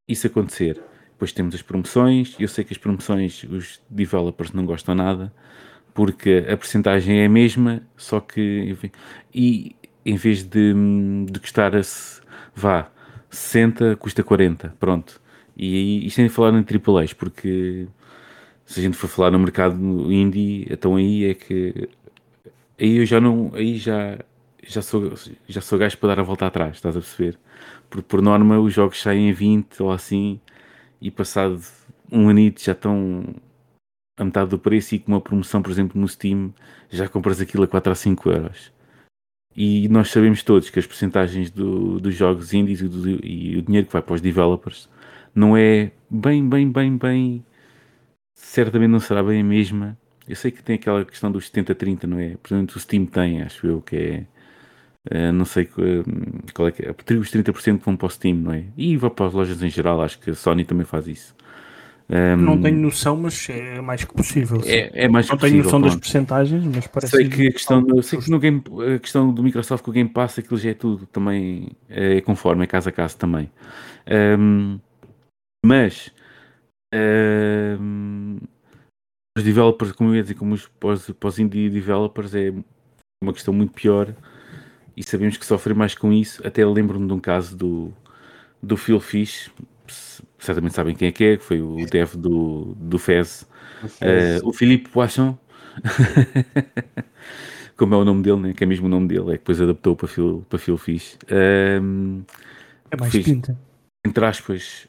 [0.08, 0.80] isso acontecer.
[1.12, 2.34] Depois temos as promoções.
[2.40, 5.32] Eu sei que as promoções os developers não gostam nada,
[5.94, 8.90] porque a percentagem é a mesma, só que enfim,
[9.34, 9.74] e
[10.04, 10.74] em vez de,
[11.30, 12.20] de custar a se-
[12.54, 12.90] vá
[13.30, 14.74] 60, custa 40.
[14.80, 15.20] Pronto.
[15.56, 17.86] E isto é falar em AAAs, porque
[18.66, 19.76] se a gente for falar no mercado
[20.12, 21.88] indie, então aí é que
[22.78, 24.18] aí eu já não, aí já
[24.66, 25.12] já sou,
[25.48, 27.38] já sou gajo para dar a volta atrás, estás a perceber?
[27.88, 30.40] Porque por norma os jogos saem em 20 ou assim
[31.00, 31.60] e passado
[32.12, 33.24] um anito já estão
[34.20, 36.54] a metade do preço e com uma promoção, por exemplo, no Steam,
[36.90, 38.72] já compras aquilo a 4 a 5 euros.
[39.56, 43.62] E nós sabemos todos que as percentagens do, dos jogos indies e, do- e o
[43.62, 44.88] dinheiro que vai para os developers
[45.34, 47.44] não é bem, bem, bem, bem.
[48.34, 49.98] Certamente não será bem a mesma.
[50.28, 52.30] Eu sei que tem aquela questão dos 70-30, não é?
[52.36, 54.26] Portanto, o Steam tem, acho eu, que é.
[55.10, 56.90] eh, não sei eh, qual é que é.
[57.18, 58.64] Os 30% que vão para o Steam, não é?
[58.76, 61.34] E vai para as lojas em geral, acho que a Sony também faz isso.
[62.12, 64.60] Um, Não tenho noção, mas é mais que possível.
[64.64, 66.02] é, é mais Não tenho possível, noção das pronto.
[66.02, 68.62] percentagens, mas parece Sei que a questão, do, sei que no game,
[68.96, 72.64] a questão do Microsoft com o Game Pass, aquilo já é tudo também é conforme,
[72.64, 73.48] é caso a caso também.
[74.38, 74.80] Um,
[75.64, 76.10] mas
[76.92, 78.38] um,
[79.38, 82.52] os developers, como eu ia dizer, como os pós, pós indie developers, é
[83.22, 84.12] uma questão muito pior
[84.96, 86.44] e sabemos que sofrem mais com isso.
[86.44, 87.92] Até lembro-me de um caso do,
[88.60, 89.48] do Phil Fish,
[90.40, 93.48] certamente sabem quem é que é, que foi o dev do, do Fez.
[94.00, 95.38] Eh, o Philippe Poisson,
[97.76, 98.52] como é o nome dele, né?
[98.52, 101.16] que é mesmo o nome dele, é que depois adaptou para Phil, para Phil Fish.
[101.28, 102.22] Ehm,
[102.90, 103.24] é mais fiz.
[103.24, 103.58] pinta.
[104.06, 104.88] entre aspas,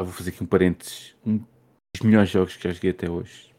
[0.00, 3.50] vou fazer aqui um parênteses, um dos melhores jogos que já joguei até hoje.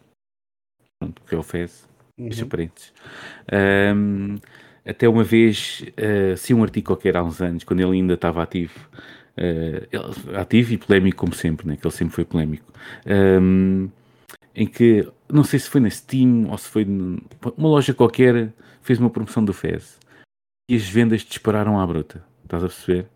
[1.00, 1.88] Pronto, que é o Fez,
[2.20, 2.50] Uhum.
[2.50, 2.94] parênteses.
[3.52, 4.36] Ehm,
[4.86, 8.42] até uma vez, uh, se um artigo qualquer há uns anos, quando ele ainda estava
[8.42, 8.74] ativo,
[9.92, 11.78] ele- ativo e polémico como sempre, né?
[11.78, 12.72] que ele sempre foi polémico,
[13.06, 13.88] ehm,
[14.56, 17.22] em que, não sei se foi na Steam ou se foi numa
[17.58, 20.00] loja qualquer, fez uma promoção do Fez
[20.70, 23.08] e as vendas dispararam à bruta, estás a perceber?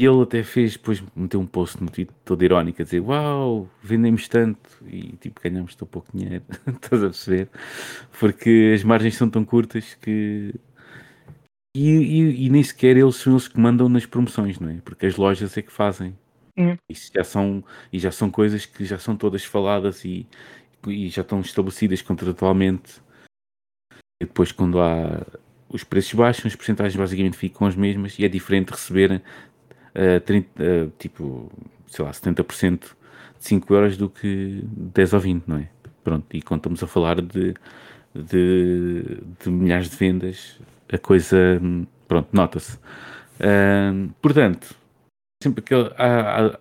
[0.00, 3.68] E ele até fez, depois meteu um post no Twitter todo irónico a dizer Uau,
[3.82, 7.48] vendemos tanto e tipo ganhamos tão pouco dinheiro, estás a perceber?
[8.18, 10.54] Porque as margens são tão curtas que.
[11.76, 14.80] E, e- e nem sequer eles são eles que mandam nas promoções, não é?
[14.80, 16.16] Porque as lojas é que fazem.
[16.58, 16.76] Hum.
[16.88, 20.26] Isso já são, e já são coisas que já são todas faladas e,
[20.86, 23.00] e já estão estabelecidas contratualmente.
[24.22, 25.24] E depois, quando há
[25.68, 29.22] os preços baixam, as porcentagens basicamente ficam as mesmas e é diferente receber
[29.94, 31.50] eh, 30, eh, tipo,
[31.86, 32.96] sei lá, 70%
[33.38, 35.68] de 5 euros do que 10 ou 20, não é?
[36.04, 37.54] Pronto, e quando estamos a falar de,
[38.14, 39.02] de,
[39.42, 40.58] de milhares de vendas,
[40.92, 42.78] a coisa, hum, pronto, nota-se.
[43.40, 44.74] Ahm, portanto,
[45.42, 46.60] sempre aquele, há, há,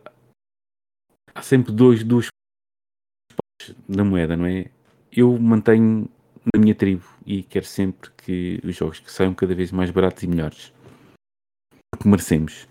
[1.35, 2.27] há sempre dois, duas
[3.87, 4.65] da moeda, não é?
[5.11, 6.09] Eu mantenho
[6.53, 10.23] na minha tribo e quero sempre que os jogos que saiam cada vez mais baratos
[10.23, 10.73] e melhores.
[11.91, 12.67] Porque merecemos.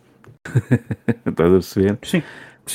[1.27, 1.99] Estás a perceber?
[2.03, 2.23] Sim.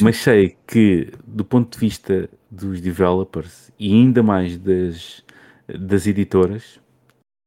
[0.02, 5.24] Mas sei que, do ponto de vista dos developers e ainda mais das,
[5.68, 6.80] das editoras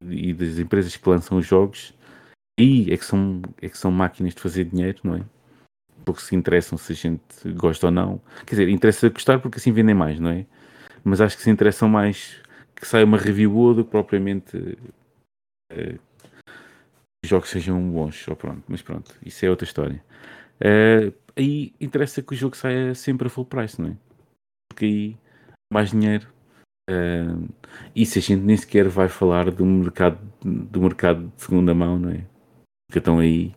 [0.03, 1.94] e das empresas que lançam os jogos,
[2.59, 5.24] aí é que são, é que são máquinas de fazer dinheiro, não é?
[6.05, 8.20] Porque se interessam se a gente gosta ou não.
[8.47, 10.47] Quer dizer, interessa gostar porque assim vendem mais, não é?
[11.03, 12.40] Mas acho que se interessam mais
[12.74, 14.76] que saia uma review do que propriamente
[15.70, 15.99] que
[17.24, 18.26] os jogos sejam bons.
[18.28, 20.03] Ou pronto, mas pronto, isso é outra história.
[20.61, 23.97] Eh, aí interessa que o jogo saia sempre a full price, não é?
[24.68, 25.16] Porque aí
[25.72, 26.28] mais dinheiro.
[27.95, 31.99] E se a gente nem sequer vai falar do mercado, do mercado de segunda mão,
[31.99, 32.24] não é?
[32.89, 33.55] Porque estão aí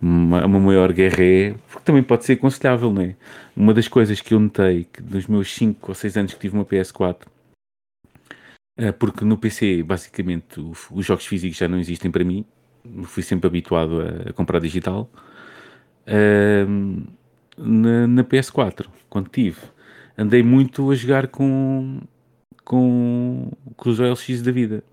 [0.00, 3.16] uma, uma maior guerra é, porque também pode ser aconselhável, não é?
[3.56, 6.56] Uma das coisas que eu notei que nos meus 5 ou 6 anos que tive
[6.56, 7.28] uma PS4,
[8.76, 12.44] eh, porque no PC basicamente o- os jogos físicos já não existem para mim,
[13.04, 15.08] fui sempre habituado a, a comprar digital.
[16.06, 17.04] Ahm,
[17.56, 19.60] na, na PS4, quando tive,
[20.18, 22.00] andei muito a jogar com,
[22.64, 24.84] com, com os OLX da vida.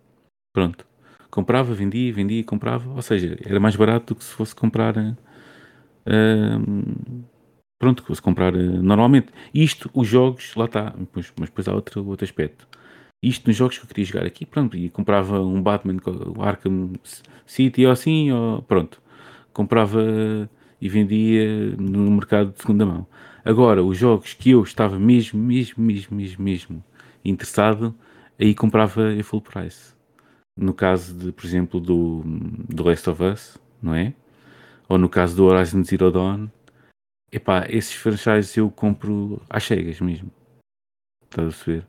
[0.53, 0.85] Pronto.
[1.29, 2.89] Comprava, vendia, vendia, comprava.
[2.91, 4.97] Ou seja, era mais barato do que se fosse comprar.
[6.05, 7.23] ahm,
[7.79, 9.31] pronto, que fosse comprar eh, normalmente.
[9.53, 10.93] Isto, os jogos, lá está.
[11.13, 12.67] Mas, mas depois há outro, outro aspecto.
[13.21, 15.97] Isto nos jogos que eu queria jogar aqui, pronto, e comprava um Batman,
[16.37, 16.93] o Arkham
[17.45, 19.01] City ou assim, ou pronto.
[19.53, 20.01] Comprava
[20.81, 23.07] e vendia no mercado de segunda mão.
[23.43, 26.83] Agora, os jogos que eu estava mesmo, mesmo, mesmo, mesmo, mesmo
[27.23, 27.95] interessado,
[28.39, 29.93] aí comprava a full price.
[30.57, 34.13] No caso, de, por exemplo, do, do Last of Us, não é?
[34.87, 36.47] Ou no caso do Horizon Zero Dawn,
[37.31, 40.31] epá, esses franchises eu compro às cegas mesmo.
[41.23, 41.87] Estás a perceber?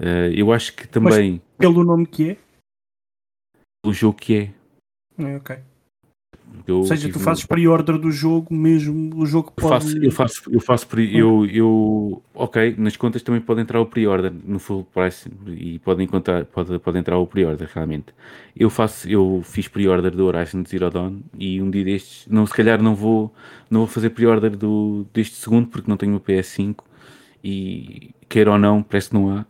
[0.00, 2.38] Eh, eu acho que também Pelo nome que é.
[3.84, 4.54] o jogo que é.
[5.18, 5.58] É, ok.
[6.66, 9.68] Eu Ou seja, tu fazes pre-order do jogo, mesmo o jogo pode.
[9.84, 13.86] faço, eu faço, eu faço, pre- eu, eu, ok, nas contas também pode entrar o
[13.86, 18.06] pre-order no full price e pode encontrar, pode, pode entrar o pre-order realmente.
[18.56, 22.52] Eu faço, eu fiz pre-order do Horizon Zero Dawn e um dia destes, não, se
[22.54, 23.32] calhar não vou,
[23.70, 24.52] não vou fazer pre-order
[25.12, 26.78] deste segundo porque não tenho uma PS5
[27.44, 29.46] e queira ou não, parece que não há.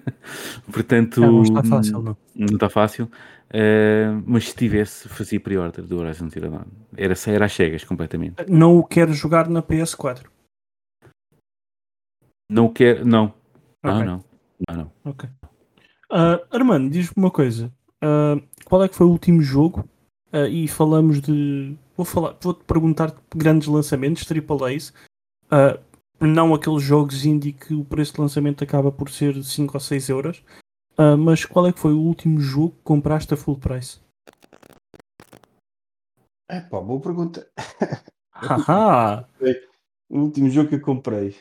[0.72, 2.16] Portanto, Ah, não está fácil, não.
[2.34, 3.10] não está fácil.
[3.50, 6.64] Eh, mas se tivesse, fazia pre-order do Horizon Zero Dawn.
[6.96, 8.44] Era, era às cegas completamente.
[8.48, 10.26] Não o quero jogar na PS4.
[12.50, 13.32] Não quero, não.
[13.82, 14.04] Não, Ok.
[14.06, 14.24] não.
[14.68, 14.92] Não, não.
[15.04, 15.28] Ok.
[16.10, 17.72] Ah, Armando, diz-me uma coisa.
[18.02, 19.88] Ah, qual é que foi o último jogo?
[20.32, 21.76] Ah, e falamos de.
[21.96, 24.92] Vou falar, vou-te perguntar de grandes lançamentos, Triple A's.
[25.50, 25.78] Ah,
[26.20, 30.08] não aqueles jogos indie que o preço de lançamento acaba por ser 5 ou 6
[30.08, 30.42] euros.
[30.98, 34.00] Uh, mas qual é que foi o último jogo que compraste a full price?
[36.48, 37.50] É pá, boa pergunta.
[38.32, 39.28] Haha!
[40.08, 41.36] o último jogo que eu comprei.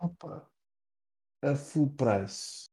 [0.00, 0.48] Opa.
[1.42, 2.64] A full price.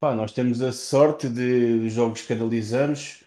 [0.00, 3.24] Pá, nós temos a sorte de jogos que analisamos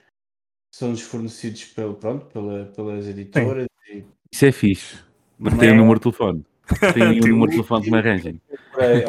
[0.73, 3.67] são-nos fornecidos pelo, pronto, pela, pelas editoras.
[3.89, 4.05] E...
[4.31, 5.03] Isso é fixe.
[5.37, 6.45] Mas tem o um número de telefone.
[6.93, 8.41] Tem um número de telefone que me arranjem.
[8.75, 9.05] Olha,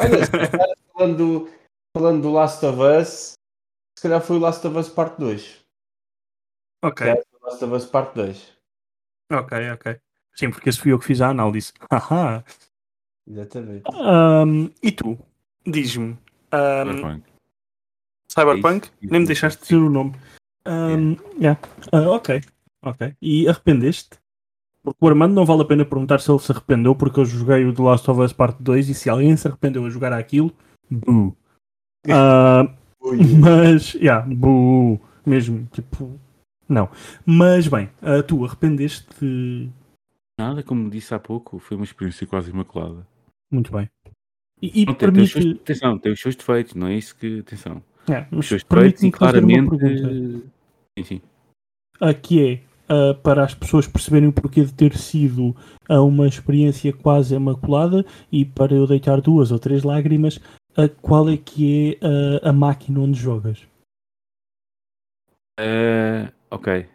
[0.93, 1.49] falando, do,
[1.95, 3.33] falando do Last of Us,
[3.97, 5.65] se calhar foi o Last of Us Parte 2.
[6.83, 7.07] Ok.
[7.41, 8.57] Last of Us Parte 2.
[9.31, 9.99] Ok, ok.
[10.35, 11.73] Sim, porque esse fui eu que fiz a análise.
[11.91, 12.43] Haha.
[13.27, 13.83] Exatamente.
[13.93, 15.17] Um, e tu?
[15.65, 16.17] Diz-me.
[16.53, 17.21] Um,
[18.27, 18.85] Cyberpunk?
[18.85, 20.15] Isso, isso, Nem me deixaste dizer o nome.
[20.65, 21.59] Um, yeah.
[21.93, 22.41] Uh, ok,
[22.81, 23.15] ok.
[23.21, 24.19] E arrependeste?
[24.83, 27.65] Porque o Armando não vale a pena perguntar se ele se arrependeu, porque eu joguei
[27.65, 30.51] o The Last of Us Part 2 e se alguém se arrependeu a jogar aquilo,
[30.89, 31.35] boo.
[32.07, 32.69] Uh,
[33.39, 34.99] mas, yeah, boo.
[35.25, 36.19] Mesmo, tipo,
[36.67, 36.89] não.
[37.25, 39.69] Mas bem, uh, tu arrependeste de...
[40.39, 43.05] Nada, como disse há pouco, foi uma experiência quase imaculada.
[43.51, 43.89] Muito bem.
[44.61, 45.33] E, e não, tem, permite...
[45.33, 47.39] tem seus, atenção, tem os seus defeitos, não é isso que.
[47.39, 47.83] Atenção.
[48.09, 49.69] É, os seus defeitos e claramente.
[50.97, 51.21] Sim, sim.
[51.99, 55.55] Aqui é uh, para as pessoas perceberem o porquê de ter sido
[55.89, 60.39] uh, uma experiência quase imaculada e para eu deitar duas ou três lágrimas,
[60.77, 63.67] uh, qual é que é a máquina onde jogas?
[66.49, 66.87] ok.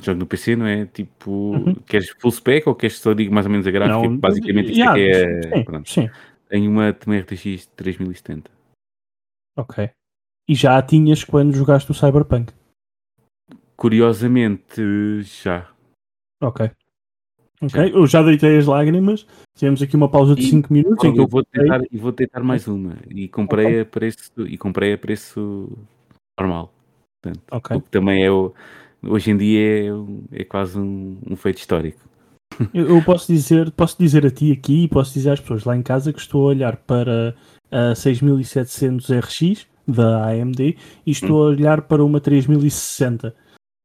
[0.00, 0.86] jogo no PC, não é?
[0.86, 1.74] Tipo, uhum.
[1.74, 4.08] queres full spec ou queres só digo mais ou menos a gráfica?
[4.08, 5.42] Não, Basicamente isto yeah, é.
[5.84, 6.10] Sim, sim.
[6.48, 8.50] Tem uma também RTX 3070.
[9.56, 9.90] Ok.
[10.48, 12.52] E já a tinhas quando jogaste o Cyberpunk?
[13.76, 15.68] Curiosamente, já.
[16.40, 16.70] Ok.
[17.62, 19.26] Ok, eu já deitei as lágrimas.
[19.56, 21.04] Tivemos aqui uma pausa de 5 minutos.
[21.04, 22.96] Em que eu vou tentar, e vou tentar mais uma.
[23.08, 23.80] E comprei okay.
[23.80, 25.70] a preço e comprei a preço
[26.38, 26.72] normal.
[27.22, 27.76] Portanto, okay.
[27.76, 32.00] O que também é hoje em dia é, é quase um, um feito histórico.
[32.72, 35.76] Eu, eu, posso dizer, posso dizer a ti aqui e posso dizer às pessoas lá
[35.76, 37.34] em casa que estou a olhar para
[37.68, 43.34] a 6700 RX da AMD e estou a olhar para uma 3060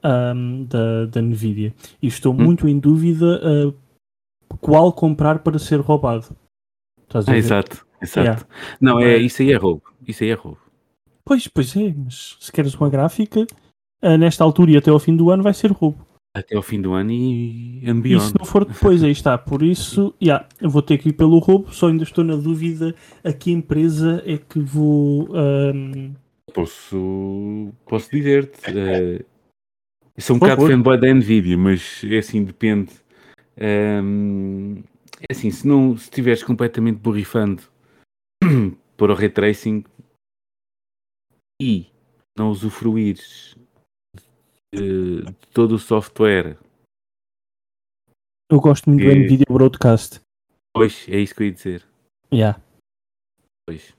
[0.04, 2.38] um, da, da Nvidia e estou hum.
[2.38, 3.74] muito em dúvida uh,
[4.60, 6.36] qual comprar para ser roubado.
[7.14, 8.20] Ah, exato, exato.
[8.20, 8.46] Yeah.
[8.80, 9.84] Não, é, isso aí é roubo.
[10.08, 10.60] Isso aí é roubo.
[11.26, 13.46] Pois, pois é, mas se queres uma gráfica,
[14.04, 16.08] uh, nesta altura e até ao fim do ano vai ser roubo.
[16.36, 18.24] Até ao fim do ano e and beyond.
[18.24, 19.36] E se não for depois, aí está.
[19.38, 23.34] Por isso, yeah, vou ter que ir pelo roubo, só ainda estou na dúvida a
[23.34, 25.28] que empresa é que vou.
[25.36, 26.14] Um...
[26.54, 28.60] Posso, posso dizer-te.
[28.70, 29.26] Uh,
[30.20, 32.94] sou um bocado fanboy da Nvidia, mas é assim, depende.
[33.58, 34.82] Um,
[35.20, 37.64] é assim, se não se estiveres completamente borrifando
[38.98, 39.84] para o ray tracing
[41.62, 41.88] e
[42.38, 43.56] não usufruires
[44.74, 46.58] de, de todo o software.
[48.52, 49.10] Eu gosto muito que...
[49.10, 50.22] do Nvidia Broadcast.
[50.74, 51.86] Pois, é isso que eu ia dizer.
[52.34, 52.62] Yeah.
[53.68, 53.94] Pois.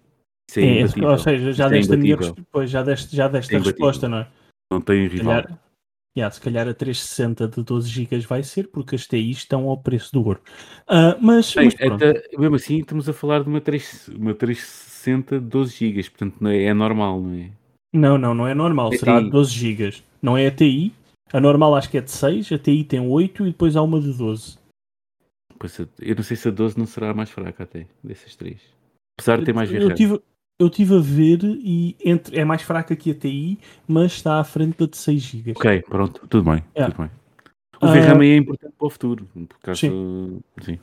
[0.51, 2.17] Isso é, é ou seja, já é deste, a minha,
[2.51, 4.29] pois, já deste, já deste é a resposta, não é?
[4.73, 5.43] Não tem rival.
[5.43, 5.70] Calhar,
[6.17, 9.79] yeah, se calhar a 360 de 12 GB vai ser, porque as TI estão ao
[9.79, 10.41] preço do ouro.
[10.89, 15.41] Uh, mas, Bem, mas até, mesmo assim, estamos a falar de uma, 3, uma 360
[15.41, 17.51] de 12 GB, portanto não é, é normal, não é?
[17.93, 19.31] Não, não, não é normal, é será TI.
[19.31, 20.03] 12 GB.
[20.23, 20.93] Não é a TI.
[21.33, 24.01] A normal acho que é de 6, a TI tem 8 e depois há uma
[24.01, 24.59] de 12.
[25.59, 28.61] Pois, eu não sei se a 12 não será a mais fraca até, dessas três.
[29.19, 29.83] Apesar de ter mais VRAM.
[29.83, 30.21] Eu tive,
[30.61, 33.59] eu tive a ver e entre, é mais fraca que a TI,
[33.89, 35.53] mas está à frente da de 6 GB.
[35.57, 36.63] Ok, pronto, tudo bem.
[36.75, 36.85] É.
[36.85, 37.11] Tudo bem.
[37.81, 39.25] O VRAM uh, é importante para o futuro.
[39.25, 40.41] Por causa, sim.
[40.61, 40.79] sim.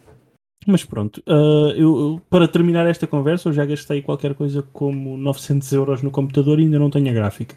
[0.66, 5.16] Mas pronto, uh, eu, eu, para terminar esta conversa, eu já gastei qualquer coisa como
[5.16, 7.56] 900 euros no computador e ainda não tenho a gráfica.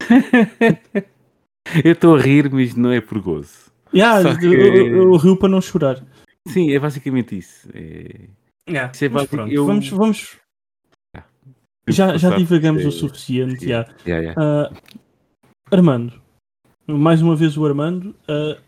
[1.84, 3.70] eu estou a rir, mas não é por gozo.
[3.94, 4.46] Yeah, que...
[4.46, 6.02] eu, eu, rio para não chorar.
[6.48, 7.68] Sim, é basicamente isso.
[7.74, 8.28] É...
[8.68, 9.52] Yeah, é basic...
[9.52, 9.66] eu...
[9.66, 10.41] Vamos, vamos...
[11.88, 12.88] Já, já divagamos é...
[12.88, 13.64] o suficiente.
[13.64, 13.94] Yeah.
[14.06, 14.70] Yeah, yeah.
[14.70, 14.76] Uh,
[15.70, 16.22] Armando,
[16.86, 18.16] mais uma vez o Armando.
[18.22, 18.60] Uh,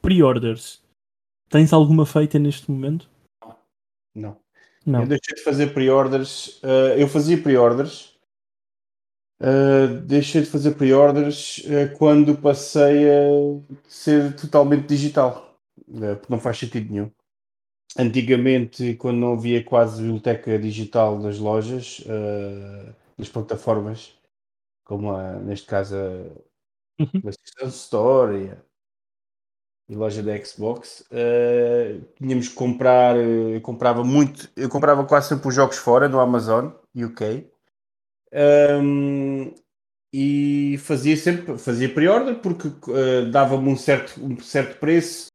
[0.00, 0.82] Pre-orders.
[1.48, 3.08] Tens alguma feita neste momento?
[4.14, 4.36] Não.
[4.84, 5.02] Não.
[5.02, 6.60] Eu deixei de fazer pre-orders.
[6.62, 8.12] Uh, eu fazia pre-orders
[9.42, 16.38] Uh, deixei de fazer pre-orders uh, quando passei a ser totalmente digital, uh, porque não
[16.38, 17.10] faz sentido nenhum.
[17.98, 22.02] Antigamente, quando não havia quase biblioteca digital nas lojas,
[23.18, 24.14] nas plataformas,
[24.82, 27.68] como a, neste caso a uhum.
[27.68, 28.56] Store
[29.88, 35.48] e loja da Xbox, uh, tínhamos que comprar, eu comprava muito, eu comprava quase sempre
[35.48, 37.50] os jogos fora no Amazon UK.
[38.32, 39.52] Um,
[40.14, 45.31] e fazia sempre, fazia pre-order porque uh, dava-me um certo, um certo preço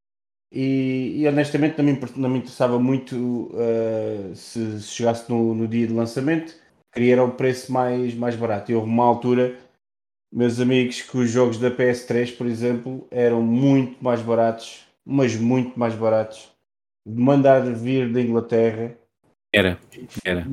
[0.51, 5.67] e, e honestamente não me, não me interessava muito uh, se, se, chegasse no, no,
[5.67, 6.55] dia de lançamento,
[6.93, 8.71] queria o preço mais, mais barato.
[8.71, 9.57] E houve uma altura,
[10.31, 15.77] meus amigos, que os jogos da PS3, por exemplo, eram muito mais baratos, mas muito
[15.77, 16.51] mais baratos.
[17.05, 18.95] De mandar vir da Inglaterra.
[19.53, 19.79] Era,
[20.25, 20.45] era.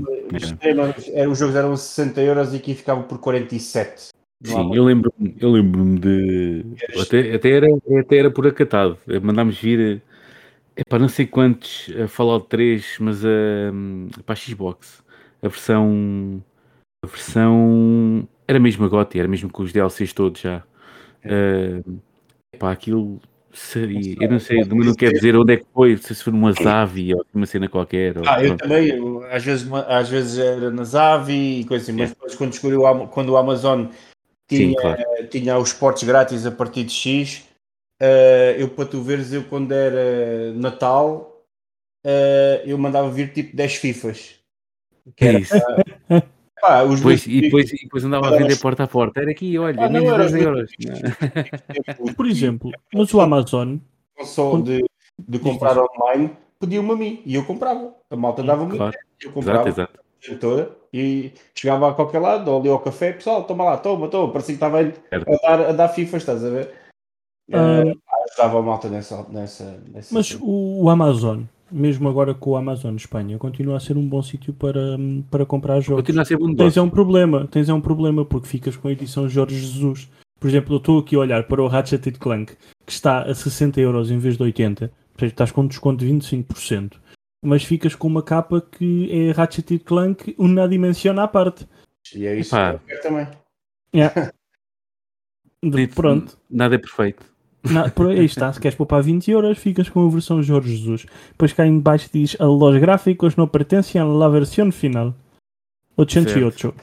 [0.60, 0.94] era.
[1.12, 4.12] era os jogos eram 60 euros e aqui ficavam por 47.
[4.42, 6.64] Sim, eu lembro-me eu lembro de.
[7.00, 7.66] Até, até, era,
[8.00, 8.98] até era por acatado.
[9.22, 10.02] Mandámos vir.
[10.88, 13.28] para não sei quantos a Fallout 3, mas a,
[14.24, 15.02] para a Xbox.
[15.42, 16.42] A versão.
[17.02, 18.28] A versão.
[18.46, 20.62] Era mesmo a GOTY, era mesmo com os DLCs todos já.
[21.22, 21.80] É.
[21.86, 22.00] Uh,
[22.54, 23.20] epá, aquilo
[23.54, 24.16] seria.
[24.20, 27.24] Eu não sei, não quero dizer onde é que foi, se foi numa Zavi ou
[27.32, 28.16] uma cena qualquer.
[28.26, 28.92] Ah, ou, eu também,
[29.30, 33.06] às vezes, às vezes era na Zavi e coisa assim, mas depois quando escolhi o,
[33.08, 33.86] quando o Amazon
[34.48, 35.28] tinha, Sim, claro.
[35.30, 37.44] tinha os portos grátis a partir de X.
[38.00, 41.44] Uh, eu, para tu veres, eu quando era Natal,
[42.04, 44.34] uh, eu mandava vir tipo 10 FIFAs.
[45.16, 45.54] Que era, isso.
[46.60, 49.20] Pá, os depois, e, depois, e depois andava a vender porta a porta.
[49.20, 50.70] Era aqui, olha, ah, menos não, 12 euros.
[52.16, 53.76] Por exemplo, mas o Amazon.
[54.22, 54.82] Só de,
[55.18, 57.94] de comprar online, pediu-me a mim e eu comprava.
[58.08, 58.76] A malta dava-me.
[58.76, 58.96] Claro.
[59.20, 59.68] Eu comprava.
[59.68, 60.03] Exato, exato.
[60.92, 64.32] E chegava a qualquer lado, ou ali ao café, pessoal, toma lá, toma, toma.
[64.32, 66.70] Parecia que estava a dar, a dar FIFA, estás a ver?
[67.50, 67.98] Uh,
[68.30, 69.26] ajudava a malta nessa.
[69.28, 73.96] nessa, nessa mas o, o, Amazon, mesmo agora com o Amazon Espanha, continua a ser
[73.96, 74.96] um bom sítio para,
[75.30, 76.02] para comprar jogos.
[76.02, 78.88] Continua a ser bom Tens é um problema, tens é um problema porque ficas com
[78.88, 80.08] a edição Jorge Jesus.
[80.40, 82.54] Por exemplo, eu estou aqui a olhar para o Ratchet Clank,
[82.86, 86.12] que está a 60 euros em vez de 80, portanto estás com um desconto de
[86.12, 86.92] 25%
[87.44, 91.68] mas ficas com uma capa que é Ratchet Clank uma dimensão à parte.
[92.14, 92.78] E é isso Epá.
[92.78, 93.28] que eu também.
[93.94, 94.32] Yeah.
[95.62, 96.36] De, pronto.
[96.50, 97.24] Nada é perfeito.
[97.70, 101.06] Na, por aí está, se queres poupar 20 euros, ficas com a versão Jorge Jesus.
[101.30, 105.14] Depois cá em baixo diz: Los gráficos não pertencem à versão final.
[105.96, 106.74] 88.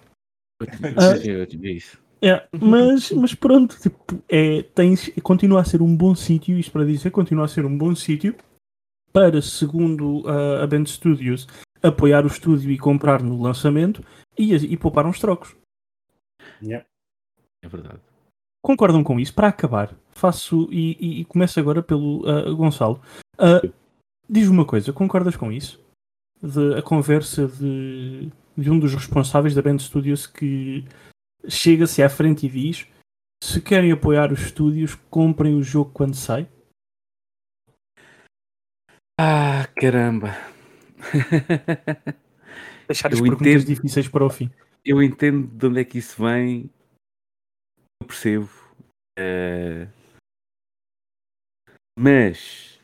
[0.62, 2.00] 88, uh, é isso.
[2.24, 6.86] É, mas, mas pronto, tipo, é, tens, continua a ser um bom sítio, isto para
[6.86, 8.36] dizer, continua a ser um bom sítio
[9.12, 11.48] para, segundo uh, a Band Studios,
[11.82, 14.04] apoiar o estúdio e comprar no lançamento
[14.38, 15.56] e, e poupar uns trocos.
[16.62, 16.86] Yeah.
[17.64, 18.00] É verdade.
[18.64, 19.34] Concordam com isso?
[19.34, 23.02] Para acabar, faço e, e, e começo agora pelo uh, Gonçalo.
[23.34, 23.72] Uh,
[24.30, 25.80] diz uma coisa, concordas com isso?
[26.42, 30.86] De, a conversa de, de um dos responsáveis da Band Studios que
[31.48, 32.88] chega-se à frente e diz
[33.44, 36.48] se querem apoiar os estúdios, comprem o jogo quando sai?
[39.20, 40.36] Ah, caramba.
[42.88, 44.50] Deixar as eu perguntas entendo, difíceis para o fim.
[44.84, 46.70] Eu entendo de onde é que isso vem.
[48.02, 48.50] Eu percebo.
[49.20, 49.88] Uh,
[51.98, 52.80] mas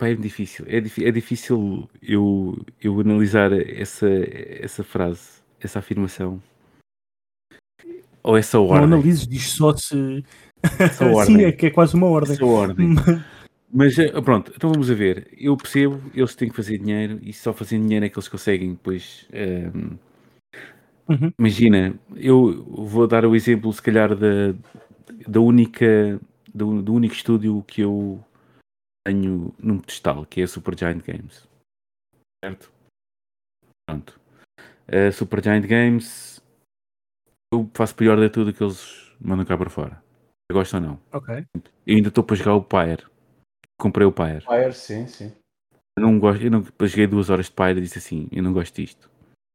[0.00, 0.64] é difícil.
[0.68, 6.42] É, é difícil eu, eu analisar essa, essa frase, essa afirmação.
[8.22, 8.86] Ou essa ordem.
[8.86, 10.24] Não analises, diz só se.
[11.26, 12.34] Sim, é que é quase uma ordem.
[12.34, 12.94] Essa ordem.
[13.70, 15.28] Mas eh, pronto, então vamos a ver.
[15.36, 18.72] Eu percebo, eles têm que fazer dinheiro e só fazendo dinheiro é que eles conseguem
[18.72, 19.28] depois.
[19.32, 19.98] Um, ehm,
[21.08, 21.32] uhum.
[21.38, 24.54] Imagina, eu vou dar o exemplo, se calhar, da,
[25.26, 26.18] da única,
[26.54, 28.24] do, do único estúdio que eu
[29.06, 31.46] tenho num pedestal, que é a Super Giant Games.
[32.42, 32.72] Certo?
[33.86, 34.18] Pronto.
[34.86, 36.42] A Super Giant Games,
[37.52, 40.02] eu faço pior de tudo que eles mandam cá para fora.
[40.50, 41.00] Eu gosto ou não?
[41.12, 41.44] Ok.
[41.86, 43.04] Eu ainda estou para jogar o Pyre
[43.78, 44.44] comprei o Pyre.
[44.44, 45.32] Pyre, sim, sim.
[45.96, 48.52] Eu não gosto, eu não, joguei duas horas de Pyre e disse assim, eu não
[48.52, 49.10] gosto disto.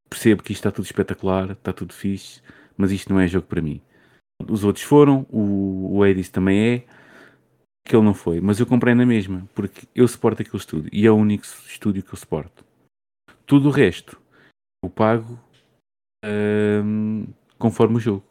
[0.10, 2.42] Percebo que isto está tudo espetacular, está tudo fixe,
[2.78, 3.82] mas isto não é jogo para mim.
[4.50, 6.84] Os outros foram, o, o Edis também é,
[7.86, 11.06] que ele não foi, mas eu comprei na mesma, porque eu suporto aquele estúdio e
[11.06, 12.66] é o único estúdio que eu suporto.
[13.46, 14.22] Tudo o resto
[14.84, 15.40] eu pago
[16.26, 17.26] hum,
[17.58, 18.24] conforme o jogo.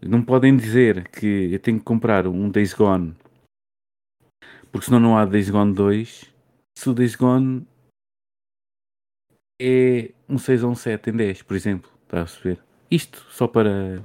[0.00, 3.14] Não podem dizer que eu tenho que comprar um Days Gone
[4.72, 6.24] porque senão não há Days Gone 2.
[6.78, 7.66] Se o Days Gone
[9.60, 11.90] é um 6 ou um 7 em 10, por exemplo.
[12.04, 12.58] Está a perceber?
[12.90, 13.96] Isto só para.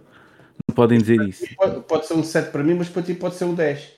[0.68, 1.46] Não podem dizer isso.
[1.56, 3.98] Pode, pode ser um 7 para mim, mas para ti pode ser um 10.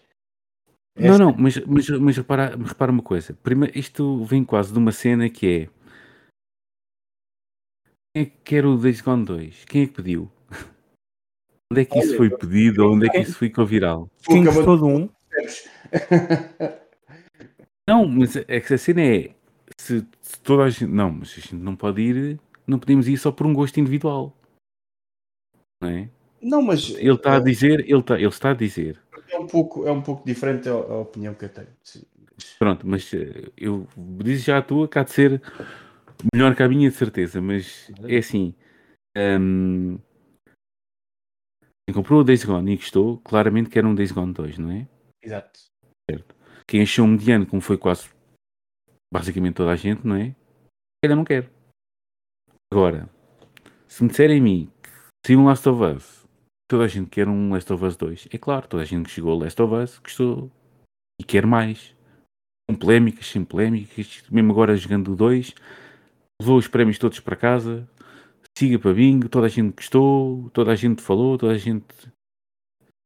[0.96, 3.34] Não, não, mas, mas, mas repara, repara uma coisa.
[3.42, 5.70] Primeiro, isto vem quase de uma cena que é.
[8.14, 9.66] Quem é que quer o Days Gone 2?
[9.66, 10.32] Quem é que pediu?
[11.72, 14.10] Onde é que isso foi pedido ou onde é que isso ficou viral?
[14.26, 15.08] Quem gostou de um,
[15.42, 16.80] de-
[17.88, 19.36] Não, mas é que a cena é.
[19.80, 20.86] Se, se toda a gente.
[20.92, 22.40] Não, mas a gente não pode ir.
[22.68, 24.36] Não podemos ir só por um gosto individual.
[25.82, 26.10] Não é?
[26.42, 27.80] Não, mas Ele está a dizer.
[27.82, 29.02] Ele, está, ele está a dizer.
[29.32, 31.68] é um pouco, é um pouco diferente a, a opinião que eu tenho.
[31.84, 32.04] Sim.
[32.58, 35.42] Pronto, mas eh, eu disse já a tua que há de ser
[36.34, 37.42] melhor que a minha, de certeza.
[37.42, 38.54] Mas é assim.
[39.18, 39.98] hum,
[41.86, 44.72] quem comprou o Days Gone e gostou, claramente que era um Days Gone 2, não
[44.72, 44.88] é?
[45.24, 45.60] Exato.
[46.68, 48.10] Quem achou mediano, como foi quase
[49.12, 50.36] basicamente toda a gente, não é?
[51.04, 51.50] Ainda não quero.
[52.72, 53.10] Agora,
[53.88, 54.90] se me disserem a mim que
[55.26, 56.28] se um Last of Us,
[56.70, 59.12] toda a gente quer um Last of Us 2, é claro, toda a gente que
[59.12, 60.52] chegou ao Last of Us gostou
[61.20, 61.96] e quer mais.
[62.70, 65.56] Com polémicas, sem polémicas, mesmo agora jogando o 2,
[66.40, 67.90] levou os prémios todos para casa,
[68.56, 71.88] siga para bingo, toda a gente gostou, toda a gente falou, toda a gente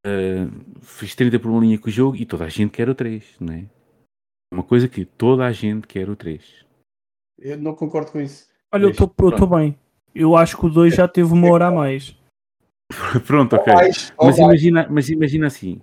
[0.06, 0.45] eh,
[0.82, 3.24] fez 30 por uma linha com o jogo e toda a gente quer o 3,
[3.39, 3.66] não é?
[4.54, 6.66] Uma coisa que toda a gente quer o 3.
[7.39, 8.47] Eu não concordo com isso.
[8.72, 9.78] olha, eu estou bem.
[10.14, 12.16] Eu acho que o 2 já teve uma hora a mais.
[13.26, 13.74] Pronto, ok.
[13.74, 15.82] Mais, Mas imagina, mas imagina assim.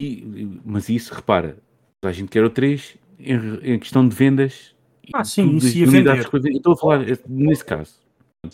[0.00, 1.56] E- mas isso, repara,
[2.00, 4.74] toda a gente quer o 3 em, em questão de vendas.
[5.06, 6.18] e Ah, sim, isso de ia vender.
[6.18, 7.98] estou a falar eh, nesse caso.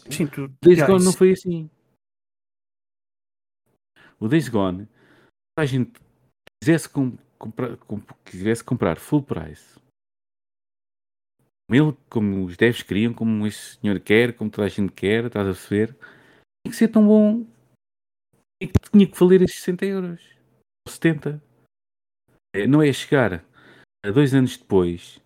[0.08, 1.68] Sim, tu, Days já, não foi assim.
[4.20, 4.86] O Days Gone,
[5.58, 5.98] a gente
[6.62, 9.80] quisesse com- comprar, com- quisesse comprar full price,
[11.66, 15.24] como, ele, como os devs queriam, como esse senhor quer, como toda a gente quer,
[15.24, 17.46] estás a perceber, tinha que ser tão bom
[18.62, 20.20] e que tinha que valer esses 60 euros
[20.86, 21.42] ou 70.
[22.54, 23.42] É, Não é chegar
[24.04, 25.20] a dois anos depois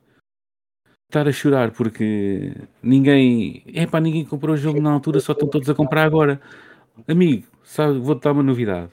[1.09, 5.68] estar a chorar porque ninguém, epá, ninguém comprou o jogo na altura, só estão todos
[5.70, 6.40] a comprar agora.
[7.09, 8.92] Amigo, sabe, vou-te dar uma novidade.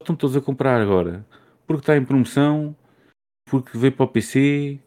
[0.00, 1.26] Estão todos a comprar agora.
[1.66, 2.76] Porque está em promoção,
[3.48, 4.80] porque veio para o PC,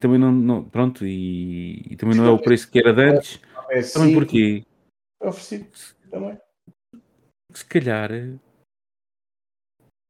[0.00, 3.40] também não, não- pronto, e, e também não é o preço que era de antes.
[3.70, 4.64] É Também sim, porque,
[5.22, 5.66] é oferecido
[6.10, 6.38] também.
[7.52, 8.10] se calhar,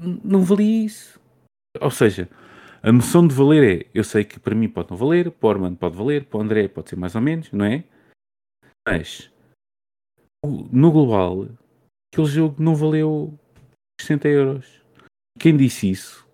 [0.01, 1.21] não valia isso.
[1.81, 2.29] Ou seja,
[2.83, 5.51] a noção de valer é, eu sei que para mim pode não valer, para o
[5.51, 7.85] Armando pode valer, para o André pode ser mais ou menos, não é?
[8.87, 9.33] Mas,
[10.45, 11.49] no global,
[12.17, 13.39] aquele jogo não valeu
[14.01, 14.83] 60 euros.
[15.39, 16.27] Quem disse isso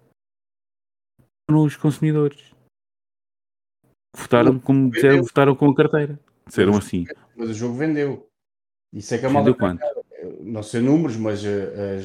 [1.50, 2.52] foram os consumidores.
[4.16, 6.20] Votaram, como disseram, votaram com a carteira.
[6.46, 7.04] Disseram assim.
[7.34, 8.28] Mas o jogo vendeu.
[8.92, 9.54] Isso é que é Vendeu mal.
[9.56, 9.82] quanto?
[10.40, 11.98] Não sei números, mas eh,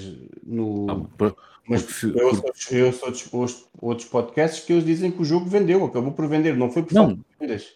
[0.44, 1.36] no, Ah,
[1.68, 5.46] Mas se- eu, sou, eu sou disposto outros podcasts que eles dizem que o jogo
[5.46, 7.08] vendeu, acabou por vender, não foi por Não.
[7.10, 7.76] falta de vendas.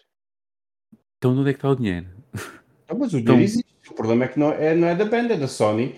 [1.18, 2.08] Então onde é que está o dinheiro?
[2.88, 3.71] Ah, mas o Então- dinheiro existe.
[3.90, 5.96] O problema é que não é, não é da band, é da Sony.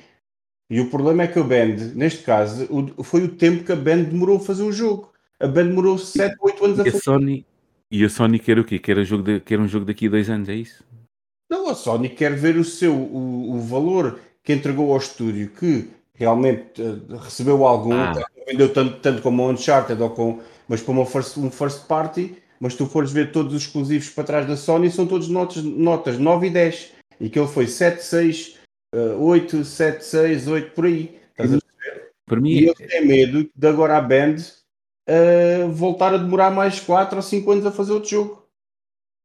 [0.71, 3.77] E o problema é que a band, neste caso, o- foi o tempo que a
[3.77, 5.13] band demorou a fazer o jogo.
[5.39, 7.01] A band demorou 7, 8 anos a a fazer.
[7.01, 7.47] Sony,
[7.91, 8.79] e a Sony quer o quê?
[8.79, 10.83] Quer, o jogo de- quer um jogo daqui a dois anos, é isso?
[11.51, 15.89] Não, a Sony quer ver o seu o, o valor que entregou ao estúdio, que
[16.15, 18.15] realmente eh, recebeu algum, Ah.
[18.15, 21.87] não vendeu tanto, tanto como o Uncharted, ou com, mas para uma first, um first
[21.87, 25.63] party, mas tu fores ver todos os exclusivos para trás da Sony, são todos notas,
[25.63, 26.93] notas 9 e 10.
[27.21, 28.59] E que ele foi 7, 6,
[28.95, 31.21] eh, 8, 7, 6, 8, por aí.
[31.31, 31.59] Estás a
[32.27, 34.37] Para E mim, eles têm medo de agora a Band
[35.07, 38.49] eh, voltar a demorar mais 4 ou 5 anos a fazer outro jogo.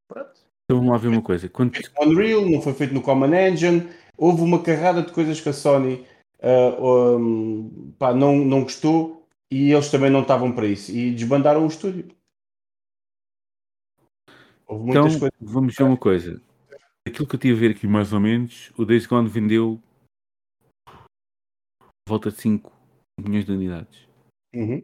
[0.07, 0.39] Pronto.
[0.65, 1.47] então vamos lá ver uma coisa.
[1.49, 3.89] Quanto, feito no Unreal, não foi feito no Common Engine.
[4.17, 6.05] Houve uma carrada de coisas que a Sony
[6.41, 11.63] ah, um, pá, não, não gostou e eles também não estavam para isso e desbandaram
[11.63, 12.07] o estúdio.
[14.65, 15.07] Houve então,
[15.41, 16.41] vamos ver uma coisa.
[17.07, 19.81] Aquilo que eu tive a ver aqui, mais ou menos, o Days Gone vendeu
[22.07, 22.71] volta de 5
[23.19, 24.07] milhões de unidades.
[24.53, 24.83] Uhum.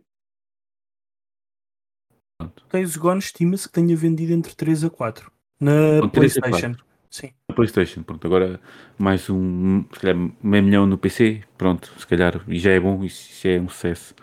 [2.39, 2.66] Pronto.
[2.72, 6.86] Days Gone estima-se que tenha vendido entre 3 a 4 na Com 3 a PlayStation.
[7.09, 7.34] Sim.
[7.49, 8.59] A PlayStation, pronto, agora
[8.97, 13.05] mais um, se calhar meio milhão no PC, pronto, se calhar, e já é bom,
[13.05, 14.13] isso, isso é um sucesso.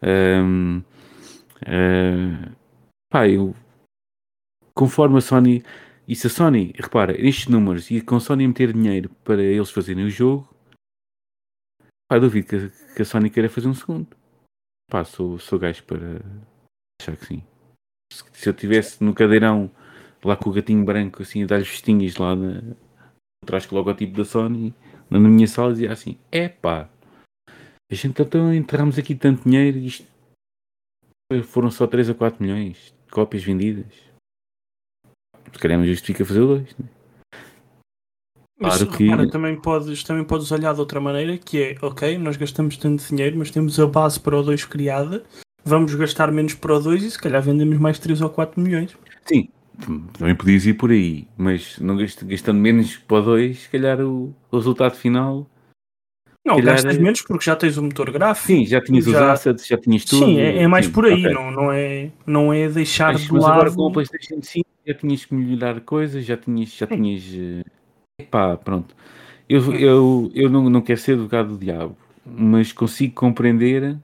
[0.00, 0.80] Ahm,
[1.66, 2.52] ah,
[3.10, 3.54] pá, eu,
[4.74, 5.62] conforme a Sony,
[6.08, 9.70] e se a Sony, repara, estes números, e com a Sony meter dinheiro para eles
[9.70, 10.48] fazerem o jogo,
[12.10, 14.08] pá, duvido que, que a Sony queira fazer um segundo.
[14.90, 16.22] Pá, sou, sou gajo para
[16.98, 17.42] achar que sim.
[18.10, 19.70] Se, se eu estivesse no cadeirão
[20.24, 22.62] lá com o gatinho branco, assim, a dar vestinhas lá na,
[23.44, 24.74] atrás com o logotipo da Sony,
[25.10, 26.88] na minha sala, dizia assim: é pá,
[27.90, 30.06] a gente então enterramos aqui tanto dinheiro, isto
[31.44, 34.07] foram só 3 a 4 milhões de cópias vendidas.
[35.52, 36.74] Se calhar não justifica fazer dois.
[36.78, 36.86] Né?
[38.60, 42.18] Mas Claro que- repara, também podes, também podes olhar de outra maneira, que é, ok,
[42.18, 45.22] nós gastamos tanto dinheiro, mas temos a base para o 2 criada,
[45.64, 48.96] vamos gastar menos para o 2 e se calhar vendemos mais 3 ou 4 milhões.
[49.24, 49.48] Sim,
[50.12, 54.34] também podias ir por aí, mas não gast- gastando menos para dois, se calhar o,
[54.50, 55.46] o resultado final.
[56.44, 58.46] Não, calhar gastas é- menos porque já tens o motor gráfico.
[58.48, 60.24] Sim, já tinhas os Já- assets, já tinhas tudo.
[60.26, 61.32] Sim, é, é mais sim, por aí, ok.
[61.32, 63.52] não, não, é, não é deixar Mas, de mas lado.
[63.52, 66.70] agora com o PlayStation 5 já tinhas que melhorar coisas, já tinhas.
[66.70, 67.64] Já tinhas eh,
[68.22, 68.96] epá, pronto.
[69.48, 73.98] Eu, eu, eu não, não quero ser advogado do diabo, mas consigo compreender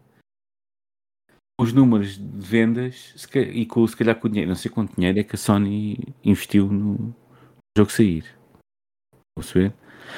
[1.61, 3.15] os números de vendas
[3.53, 5.99] e com, se calhar com o dinheiro, não sei quanto dinheiro é que a Sony
[6.25, 7.15] investiu no
[7.77, 8.25] jogo sair.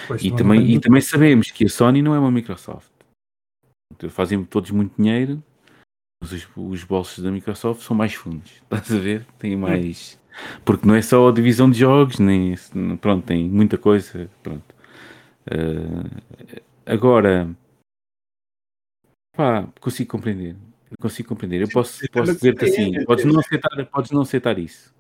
[0.07, 2.91] Pois, E também, não- e também sabemos que a Sony não é uma Microsoft.
[4.11, 5.43] Fazem todos muito dinheiro,
[6.23, 8.51] os, os bolsos da Microsoft são mais fundos.
[8.65, 9.27] Estás a ver?
[9.39, 10.19] Tem mais.
[10.65, 12.55] Porque não é só a divisão de jogos, nem
[13.01, 14.31] pronto, tem muita coisa.
[14.43, 14.75] Pronto.
[15.51, 17.49] Eh, agora,
[19.35, 20.57] pá, consigo compreender.
[20.91, 21.63] Eu consigo compreender.
[21.63, 23.29] Eu posso, posso dizer-te é, assim: é, podes é.
[23.29, 24.95] não aceitar, podes não aceitar isso.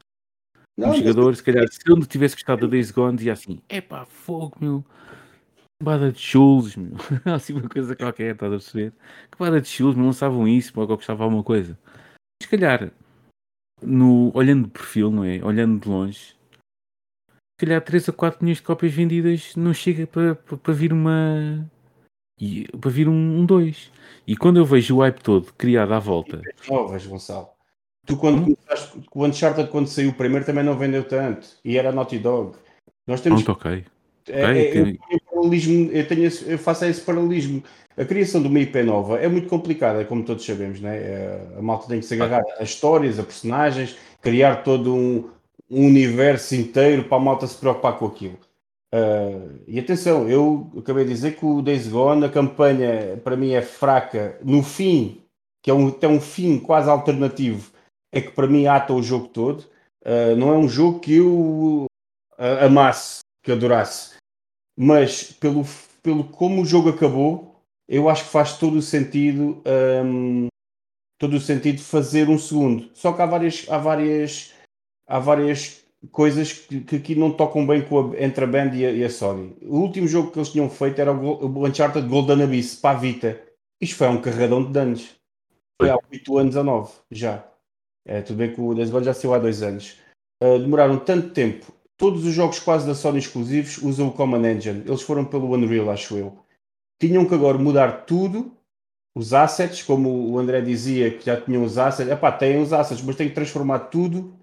[0.77, 3.61] Não, um jogador, se calhar, se eu não tivesse gostado da Days Gone, dizia assim:
[3.69, 4.85] epá, fogo, meu.
[5.83, 6.97] Bada de chulos, meu.
[7.35, 8.93] assim uma coisa qualquer, estás a perceber?
[9.31, 11.79] Que bada de chulos, não lançavam isso, ou eu gostava alguma coisa.
[12.43, 12.91] Se calhar,
[13.83, 15.45] no, olhando de perfil, não é?
[15.45, 16.37] Olhando de longe,
[17.59, 20.93] se calhar 3 a 4 milhões de cópias vendidas não chega para, para, para vir
[20.93, 21.66] uma.
[22.39, 23.91] E, para vir um 2.
[24.27, 27.49] e quando eu vejo o hype todo criado à volta, novas, Gonçalo.
[28.07, 31.49] Tu quando começaste, o Uncharted quando saiu o primeiro também não vendeu tanto.
[31.64, 32.57] E era Naughty Dog.
[33.07, 33.85] Nós temos pronto, ok.
[34.29, 34.99] É, Ok, é, tem-
[35.37, 37.62] paralelismo, eu, tenho esse- eu faço esse paralelismo.
[37.97, 40.97] A criação de uma IP nova é muito complicada, como todos sabemos, né?
[40.97, 45.30] É, A malta tem que se agarrar a histórias, a personagens, criar todo um,
[45.70, 48.39] um universo inteiro para a malta se preocupar com aquilo.
[48.93, 53.53] Ah, e atenção, eu acabei de dizer que o Days Gone, a campanha para mim
[53.53, 55.22] é fraca no fim,
[55.62, 57.70] que é um, tem um fim quase alternativo,
[58.12, 59.64] é que para mim ata o jogo todo.
[60.05, 61.87] Ah, não é um jogo que eu
[62.39, 64.16] ah, amasse, que adorasse
[64.77, 65.64] mas pelo,
[66.03, 69.62] pelo como o jogo acabou, eu acho que faz todo o sentido
[70.05, 70.49] hum,
[71.18, 72.91] todo o sentido fazer um segundo.
[72.95, 74.55] Só que há várias, há várias,
[75.07, 78.85] há várias coisas que, que aqui não tocam bem com a- entre a Band e
[78.87, 79.57] a, e a Sony.
[79.62, 83.01] O último jogo que eles tinham feito era o, o Uncharted Golden Abyss para a
[83.01, 83.41] Vita.
[83.81, 85.16] Isto foi um carradão de danos.
[85.81, 87.47] Foi há 8 anos a 9, já.
[88.07, 89.99] É, tudo bem que o Gone já saiu há 2 anos.
[90.43, 91.66] Uh, demoraram tanto tempo.
[91.99, 94.82] Todos os jogos quase da Sony exclusivos usam o Common Engine.
[94.86, 96.38] Eles foram pelo Unreal, acho eu.
[97.01, 98.53] Tinham que agora mudar tudo,
[99.14, 102.12] os assets, como o André dizia que já tinham os assets.
[102.12, 104.34] Epá, têm os assets, mas têm que transformar tudo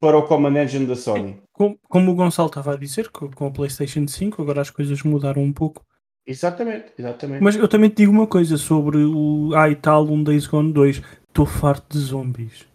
[0.00, 1.40] para o Common Engine da Sony.
[1.52, 5.02] Como, como o Gonçalo estava a dizer, com, com o PlayStation 5, agora as coisas
[5.02, 5.84] mudaram um pouco.
[6.26, 7.42] Exatamente, exatamente.
[7.42, 9.52] Mas eu também te digo uma coisa sobre o.
[9.54, 11.00] Ah, e tal, um Days Gone 2.
[11.28, 12.67] Estou farto de zombies.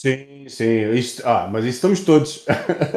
[0.00, 0.92] Sim, sim.
[0.94, 2.46] Isto, ah, mas isso estamos todos.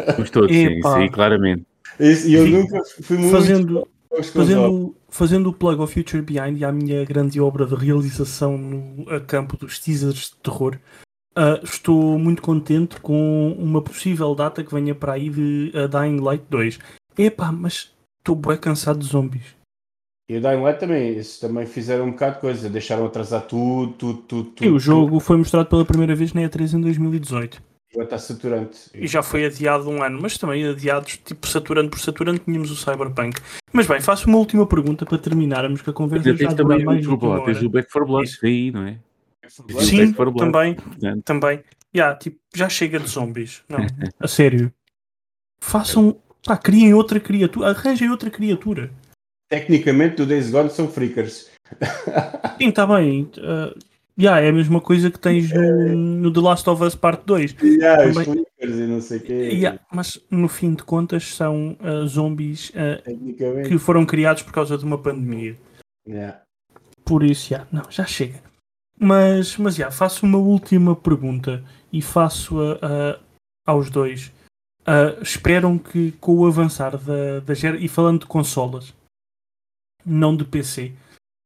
[0.08, 1.66] Estamos todos, sim, sim, claramente.
[2.00, 2.52] Isso- E eu Sim.
[2.52, 3.32] nunca fui muito.
[3.32, 3.88] Fazendo,
[4.34, 9.10] fazendo, fazendo o plug ao Future Behind e à minha grande obra de realização no
[9.10, 10.80] a campo dos teasers de terror,
[11.36, 16.22] ah, estou muito contente com uma possível data que venha para aí de a Dying
[16.22, 16.80] Light 2.
[17.18, 19.44] Epá, mas estou bem cansado de zombies.
[20.34, 23.94] E o Dying Light também, esses também fizeram um bocado de coisa, deixaram atrasar tudo,
[23.94, 24.66] tudo, tudo, tudo.
[24.66, 27.62] E o jogo foi mostrado pela primeira vez na E3 em 2018.
[27.96, 28.80] Vai estar saturante.
[28.96, 32.76] E já foi adiado um ano, mas também adiados, tipo, saturando por saturando, tínhamos o
[32.76, 33.40] Cyberpunk.
[33.72, 36.98] Mas bem, faço uma última pergunta para terminarmos, que a conversa já tens também mais
[36.98, 38.44] desculpa uma lá, tens o Back for Blood Isso.
[38.44, 38.98] aí, não é?
[39.48, 39.82] Sim.
[39.82, 40.52] Sim, Back 4 Blood.
[40.52, 41.64] também, Portanto, também.
[41.96, 43.62] Yeah, tipo, já chega de zombies.
[43.70, 43.78] Não,
[44.20, 44.74] a sério.
[45.60, 48.90] Façam, pá, criem outra criatura, arranjem outra criatura.
[49.54, 51.52] Tecnicamente, do Days Gone são freakers.
[52.60, 53.30] Sim, está bem.
[53.38, 53.78] Uh,
[54.20, 57.56] yeah, é a mesma coisa que tens no, no The Last of Us Part 2.
[57.62, 59.34] Yeah, os Também- freakers e não sei o quê.
[59.34, 64.76] Yeah, mas no fim de contas são uh, zombies uh, que foram criados por causa
[64.76, 65.56] de uma pandemia.
[66.08, 66.42] Yeah.
[67.06, 68.42] Por isso, já, não, já chega.
[69.00, 73.20] Mas, mas já, faço uma última pergunta e faço-a a-
[73.68, 74.32] aos dois.
[74.86, 78.94] Ah, esperam que com o avançar da, da gera, e falando de consolas,
[80.06, 80.94] não de PC,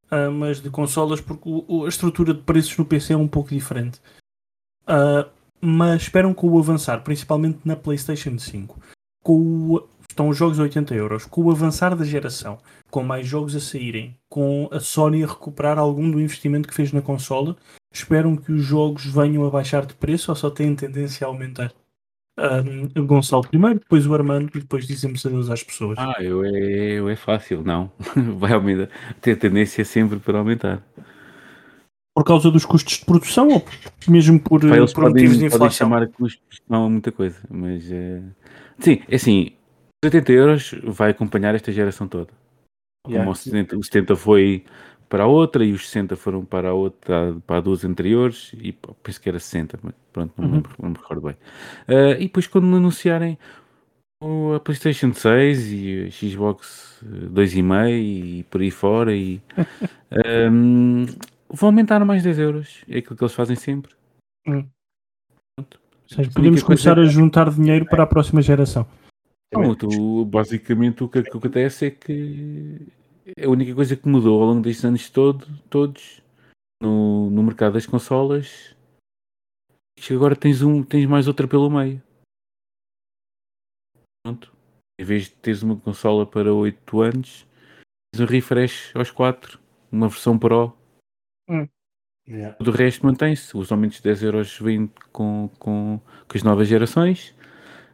[0.09, 3.49] ah, mas de consolas, porque o- a estrutura de preços no PC é um pouco
[3.49, 3.99] diferente.
[4.85, 5.27] Ah,
[5.61, 8.79] mas esperam com o avançar, principalmente na PlayStation 5,
[9.23, 12.57] com o, estão os jogos a 80 euros, com o avançar da geração,
[12.89, 16.91] com mais jogos a saírem, com a Sony a recuperar algum do investimento que fez
[16.93, 17.57] na consola,
[17.91, 21.73] esperam que os jogos venham a baixar de preço ou só têm tendência a aumentar?
[22.39, 25.97] Um, Gonçalo primeiro, depois o Armando e depois dizemos adeus às pessoas.
[25.97, 27.91] Ah, eu é, eu é fácil, não.
[28.37, 28.89] Vai aumentar.
[29.19, 30.83] Tem a tendência sempre para aumentar.
[32.15, 33.65] Por causa dos custos de produção ou
[34.07, 35.89] mesmo por, Pá, eles por podem, motivos de inflação?
[35.89, 38.21] chamar custos, não a muita coisa, mas é...
[38.79, 39.51] sim, é assim,
[40.03, 42.29] 80 euros vai acompanhar esta geração toda.
[43.03, 43.31] Como Yeah.
[43.31, 44.65] o 70, o 70 foi
[45.09, 48.73] para a outra e os 60 foram para a outra, para duas anteriores e
[49.03, 50.55] penso que era 60, mas pronto, não, me Uhum.
[50.57, 51.35] lembro, não me recordo bem.
[51.87, 53.37] Ah, e depois quando anunciarem
[54.21, 59.41] o- a PlayStation 6 e a Xbox 2,5 e por aí fora e
[60.11, 61.05] ahm,
[61.49, 62.83] vão aumentar mais 10 euros.
[62.89, 63.93] É aquilo que eles fazem sempre.
[65.57, 65.65] Ou
[66.07, 68.87] seja, podemos começar é- a juntar dinheiro para a próxima geração.
[69.53, 72.81] Não, tu, basicamente o que, o que acontece é que
[73.39, 76.21] a única coisa que mudou ao longo destes anos todo, todos
[76.81, 78.75] no, no mercado das consolas
[79.97, 82.01] é que agora tens, um, tens mais outra pelo meio.
[84.23, 84.55] Pronto.
[84.99, 87.47] Em vez de teres uma consola para 8 anos,
[88.11, 89.59] tens um refresh aos 4,
[89.91, 90.75] uma versão Pro.
[92.27, 92.57] Yeah.
[92.57, 93.55] Tudo o resto mantém-se.
[93.55, 97.33] Os aumentos de 10 euros vêm com, com, com as novas gerações.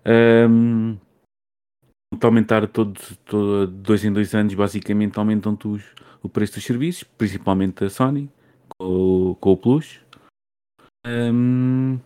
[0.03, 0.97] De
[2.21, 7.83] aumentar todo, todo, dois em dois anos, basicamente aumentam-te os- o preço dos serviços, principalmente
[7.83, 8.29] a Sony,
[8.77, 9.99] com, com o Plus.
[11.05, 11.97] Ahm,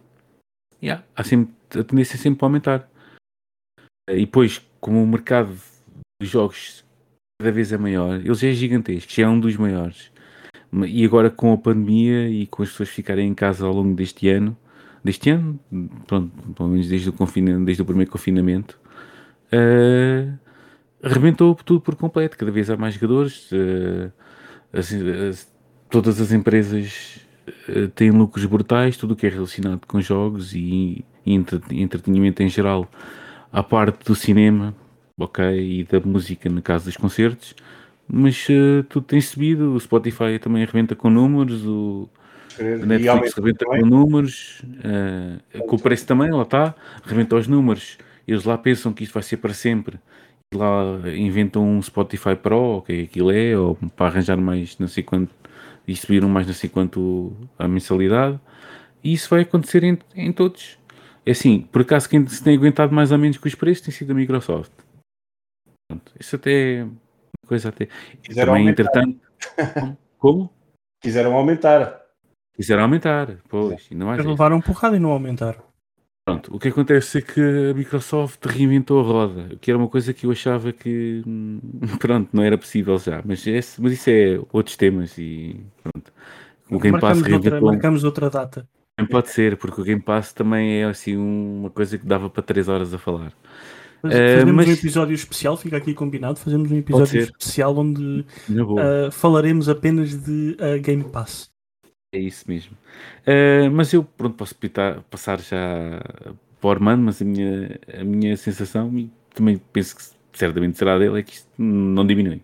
[0.81, 2.89] yeah, há sempre, a tendência é sempre para aumentar.
[4.09, 5.55] E depois, como o mercado
[6.21, 6.83] dos jogos
[7.39, 10.11] cada vez é maior, ele já é gigantesco, já é um dos maiores.
[10.87, 14.27] E agora com a pandemia e com as pessoas ficarem em casa ao longo deste
[14.29, 14.57] ano,
[15.03, 15.59] deste ano,
[16.07, 18.79] pronto, pelo menos desde o, confina, desde o primeiro confinamento,
[19.51, 20.27] eh,
[21.01, 22.37] arrebentou tudo por completo.
[22.37, 23.49] Cada vez há mais jogadores,
[24.73, 25.51] as-
[25.89, 27.19] todas as empresas
[27.69, 32.43] eh, têm lucros brutais, tudo o que é relacionado com jogos e, e entre- entretenimento
[32.43, 32.89] em geral,
[33.51, 34.75] à parte do cinema,
[35.17, 37.55] ok, e da música no caso dos concertos.
[38.07, 42.09] Mas eh, tudo tem subido, o Spotify também arrebenta com números, o,
[42.59, 43.81] a Netflix aumenta rebenta também.
[43.81, 47.97] com números, eh, com o preço também, lá está, rebenta os números.
[48.27, 49.99] Eles lá pensam que isto vai ser para sempre.
[50.53, 54.77] E lá inventam um Spotify Pro, que é que aquilo é, ou para arranjar mais
[54.77, 55.33] não sei quanto,
[55.87, 58.39] e subiram mais não sei quanto a mensalidade.
[59.03, 60.77] E isso vai acontecer em, em todos.
[61.25, 63.93] É assim, por acaso quem se tem aguentado mais ou menos com os preços tem
[63.93, 64.71] sido a Microsoft.
[65.89, 66.97] Pronto, isso até é uma
[67.47, 67.87] coisa até.
[68.21, 68.83] Quiseram também, aumentar.
[68.83, 69.19] entretanto.
[70.17, 70.49] Como?
[71.01, 72.01] Quiseram aumentar.
[72.55, 75.66] Quiseram aumentar, pois, ainda mais Eles levaram porrada e não aumentaram.
[76.27, 80.13] Pronto, o que acontece é que a Microsoft reinventou a roda, que era uma coisa
[80.13, 81.61] que eu achava que, hum,
[81.99, 86.11] pronto, não era possível já, mas, esse- mas isso é outros temas e pronto.
[86.69, 88.67] O Game Pass marcamos, outra, marcamos outra data.
[88.97, 92.43] também pode ser, porque o Game Pass também é assim uma coisa que dava para
[92.43, 93.31] 3 horas a falar.
[94.03, 96.39] Eh, Fazemos mas- um episódio especial, fica aqui combinado.
[96.39, 98.25] Fazemos um episódio especial onde
[98.77, 101.49] ah, falaremos apenas de ah, Game Pass.
[102.13, 102.77] É isso mesmo.
[103.27, 106.01] Uh, mas eu, pronto, posso pitar- passar já
[106.59, 110.03] para o Armando, mas a minha, a minha sensação, e também penso que
[110.37, 112.41] certamente será dele, é que isto não diminui.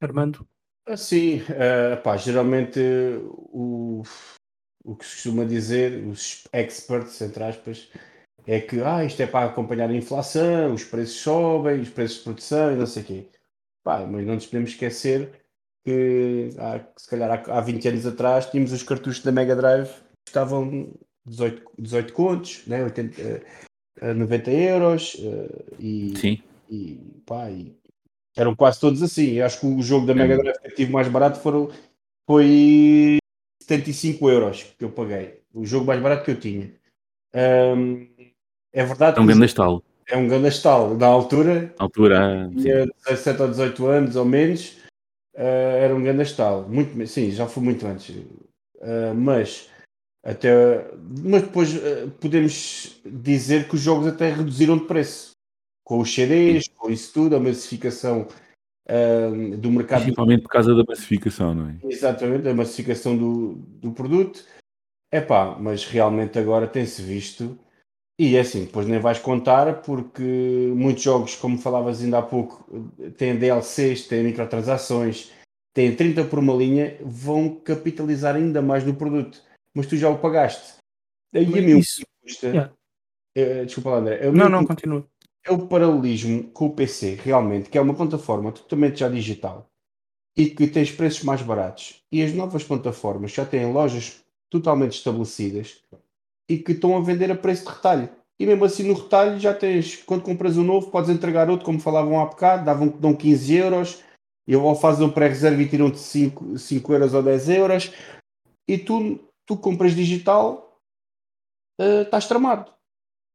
[0.00, 0.46] Armando,
[0.88, 2.78] Assim, eh, pá, geralmente
[3.52, 4.04] o,
[4.84, 7.90] o que se costuma dizer, os experts, entre aspas,
[8.46, 12.24] é que ah, isto é para acompanhar a inflação, os preços sobem, os preços de
[12.24, 13.28] produção e não sei o quê.
[13.82, 15.32] Pá, mas não nos podemos esquecer
[15.86, 19.86] que há, se calhar há, há 20 anos atrás tínhamos os cartuchos da Mega Drive
[19.88, 20.92] que estavam
[21.24, 22.82] 18, 18 contos, né?
[22.82, 23.22] 80,
[24.00, 27.72] eh, 90 euros eh, e, Sim, e, pá, e
[28.36, 29.34] eram quase todos assim.
[29.34, 31.70] Eu acho que o jogo da Mega Drive que eu tive mais barato foram,
[32.28, 33.18] foi
[33.62, 35.40] 75 euros que eu paguei.
[35.54, 36.72] O jogo mais barato que eu tinha.
[37.32, 38.08] Ahm,
[38.72, 39.84] é verdade é um grande estalo.
[40.08, 40.98] é um grande estalo.
[40.98, 42.56] Na altura, Na altura, sim.
[42.60, 44.76] tinha 17 ou 18 anos ou menos,
[45.36, 46.68] ah, era um grande estalo.
[46.68, 48.16] Muito, sim, já foi muito antes.
[48.80, 49.70] Ah, mas
[50.24, 50.90] até
[51.22, 55.32] mas depois ah, podemos dizer que os jogos até reduziram de preço
[55.84, 58.26] com os CDs, com isso tudo, a massificação
[58.88, 61.76] ah, do mercado principalmente por causa da massificação, não é?
[61.84, 64.44] Exatamente, a massificação do, do produto.
[65.12, 67.56] É pá, mas realmente agora tem-se visto.
[68.18, 70.22] E é assim, depois nem vais contar, porque
[70.74, 72.64] muitos jogos, como falavas ainda há pouco,
[73.18, 75.30] têm DLCs, têm microtransações,
[75.74, 79.42] têm 30 por uma linha, vão capitalizar ainda mais no produto.
[79.74, 80.76] Mas tu já o pagaste.
[81.34, 82.02] Aí a mim Isso.
[82.22, 82.46] custa.
[82.46, 82.72] Yeah.
[83.34, 84.30] eh, desculpa lá, André.
[84.30, 85.06] Não, não, continua.
[85.44, 89.68] é o paralelismo com o PC, realmente, que é uma plataforma totalmente já digital
[90.34, 92.02] e que tens preços mais baratos.
[92.10, 95.82] E as novas plataformas já têm lojas totalmente estabelecidas
[96.48, 98.08] e que estão a vender a preço de retalho.
[98.38, 101.80] e mesmo assim no retalho já tens, quando compras um novo, podes entregar outro, como
[101.80, 104.02] falavam há bocado, davam, dão 15 euros,
[104.46, 107.92] e ou fazem um pré-reserva e tiram-te 5, 5 euros ou 10 euros,
[108.68, 110.78] e tu, tu compras digital,
[111.80, 112.72] uh, estás tramado.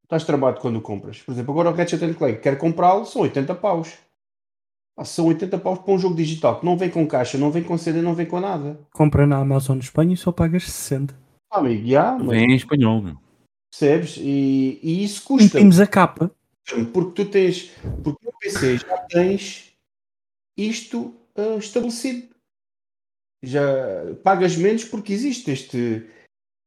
[0.04, 1.18] Estás tramado quando compras.
[1.18, 3.98] Por exemplo, agora o Ratchet Clank, quer comprá-lo, são 80 paus.
[5.04, 7.78] São 80 paus para um jogo digital que não vem com caixa, não vem com
[7.78, 8.78] CD, não vem com nada.
[8.92, 11.21] Compra na Amazon Espanha e só pagas 60.
[11.52, 12.28] Amigo, já, mas...
[12.28, 13.16] Vem em espanhol, meu.
[13.70, 14.16] Percebes?
[14.16, 15.44] E, e isso custa.
[15.44, 16.34] Imprimos a capa.
[16.92, 17.70] Porque tu tens,
[18.02, 19.74] porque no PC já tens
[20.56, 22.34] isto uh, estabelecido.
[23.44, 23.60] Já
[24.22, 26.08] pagas menos porque existe este,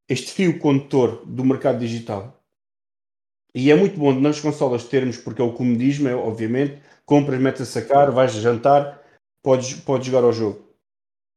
[0.10, 2.40] este fio condutor do mercado digital.
[3.56, 7.62] E é muito bom nas consolas termos, porque é o comodismo, é, obviamente, compras, metes
[7.62, 9.02] a sacar, vais jantar,
[9.42, 10.65] podes, podes jogar ao jogo.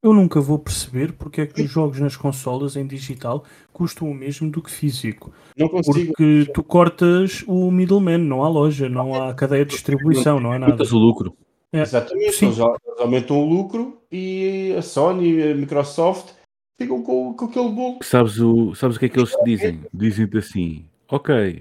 [0.03, 4.15] Eu nunca vou perceber porque é que os jogos nas consolas em digital custam o
[4.15, 5.33] mesmo do que físico.
[5.57, 6.12] Não consigo.
[6.12, 10.59] Porque tu cortas o middleman, não há loja, não há cadeia de distribuição, não há
[10.59, 10.73] nada.
[10.73, 11.37] Cortas o lucro.
[11.73, 11.81] É.
[11.81, 12.59] Exatamente, eles,
[12.99, 16.33] aumentam o lucro e a Sony, a Microsoft
[16.81, 17.99] ficam com, com aquele bolo.
[18.03, 19.81] Sabes o, sabes o que é que eles te dizem?
[19.93, 21.61] Dizem-te assim: ok,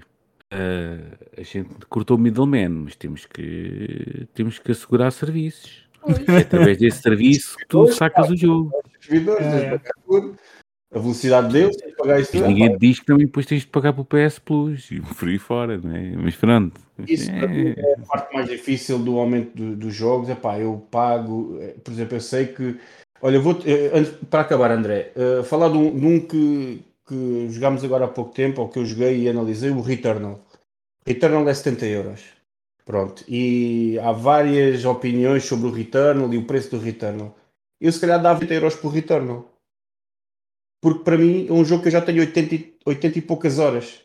[0.53, 5.86] uh, a gente cortou o middleman, mas temos que, temos que assegurar serviços.
[6.27, 8.71] É através desse serviço que tu sacas o jogo.
[9.09, 9.79] É.
[10.93, 12.47] A velocidade deles, pagar isso tudo.
[12.47, 15.37] Ninguém diz que também depois tens de pagar para o PS Plus e por aí
[15.37, 16.15] fora, não é?
[16.15, 16.79] Mas pronto.
[17.05, 17.75] Isso é...
[17.77, 20.29] é a parte mais difícil do aumento do, dos jogos.
[20.29, 22.79] É pá, eu pago, eh, por exemplo, eu sei que.
[23.21, 27.83] Olha, vou eh, para acabar, André, uh, falar de um, de um que, que jogámos
[27.83, 30.39] agora há pouco tempo, ou que eu joguei e analisei, o Returnal.
[31.05, 32.36] Returnal é 70 euros.
[32.87, 33.21] Pronto.
[33.27, 37.35] E há várias opiniões sobre o Returnal e o preço do Returnal.
[37.81, 39.45] Eu se calhar dava 20 euros por Returnal.
[40.81, 43.59] Porque para mim é um jogo que eu já tenho 80 e, 80 e poucas
[43.59, 44.01] horas.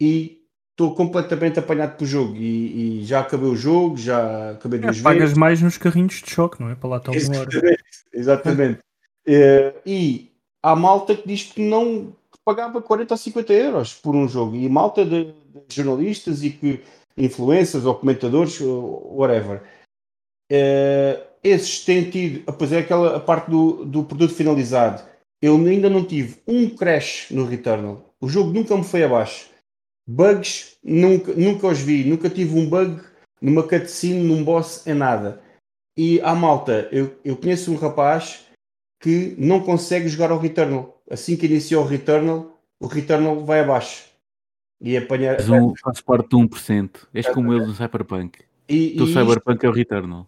[0.00, 2.36] E estou completamente apanhado pelo jogo.
[2.36, 5.36] E, e, já acabei o jogo, já acabei duas é, Pagas vezes.
[5.36, 6.76] mais nos carrinhos de choque, não é?
[6.76, 7.76] Para lá estar uma hora.
[8.12, 8.78] Exatamente.
[9.26, 10.30] é, e
[10.62, 14.54] há malta que diz que não que pagava 40 ou 50 euros por um jogo.
[14.54, 16.80] E malta de, de jornalistas e que
[17.18, 19.62] influencers ou comentadores, whatever.
[20.50, 25.02] Uh, esses têm tido, pois é aquela a parte do, do produto finalizado.
[25.40, 28.14] Eu ainda não tive um crash no Returnal.
[28.20, 29.50] O jogo nunca me foi abaixo.
[30.06, 32.04] Bugs, nunca, nunca os vi.
[32.04, 33.00] Nunca tive um bug
[33.40, 35.40] numa cutscene, num boss, em nada.
[35.96, 38.46] E à malta, eu, eu conheço um rapaz
[39.00, 41.00] que não consegue jogar ao Returnal.
[41.08, 44.08] Assim que iniciou o Returnal, o Returnal vai abaixo.
[44.80, 45.36] E apanhar.
[45.36, 46.90] Mas um, faz parte de 1%.
[47.12, 48.38] És é, como ele no Cyberpunk.
[48.68, 50.26] E, do Cyberpunk isto, é o Returnal.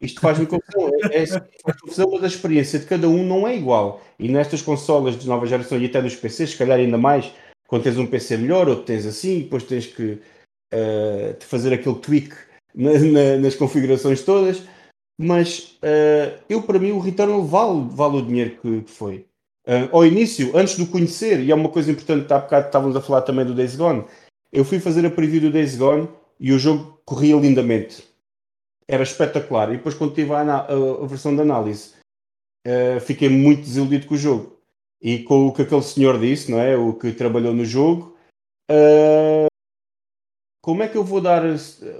[0.00, 0.90] Isto faz-me confusão.
[1.10, 4.02] É, é, faz confusão, mas a experiência de cada um não é igual.
[4.18, 7.32] E nestas consolas de nova geração e até nos PCs, se calhar ainda mais,
[7.68, 10.18] quando tens um PC melhor, ou tens assim, depois tens que
[10.72, 12.34] uh, fazer aquele tweak
[12.74, 14.62] na, na, nas configurações todas.
[15.16, 19.26] Mas uh, eu, para mim, o Returnal vale, vale o dinheiro que, que foi.
[19.66, 22.94] Uh, ao início, antes de o conhecer, e é uma coisa importante, há bocado estávamos
[22.96, 24.04] a falar também do Days Gone,
[24.52, 26.08] eu fui fazer a preview do Days Gone
[26.38, 28.04] e o jogo corria lindamente.
[28.86, 29.70] Era espetacular.
[29.70, 30.64] E depois, quando tive a, a,
[31.02, 31.92] a versão de análise,
[32.66, 34.58] uh, fiquei muito desiludido com o jogo.
[35.00, 36.76] E com o que aquele senhor disse, não é?
[36.76, 38.16] O que trabalhou no jogo,
[38.70, 39.46] uh,
[40.62, 41.42] como é que eu vou dar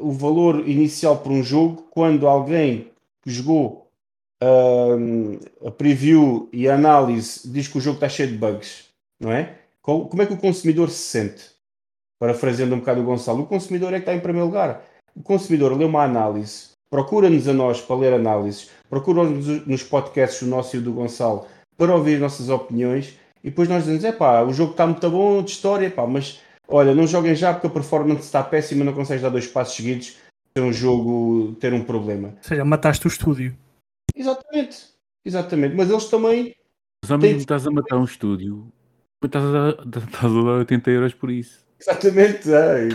[0.00, 2.90] o valor inicial para um jogo quando alguém
[3.22, 3.83] que jogou
[4.42, 8.86] a preview e a análise diz que o jogo está cheio de bugs,
[9.20, 9.54] não é?
[9.82, 11.50] Como é que o consumidor se sente?
[12.18, 14.82] Parafraseando um bocado o Gonçalo, o consumidor é que está em primeiro lugar.
[15.14, 20.48] O consumidor lê uma análise, procura-nos a nós para ler análises, procura-nos nos podcasts do
[20.48, 21.46] nosso e do Gonçalo
[21.76, 25.10] para ouvir as nossas opiniões e depois nós dizemos: é pá, o jogo está muito
[25.10, 28.94] bom de história, pá, mas olha, não joguem já porque a performance está péssima, não
[28.94, 30.16] consegues dar dois passos seguidos,
[30.54, 32.28] ter um jogo, ter um problema.
[32.28, 33.54] Ou seja, mataste o estúdio.
[34.14, 34.76] Exatamente,
[35.24, 35.74] exatamente.
[35.74, 36.54] Mas eles também.
[37.02, 38.72] Mas ao mesmo estás a matar um estúdio,
[39.22, 41.64] estás a, estás a dar 80 euros por isso.
[41.80, 42.88] Exatamente, é.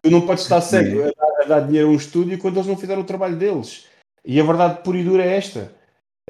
[0.00, 2.66] tu não podes estar cego a, dar, a dar dinheiro a um estúdio quando eles
[2.66, 3.86] não fizeram o trabalho deles.
[4.24, 5.70] E a verdade pura e dura é esta.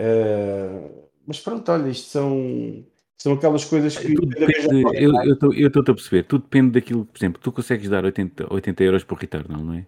[0.00, 2.84] Uh, mas pronto, olha, isto são,
[3.16, 4.14] são aquelas coisas que.
[4.14, 8.84] Depende, eu estou a perceber, tudo depende daquilo, por exemplo, tu consegues dar 80, 80
[8.84, 9.86] euros por return, não é?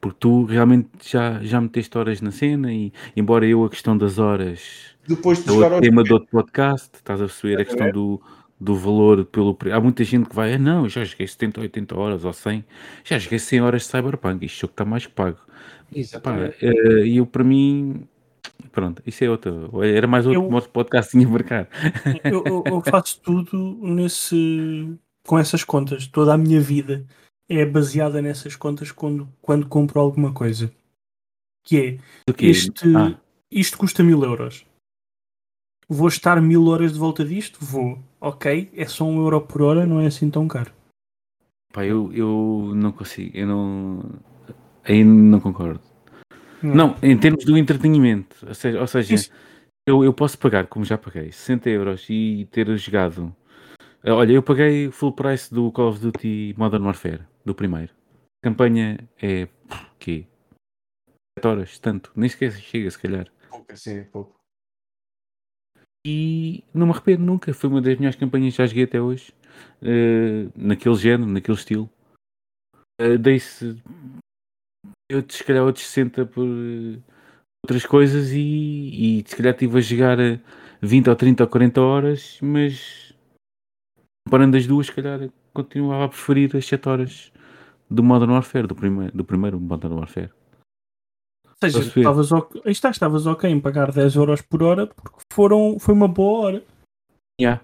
[0.00, 4.18] Porque tu realmente já, já meteste horas na cena e embora eu a questão das
[4.18, 8.20] horas depois de é o tema do outro podcast, estás a perceber a questão do,
[8.60, 12.24] do valor pelo há muita gente que vai, ah, não, já joguei 70, 80 horas
[12.24, 12.64] ou 100,
[13.04, 15.38] já joguei 100 horas de Cyberpunk, isto jogo está mais que pago.
[16.60, 18.06] Eh, e eu para mim
[18.72, 19.82] Pronto, isso é outro.
[19.82, 21.68] Era mais outro, eu, outro podcast tinha marcar.
[22.24, 24.94] Eu, eu, eu, faço tudo nesse
[25.26, 26.06] com essas contas.
[26.06, 27.04] Toda a minha vida
[27.48, 30.70] é baseada nessas contas quando, quando compro alguma coisa.
[31.64, 31.98] Que é,
[32.40, 33.18] este, ah.
[33.50, 34.66] isto custa mil euros.
[35.88, 37.58] Vou estar mil horas de volta disto?
[37.60, 37.98] Vou.
[38.20, 40.72] Ok, é só um euro por hora, não é assim tão caro.
[41.72, 44.02] Pá, eu, eu não consigo, eu não.
[44.84, 45.80] Ainda não concordo.
[46.62, 46.74] Não.
[46.74, 49.14] não, em termos do entretenimento, ou seja, ou seja
[49.86, 53.34] eu, eu posso pagar, como já paguei, 60 euros e ter jogado.
[54.04, 57.92] Olha, eu paguei full price do Call of Duty Modern Warfare, do primeiro.
[58.42, 59.48] A campanha é.
[59.98, 60.26] quê?
[61.38, 62.12] 7 horas, tanto.
[62.14, 63.30] Nem sequer chega, se calhar.
[63.50, 64.34] Pouco, sim, pouco.
[66.06, 67.52] E não me arrependo nunca.
[67.52, 69.32] Foi uma das melhores campanhas que já joguei até hoje.
[69.82, 71.90] Uh, naquele género, naquele estilo.
[73.00, 73.82] Uh, Dei-se.
[75.10, 76.46] Eu, se calhar, outros 60 por
[77.64, 80.18] outras coisas e, e se calhar estive a jogar
[80.80, 83.14] 20 ou 30 ou 40 horas, mas
[84.26, 87.32] comparando as duas, se calhar continuava a preferir as 7 horas
[87.90, 90.30] do Modern Warfare, do primeiro, do primeiro Modern Warfare.
[91.44, 95.78] Ou seja, estavas ok, está, estavas ok em pagar 10 euros por hora porque foram,
[95.78, 96.64] foi uma boa hora.
[97.40, 97.62] Yeah.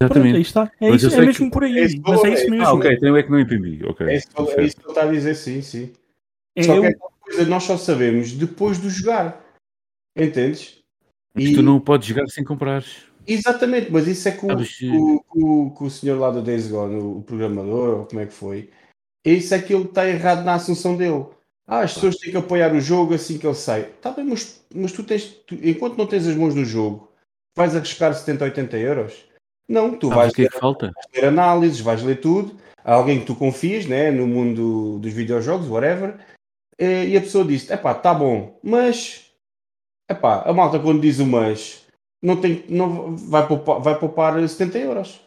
[0.00, 0.22] Exatamente.
[0.22, 0.72] Pronto, aí está.
[0.80, 1.52] É, isso, é mesmo que...
[1.52, 1.78] por aí.
[1.78, 2.66] É isso, mas é isso mesmo.
[2.66, 3.84] Ah, ok, então é que não entendi.
[3.84, 4.06] Okay.
[4.06, 5.92] É, isso, é isso que eu estava a dizer, sim, sim.
[6.56, 6.82] É só eu...
[6.82, 9.44] que coisa nós só sabemos depois de jogar.
[10.16, 10.80] Entendes?
[11.34, 11.54] Mas e...
[11.54, 13.07] tu não podes jogar sem comprares.
[13.28, 17.22] Exatamente, mas isso é com, com, com, com o senhor lá do Days Gone, o
[17.22, 18.70] programador, ou como é que foi.
[19.24, 21.26] Isso é que ele está errado na assunção dele.
[21.66, 23.82] Ah, as pessoas têm que apoiar o jogo assim que ele sai.
[23.82, 27.12] Está bem, mas, mas tu tens, tu, enquanto não tens as mãos no jogo,
[27.54, 29.28] vais arriscar 70, 80 euros?
[29.68, 30.90] Não, tu vais, que é que falta?
[30.94, 32.56] vais ler análises, vais ler tudo.
[32.82, 36.16] Há alguém que tu confias, né, no mundo dos videojogos, whatever,
[36.78, 39.30] eh, e a pessoa disse: Epá, tá bom, mas
[40.10, 41.86] epá, a malta quando diz o mas
[42.22, 45.20] não tem, não, vai, poupar, vai poupar 70 euros.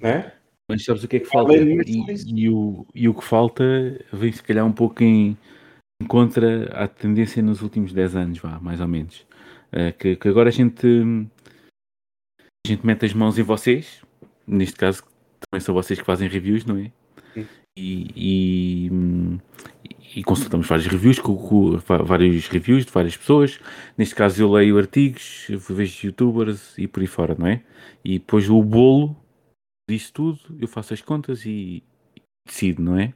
[0.00, 0.32] Né?
[0.68, 1.54] Mas sabes o que é que falta?
[1.54, 3.64] E, e, o, e o que falta
[4.12, 5.36] vem se calhar um pouco em,
[6.00, 9.26] em contra a tendência nos últimos 10 anos, vá, mais ou menos.
[9.72, 10.86] Uh, que, que, agora a gente,
[12.66, 14.02] a gente mete as mãos em vocês,
[14.46, 15.02] neste caso
[15.40, 16.90] também são vocês que fazem reviews, não é?
[17.76, 18.90] E, e,
[20.14, 23.58] e, consultamos vários reviews, com, com, vários reviews de várias pessoas.
[23.96, 27.62] Neste caso, eu leio artigos, vejo youtubers e por aí fora, não é?
[28.04, 29.16] E depois o bolo
[29.88, 31.82] disso tudo, eu faço as contas e,
[32.16, 33.12] e decido, não é?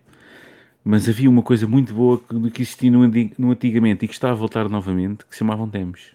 [0.84, 3.00] Mas havia uma coisa muito boa que, que existia no,
[3.38, 6.14] no, antigamente e que está a voltar novamente, que se chamavam demos.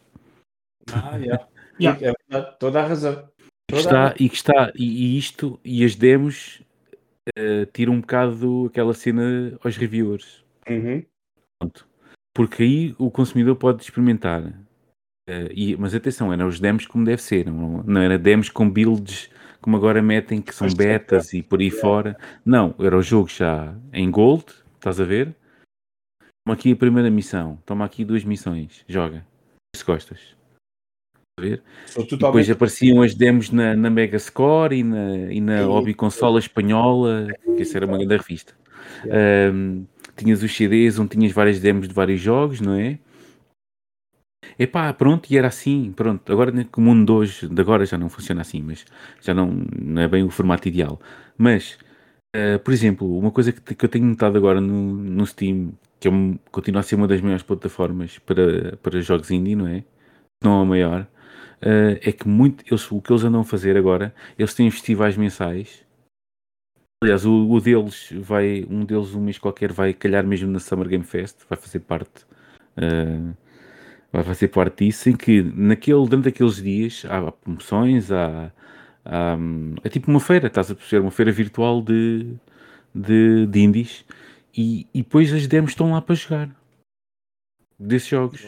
[0.93, 1.47] Ah, yeah.
[1.79, 1.99] yeah.
[2.01, 3.29] É verdade, toda a razão.
[3.67, 4.15] Toda está, a...
[4.17, 6.61] E que está, e, e isto, e as demos
[7.37, 10.40] uh, tira um bocado aquela cena aos reviewers.
[10.69, 11.03] Uhum.
[11.59, 11.87] Pronto.
[12.33, 14.41] Porque aí o consumidor pode experimentar.
[15.29, 18.69] Uh, e, mas atenção, eram os demos como deve ser, não, não era demos com
[18.69, 19.29] builds
[19.61, 22.17] como agora metem, que são betas e por aí fora.
[22.43, 25.35] Não, era o jogo já em gold, estás a ver?
[26.43, 29.23] Toma aqui a primeira missão, toma aqui duas missões, joga.
[29.75, 30.35] Se gostas
[31.41, 31.63] ver?
[31.93, 32.17] Totalmente...
[32.17, 37.27] depois apareciam as demos na, na Mega Score e na, e na Hobby Consola Espanhola,
[37.55, 38.53] que essa era uma grande revista.
[39.03, 39.53] Yeah.
[39.53, 39.85] Um,
[40.15, 42.99] tinhas os CDs onde tinhas várias demos de vários jogos, não é?
[44.57, 46.31] Epá, pronto, e era assim, pronto.
[46.31, 48.85] Agora o mundo de hoje, de agora já não funciona assim, mas
[49.21, 49.47] já não,
[49.81, 50.99] não é bem o formato ideal.
[51.37, 51.77] Mas,
[52.35, 56.07] uh, por exemplo, uma coisa que, que eu tenho notado agora no, no Steam, que
[56.07, 56.11] é
[56.51, 59.83] continua a ser uma das maiores plataformas para, para jogos indie, não é?
[60.43, 61.01] Não a maior,
[61.61, 65.17] uh, é que muito, eles, o que eles andam a fazer agora, eles têm festivais
[65.17, 65.85] mensais.
[67.03, 70.87] Aliás, o, o, deles vai, um deles um mês qualquer vai calhar mesmo na Summer
[70.87, 72.23] Game Fest, vai fazer parte,
[72.77, 73.35] uh,
[74.13, 78.51] vai fazer parte disso, em que naquele, durante aqueles dias há promoções, há,
[79.03, 79.37] há
[79.83, 82.35] é tipo uma feira, estás a perceber, uma feira virtual de,
[82.93, 84.05] de, de indies,
[84.55, 86.49] e, e depois as demos estão lá para jogar
[87.79, 88.47] desses jogos.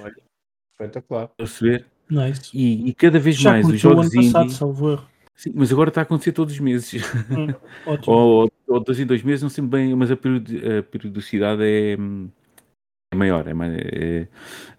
[0.73, 1.23] Espetacular.
[1.23, 1.85] A perceber?
[2.09, 2.51] Nice.
[2.53, 4.31] E, e cada vez Já mais os jogos indie.
[4.31, 7.01] Passado, Sim, mas agora está a acontecer todos os meses.
[7.31, 7.53] Hum,
[8.07, 13.45] ou, ou dois em dois meses, não sei bem, mas a, periodicidade é, é maior.
[13.47, 14.27] É, é,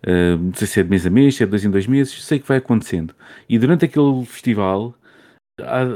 [0.03, 1.87] é, não sei se é de mês a mês, se é de dois em dois
[1.87, 3.15] meses, sei que vai acontecendo.
[3.49, 4.95] E durante aquele festival,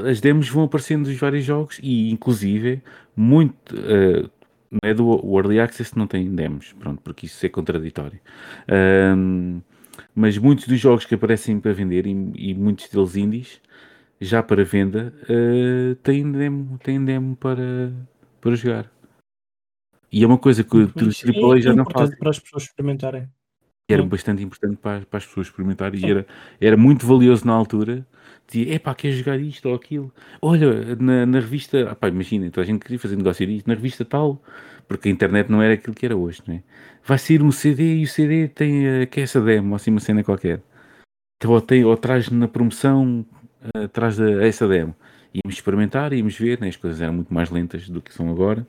[0.07, 2.83] as demos vão aparecendo dos vários jogos e, inclusive,
[3.17, 3.75] muito.
[3.75, 4.31] Uh,
[4.71, 8.21] não é do o Early Access, não tem demos, pronto, porque isso é contraditório.
[9.17, 9.63] Um,
[10.15, 13.61] mas muitos dos jogos que aparecem para vender e, e muitos deles indies
[14.21, 17.93] já para venda uh, têm demo, têm demo para,
[18.41, 18.91] para jogar.
[20.11, 22.17] E é uma coisa que os AAA já não fazem.
[22.17, 23.29] para as pessoas experimentarem.
[23.89, 24.09] era Sim.
[24.09, 26.27] bastante importante para, para as pessoas experimentarem e era,
[26.61, 28.07] era muito valioso na altura.
[28.47, 30.13] Dizia, epá, queres jogar isto ou aquilo?
[30.41, 33.75] Olha, na, na revista, ah, pá, imagina, então a gente queria fazer negócio disto, na
[33.75, 34.43] revista tal,
[34.89, 36.63] porque a internet não era aquilo que era hoje, não é?
[37.05, 40.01] Vai sair um CD e o CD tem, eh, que é essa demo, assim uma
[40.01, 40.63] cena qualquer.
[41.37, 43.25] Então, ou, tem, ou traz na promoção,
[43.75, 44.95] eh, traz da- essa demo.
[45.35, 46.69] Íamos experimentar, íamos ver, né?
[46.69, 48.67] as coisas eram muito mais lentas do que são agora.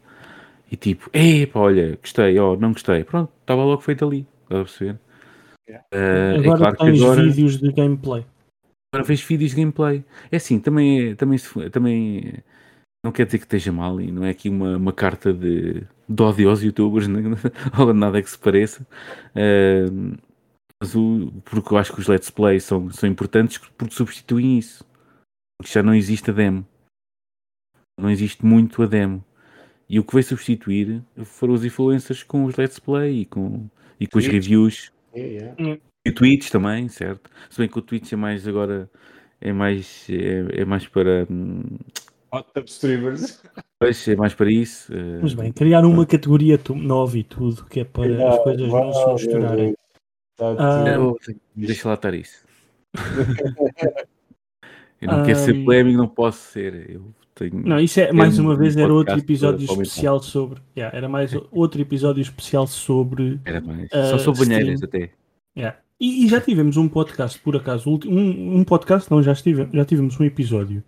[0.71, 3.03] E tipo, epá, olha, gostei, ó, não gostei.
[3.03, 4.99] Pronto, estava logo feito ali, estás a perceber?
[5.67, 5.85] Yeah.
[5.91, 8.25] É Agora claro que tens agora, vídeos de gameplay.
[8.93, 10.03] agora vês vídeos de gameplay.
[10.31, 11.39] É assim, também, é- também,
[11.71, 12.33] também
[13.03, 16.23] não quer dizer que esteja mal e não é aqui uma, uma carta de, de
[16.23, 17.21] ódio aos youtubers, né?
[17.79, 18.85] ou nada que se pareça.
[19.33, 20.19] Mas
[20.95, 24.85] o, porque eu acho que os let's play são, são importantes porque substituem isso.
[25.57, 26.65] Porque já não existe a demo.
[27.99, 29.23] Não existe muito a demo.
[29.89, 33.67] E o que veio substituir foram os influencers com os let's play e com,
[33.99, 34.91] e com os reviews.
[35.13, 35.81] Yeah, yeah.
[36.05, 37.29] E o Twitch também, certo?
[37.49, 38.89] Se bem que o Twitch é mais agora
[39.41, 41.63] é mais, é, é mais para hum,
[42.31, 43.41] Hot tub streamers.
[43.79, 44.93] pois, é mais para isso.
[44.93, 48.93] eh, Mas bem, criar uma categoria nova e tudo, que é para as coisas não
[48.93, 49.73] se misturarem.
[50.39, 51.13] Ah,
[51.55, 52.45] deixa lá estar isso.
[55.01, 56.89] Eu não quero ser polémico, não posso ser.
[56.89, 57.65] Eu tenho.
[57.65, 60.61] Não, isso é, mais um- uma um vez, era outro episódio especial sobre.
[60.75, 63.39] yeah, era mais outro episódio especial sobre.
[63.45, 63.87] Era mais.
[63.93, 64.89] Ah, Só sou banheiras stream.
[65.05, 65.11] até.
[65.57, 65.77] yeah.
[65.99, 69.83] E, e já tivemos um podcast, por acaso, um, um podcast, não, já, estive, já
[69.83, 70.81] tivemos um episódio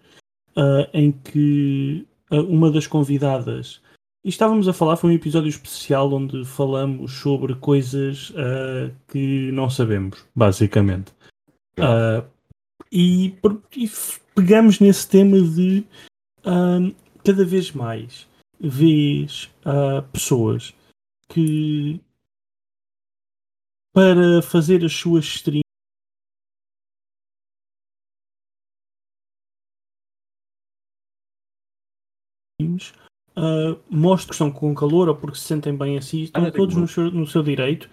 [0.56, 3.82] ah, em que ah, uma das convidadas.
[4.24, 9.68] E estávamos a falar, foi um episódio especial onde falamos sobre coisas ah, que não
[9.68, 11.12] sabemos, basicamente.
[11.80, 12.24] Ah,
[12.92, 13.34] e,
[13.76, 13.90] e
[14.36, 15.84] pegamos nesse tema de
[16.46, 16.92] ahm,
[17.26, 18.28] cada vez mais
[18.60, 19.50] vês
[20.14, 20.72] pessoas
[21.28, 22.00] que
[23.92, 25.64] para fazer as suas streams
[33.42, 36.76] ah, mostram que estão com calor ou porque se sentem bem assim, estão Ah, todos
[36.76, 37.90] no seu, no seu direito.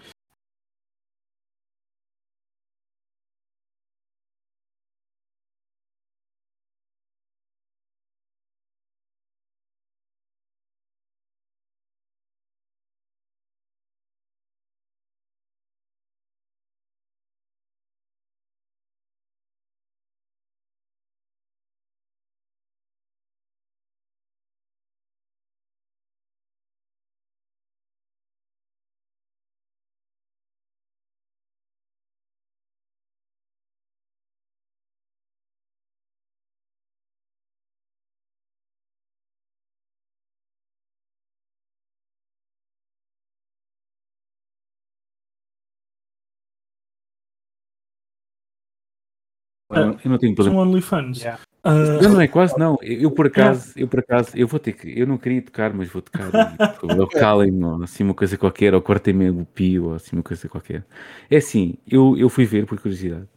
[49.69, 50.59] Eu eu não tenho problema.
[50.61, 51.19] São OnlyFans.
[51.19, 51.41] Yeah.
[51.63, 52.77] Ah, Não, não é quase não.
[52.81, 55.73] Eu, eu, por acaso, eu por acaso, eu vou ter que, eu não queria tocar,
[55.73, 56.31] mas vou tocar.
[56.79, 60.15] por favor, Ou calem-me, ou assim uma coisa qualquer, ou cortem-me o pio, ou assim
[60.15, 60.85] uma coisa qualquer.
[61.29, 63.27] É assim, eu, eu fui ver por curiosidade.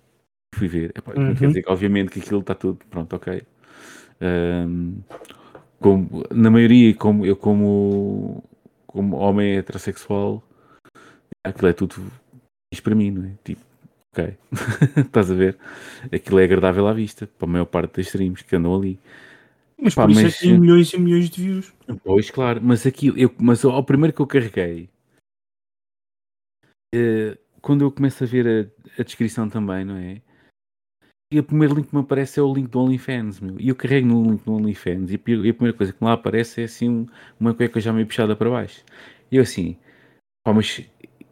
[0.55, 0.93] Fui ver.
[0.97, 1.49] Epá, Não quer Uhum.
[1.49, 3.43] dizer obviamente que aquilo está tudo pronto, ok.
[4.21, 4.99] Ahm,
[5.81, 8.45] como, na maioria, como eu como,
[8.87, 10.43] como homem heterossexual,
[11.45, 11.97] aquilo é tudo
[12.73, 13.33] isto para mim, não é?
[13.43, 13.61] Tipo,
[14.13, 14.37] ok.
[15.07, 15.59] Estás a ver?
[16.13, 18.99] Aquilo é agradável à vista, para a maior parte das streams que andam ali.
[19.81, 21.73] mas Pá, por isso mas- é que tem milhões e milhões de views.
[22.05, 24.89] Pois, claro, mas aquilo, eu, mas ao primeiro que eu carreguei,
[26.95, 30.21] eh, quando eu começo a ver a, a descrição também, não é?
[31.33, 33.59] E o primeiro link que me aparece é o link do OnlyFans, meu.
[33.59, 36.13] E eu carrego no link do OnlyFans e e a primeira coisa que me lá
[36.13, 37.07] aparece é assim um-
[37.41, 38.85] uma cueca já meio puxada para baixo.
[39.31, 39.77] E eu assim,
[40.45, 40.83] pá, mas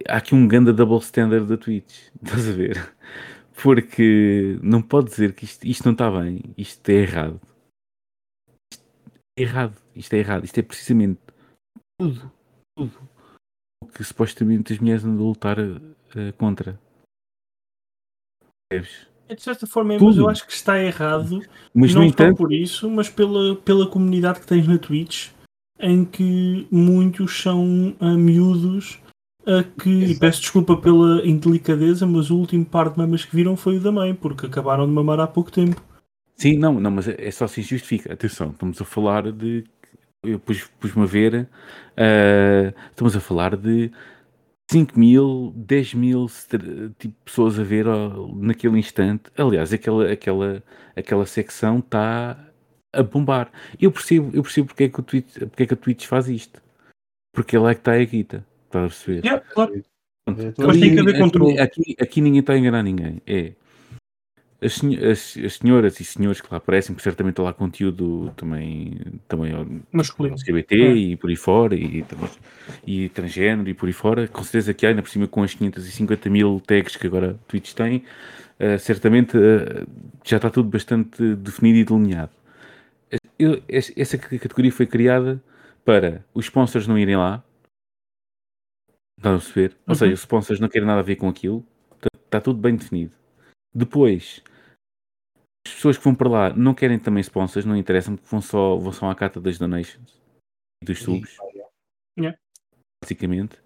[0.08, 2.94] há aqui um ganda double standard da Twitch, estás a ver?
[3.62, 7.40] Porque não pode dizer que isto, isto não está bem, isto é errado.
[8.72, 11.20] Isto é errado, isto é errado, isto é precisamente
[11.98, 12.32] tudo,
[12.76, 13.10] tudo
[13.82, 16.78] o que supostamente as mulheres andam a lutar eh, contra.
[18.68, 19.08] Percebes?
[19.28, 21.40] É, De certa forma, mas eu acho que está errado
[21.72, 25.30] Mas não entanto, por isso, mas pela, pela comunidade que tens na Twitch,
[25.78, 29.00] em que muitos são ah, miúdos
[29.46, 33.56] ah, que, e peço desculpa pela indelicadeza, mas o último par de mamas que viram
[33.56, 35.82] foi o da mãe, porque acabaram de mamar há pouco tempo.
[36.36, 38.12] Sim, não, não, mas é é só se justifica.
[38.12, 39.64] Atenção, estamos a falar de.
[40.24, 41.48] Eu pus- pus-me a ver.
[41.96, 43.90] eh, estamos a falar de
[44.70, 46.26] 5 mil, 10 mil
[46.98, 49.30] tipo, pessoas a ver ó, naquele instante.
[49.36, 50.62] Aliás, aquela, aquela,
[50.96, 52.38] aquela secção está
[52.92, 53.52] a bombar.
[53.80, 56.28] Eu percebo, eu percebo porque é, que o Twitch, porque é que a Twitch faz
[56.28, 56.62] isto.
[57.34, 58.46] Porque lá é que está a guita.
[58.70, 59.24] Estás a perceber?
[59.24, 59.82] Yeah, claro.
[60.26, 61.58] Mas tem que haver controle.
[61.58, 63.20] Aqui, aqui ninguém está a enganar ninguém.
[63.26, 63.52] É
[64.62, 69.82] as, as, as, senhoras e senhores que lá aparecem, porque certamente lá conteúdo também, também
[69.90, 70.92] masculino, LGBT é.
[70.92, 72.04] e por aí fora, e,
[72.86, 75.54] e, transgênero e por aí fora, com certeza que há, ainda por cima com as
[75.54, 78.04] 550 mil tags que agora Twitch tem,
[78.60, 79.86] uh, certamente uh,
[80.22, 82.32] já está tudo bastante definido e delineado.
[83.38, 85.42] Eu, essa categoria foi criada
[85.84, 87.42] para os sponsors não irem lá,
[89.20, 89.76] estão a perceber?
[89.86, 89.94] Ou uhum.
[89.94, 91.64] seja, os sponsors não querem nada a ver com aquilo,
[91.94, 93.12] está, está tudo bem definido.
[93.72, 94.42] Depois,
[95.66, 98.76] as pessoas que vão para lá não querem também sponsors, não interessam, porque vão só,
[98.76, 100.18] vão só à carta das donations
[100.82, 101.36] e dos subs.
[102.18, 102.36] Yeah.
[103.02, 103.56] Basicamente.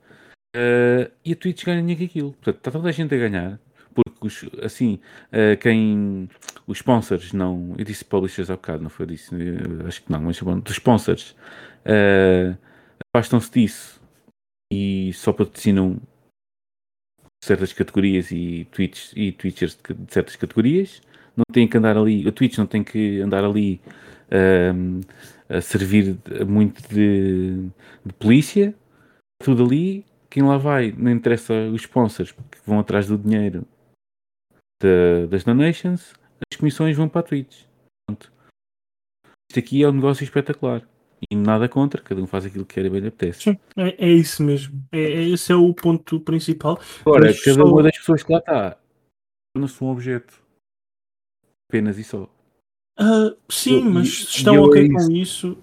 [0.56, 2.32] Uh, e a Twitch ganha dinheiro com aquilo.
[2.32, 3.60] Portanto, está toda a gente a ganhar.
[3.94, 6.28] Porque, os, assim, uh, quem.
[6.66, 7.74] Os sponsors não.
[7.78, 9.34] Eu disse publishers há bocado, não foi disso?
[9.36, 11.36] Eu, acho que não, mas bom, dos sponsors
[11.86, 12.56] uh,
[13.14, 14.03] afastam-se disso
[14.72, 16.00] e só patrocinam
[17.42, 21.02] certas categorias e tweets e twitchers de certas categorias
[21.36, 23.80] não tem que andar ali, o Twitch não tem que andar ali
[24.74, 25.00] um,
[25.48, 26.16] a servir
[26.46, 27.68] muito de,
[28.04, 28.74] de, polícia,
[29.42, 33.66] tudo ali, quem lá vai, não interessa os sponsors que vão atrás do dinheiro
[34.80, 36.14] de, das donations,
[36.50, 37.64] as comissões vão para a Twitch.
[38.06, 38.32] Pronto.
[39.50, 40.86] Isto aqui é um negócio espetacular.
[41.30, 43.42] E nada contra, cada um faz aquilo que quer e bem lhe apetece.
[43.42, 44.82] Sim, é, é isso mesmo.
[44.92, 46.78] É, é, esse é o ponto principal.
[47.00, 47.64] Agora, Mas cada só...
[47.64, 48.78] uma das pessoas que lá está
[49.54, 50.34] torna-se um objeto
[51.68, 52.28] apenas e só.
[52.98, 55.58] Uh, sim, eu, mas e, estão ok é com isso.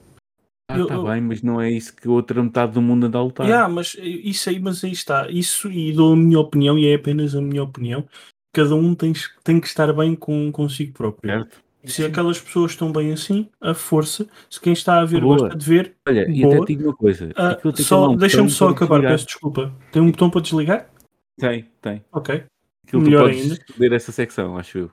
[0.69, 3.23] Ah, está bem, mas não é isso que a outra metade do mundo anda a
[3.23, 3.45] lutar.
[3.45, 5.29] Yeah, mas isso aí, mas aí está.
[5.29, 8.07] Isso, e dou a minha opinião, e é apenas a minha opinião.
[8.53, 9.13] Cada um tem,
[9.43, 11.29] tem que estar bem com consigo próprio.
[11.29, 11.63] Certo.
[11.85, 14.27] Se aquelas pessoas estão bem assim, a força.
[14.49, 15.37] Se quem está a ver boa.
[15.37, 15.95] gosta de ver.
[16.07, 16.35] Olha, boa.
[16.35, 17.29] e até digo uma coisa.
[17.29, 19.11] Uh, só, Deixa-me só acabar, desligar.
[19.13, 19.73] peço desculpa.
[19.91, 20.89] Tem um botão para desligar?
[21.37, 22.03] Tem, tem.
[22.11, 22.43] Ok.
[22.85, 23.57] Aquilo Melhor ainda.
[23.77, 24.91] ler essa secção, acho eu.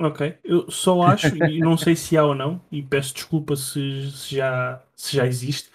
[0.00, 4.08] Ok, eu só acho, e não sei se há ou não, e peço desculpa se,
[4.12, 5.70] se, já, se já existe,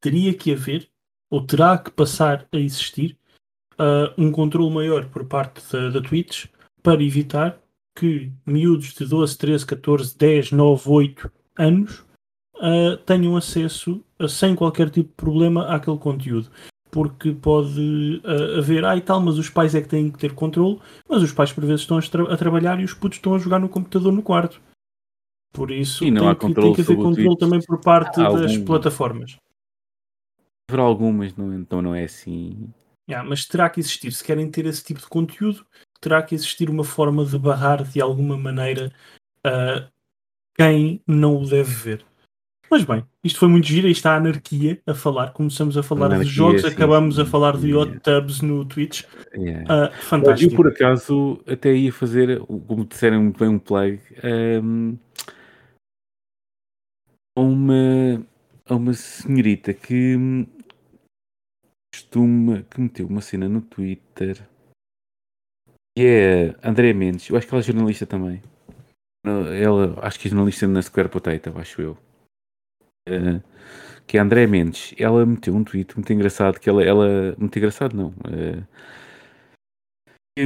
[0.00, 0.88] teria que haver,
[1.30, 3.14] ou terá que passar a existir,
[3.74, 6.46] uh, um controle maior por parte da, da Twitch
[6.82, 7.61] para evitar
[7.94, 12.00] que miúdos de 12, 13, 14, 10, 9, 8 anos
[12.56, 16.50] uh, tenham acesso, uh, sem qualquer tipo de problema, àquele conteúdo
[16.92, 20.34] porque pode uh, haver, ah e tal, mas os pais é que têm que ter
[20.34, 20.78] controle,
[21.08, 23.38] mas os pais por vezes estão a, tra a trabalhar e os putos estão a
[23.38, 24.60] jogar no computador no quarto.
[25.54, 29.36] Por isso tem, que, tem, que, haver controle também por parte Há das plataformas.
[30.68, 32.70] Haverá algumas, não, então não é assim.
[33.12, 35.66] Yeah, mas terá que existir, se querem ter esse tipo de conteúdo,
[36.00, 38.90] terá que existir uma forma de barrar de alguma maneira
[39.46, 39.86] uh,
[40.56, 42.04] quem não o deve ver.
[42.70, 45.32] Mas bem, isto foi muito giro, isto a anarquia a falar.
[45.32, 47.20] Começamos a falar anarquia, de jogos, sim, acabamos sim.
[47.20, 49.04] a falar de hot tubs no Twitch.
[49.34, 49.90] Yeah.
[49.90, 50.54] Uh, fantástico.
[50.54, 54.96] Eu, por acaso, até ia fazer, como disseram muito bem, um play um,
[57.36, 58.26] uma,
[58.66, 60.16] a uma senhorita que
[61.92, 64.48] costuma, que meteu uma cena no Twitter
[65.96, 67.28] e é André Mendes.
[67.28, 68.42] Eu acho que ela é jornalista também.
[69.24, 71.98] Ela, acho que é jornalista na Square Potato, acho eu.
[73.08, 73.40] Eh,
[74.06, 77.56] que é a André Mendes, ela meteu um tweet muito engraçado, que ela, ela muito
[77.56, 78.66] engraçado não, uh,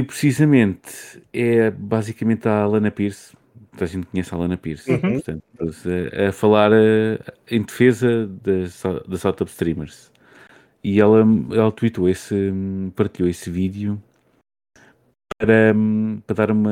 [0.05, 3.35] precisamente é basicamente a Lana Pierce,
[3.79, 5.13] a gente conhece a Lana Pierce, uhum.
[5.13, 7.19] portanto, a, a falar uh,
[7.49, 10.11] em defesa das, das Top Streamers.
[10.87, 11.19] E ela,
[11.51, 12.33] ela tweetou esse,
[12.95, 14.01] partilhou esse vídeo
[15.37, 15.75] para,
[16.25, 16.71] para dar uma.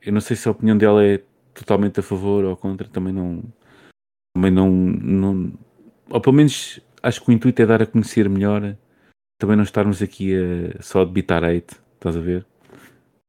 [0.00, 1.20] Eu não sei se a opinião dela é
[1.52, 3.42] totalmente a favor ou contra, também não,
[4.32, 5.52] também não, não.
[6.08, 8.76] Ou pelo menos acho que o intuito é dar a conhecer melhor.
[9.40, 12.46] Também não estarmos aqui a, só a debitar hate, estás a ver?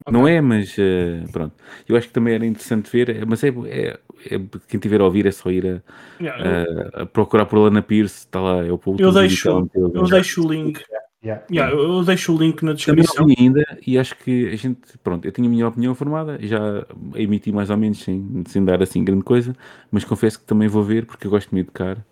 [0.06, 0.20] Okay.
[0.20, 1.54] Não é, mas uh, pronto.
[1.88, 4.00] Eu acho que também era interessante ver, eh, mas é, é,
[4.32, 6.66] é quem tiver a ouvir é só ir a, yeah,
[6.96, 10.52] a, a procurar por Lana Pierce, está lá, é o Eu deixo, eu deixo o
[10.52, 10.82] link.
[11.24, 11.44] Yeah.
[11.52, 13.28] Yeah, eu deixo o link na descrição.
[13.38, 16.84] ainda, e acho que a gente, pronto, eu tenho a minha opinião formada, já
[17.14, 19.56] emiti mais ou menos sem, sem dar assim grande coisa,
[19.92, 22.04] mas confesso que também vou ver porque eu gosto de me educar.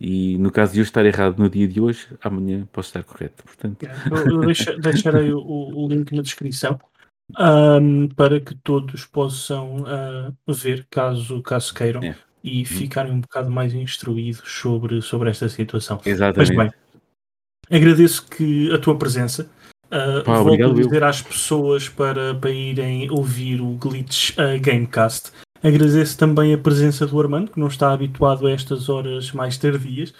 [0.00, 3.42] E no caso de eu estar errado no dia de hoje, amanhã posso estar correto.
[3.42, 3.82] Portanto...
[3.82, 6.78] Yeah, eu, eu deixo, deixarei o, o, link na descrição
[7.38, 12.16] um, para que todos possam uh, ver, caso, caso queiram, é.
[12.42, 12.64] e uhum.
[12.64, 16.00] ficarem um bocado mais instruídos sobre, sobre esta situação.
[16.04, 16.54] Exatamente.
[16.54, 16.84] Mas bem,
[17.70, 19.48] Agradeço que a tua presença.
[19.86, 21.06] Uh, Pá, volto a dizer eu.
[21.06, 25.30] às pessoas para, para irem ouvir o Glitch uh, Gamecast.
[25.62, 30.12] Agradeço também a presença do Armando, que não está habituado a estas horas mais tardias.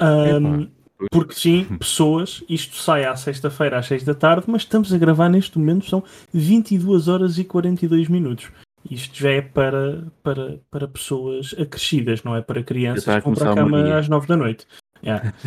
[0.00, 0.68] Um,
[1.10, 5.28] porque sim, pessoas, isto sai à sexta-feira às 6 da tarde, mas estamos a gravar
[5.28, 6.02] neste momento, são
[6.32, 8.50] 22 horas e 42 minutos.
[8.90, 13.52] Isto já é para, para, para pessoas acrescidas, não é para crianças que vão para
[13.52, 14.66] a cama às 9 da noite.
[15.02, 15.32] Yeah.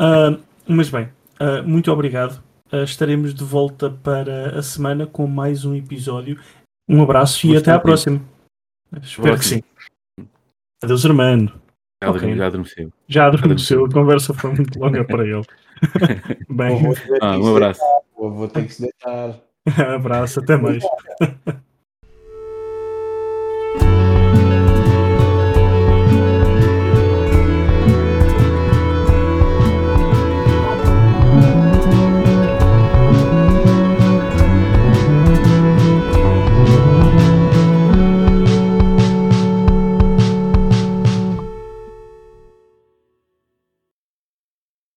[0.00, 0.36] Ah,
[0.68, 1.08] mas bem,
[1.40, 2.42] ah, muito obrigado.
[2.70, 6.38] Ah, estaremos de volta para a semana com mais um episódio.
[6.88, 8.20] Um abraço e até à próxima.
[9.02, 9.62] Espero que sim.
[10.82, 11.67] Adeus, Armando.
[12.02, 12.36] Já, Ok.
[12.36, 12.92] já adormeceu.
[13.08, 15.42] Já adormeceu, a conversa foi muito longa para ele.
[16.48, 16.78] Bem,
[17.20, 17.80] Ah, um abraço.
[18.16, 19.40] avô tem que se deitar.
[19.96, 20.82] abraço, até mais.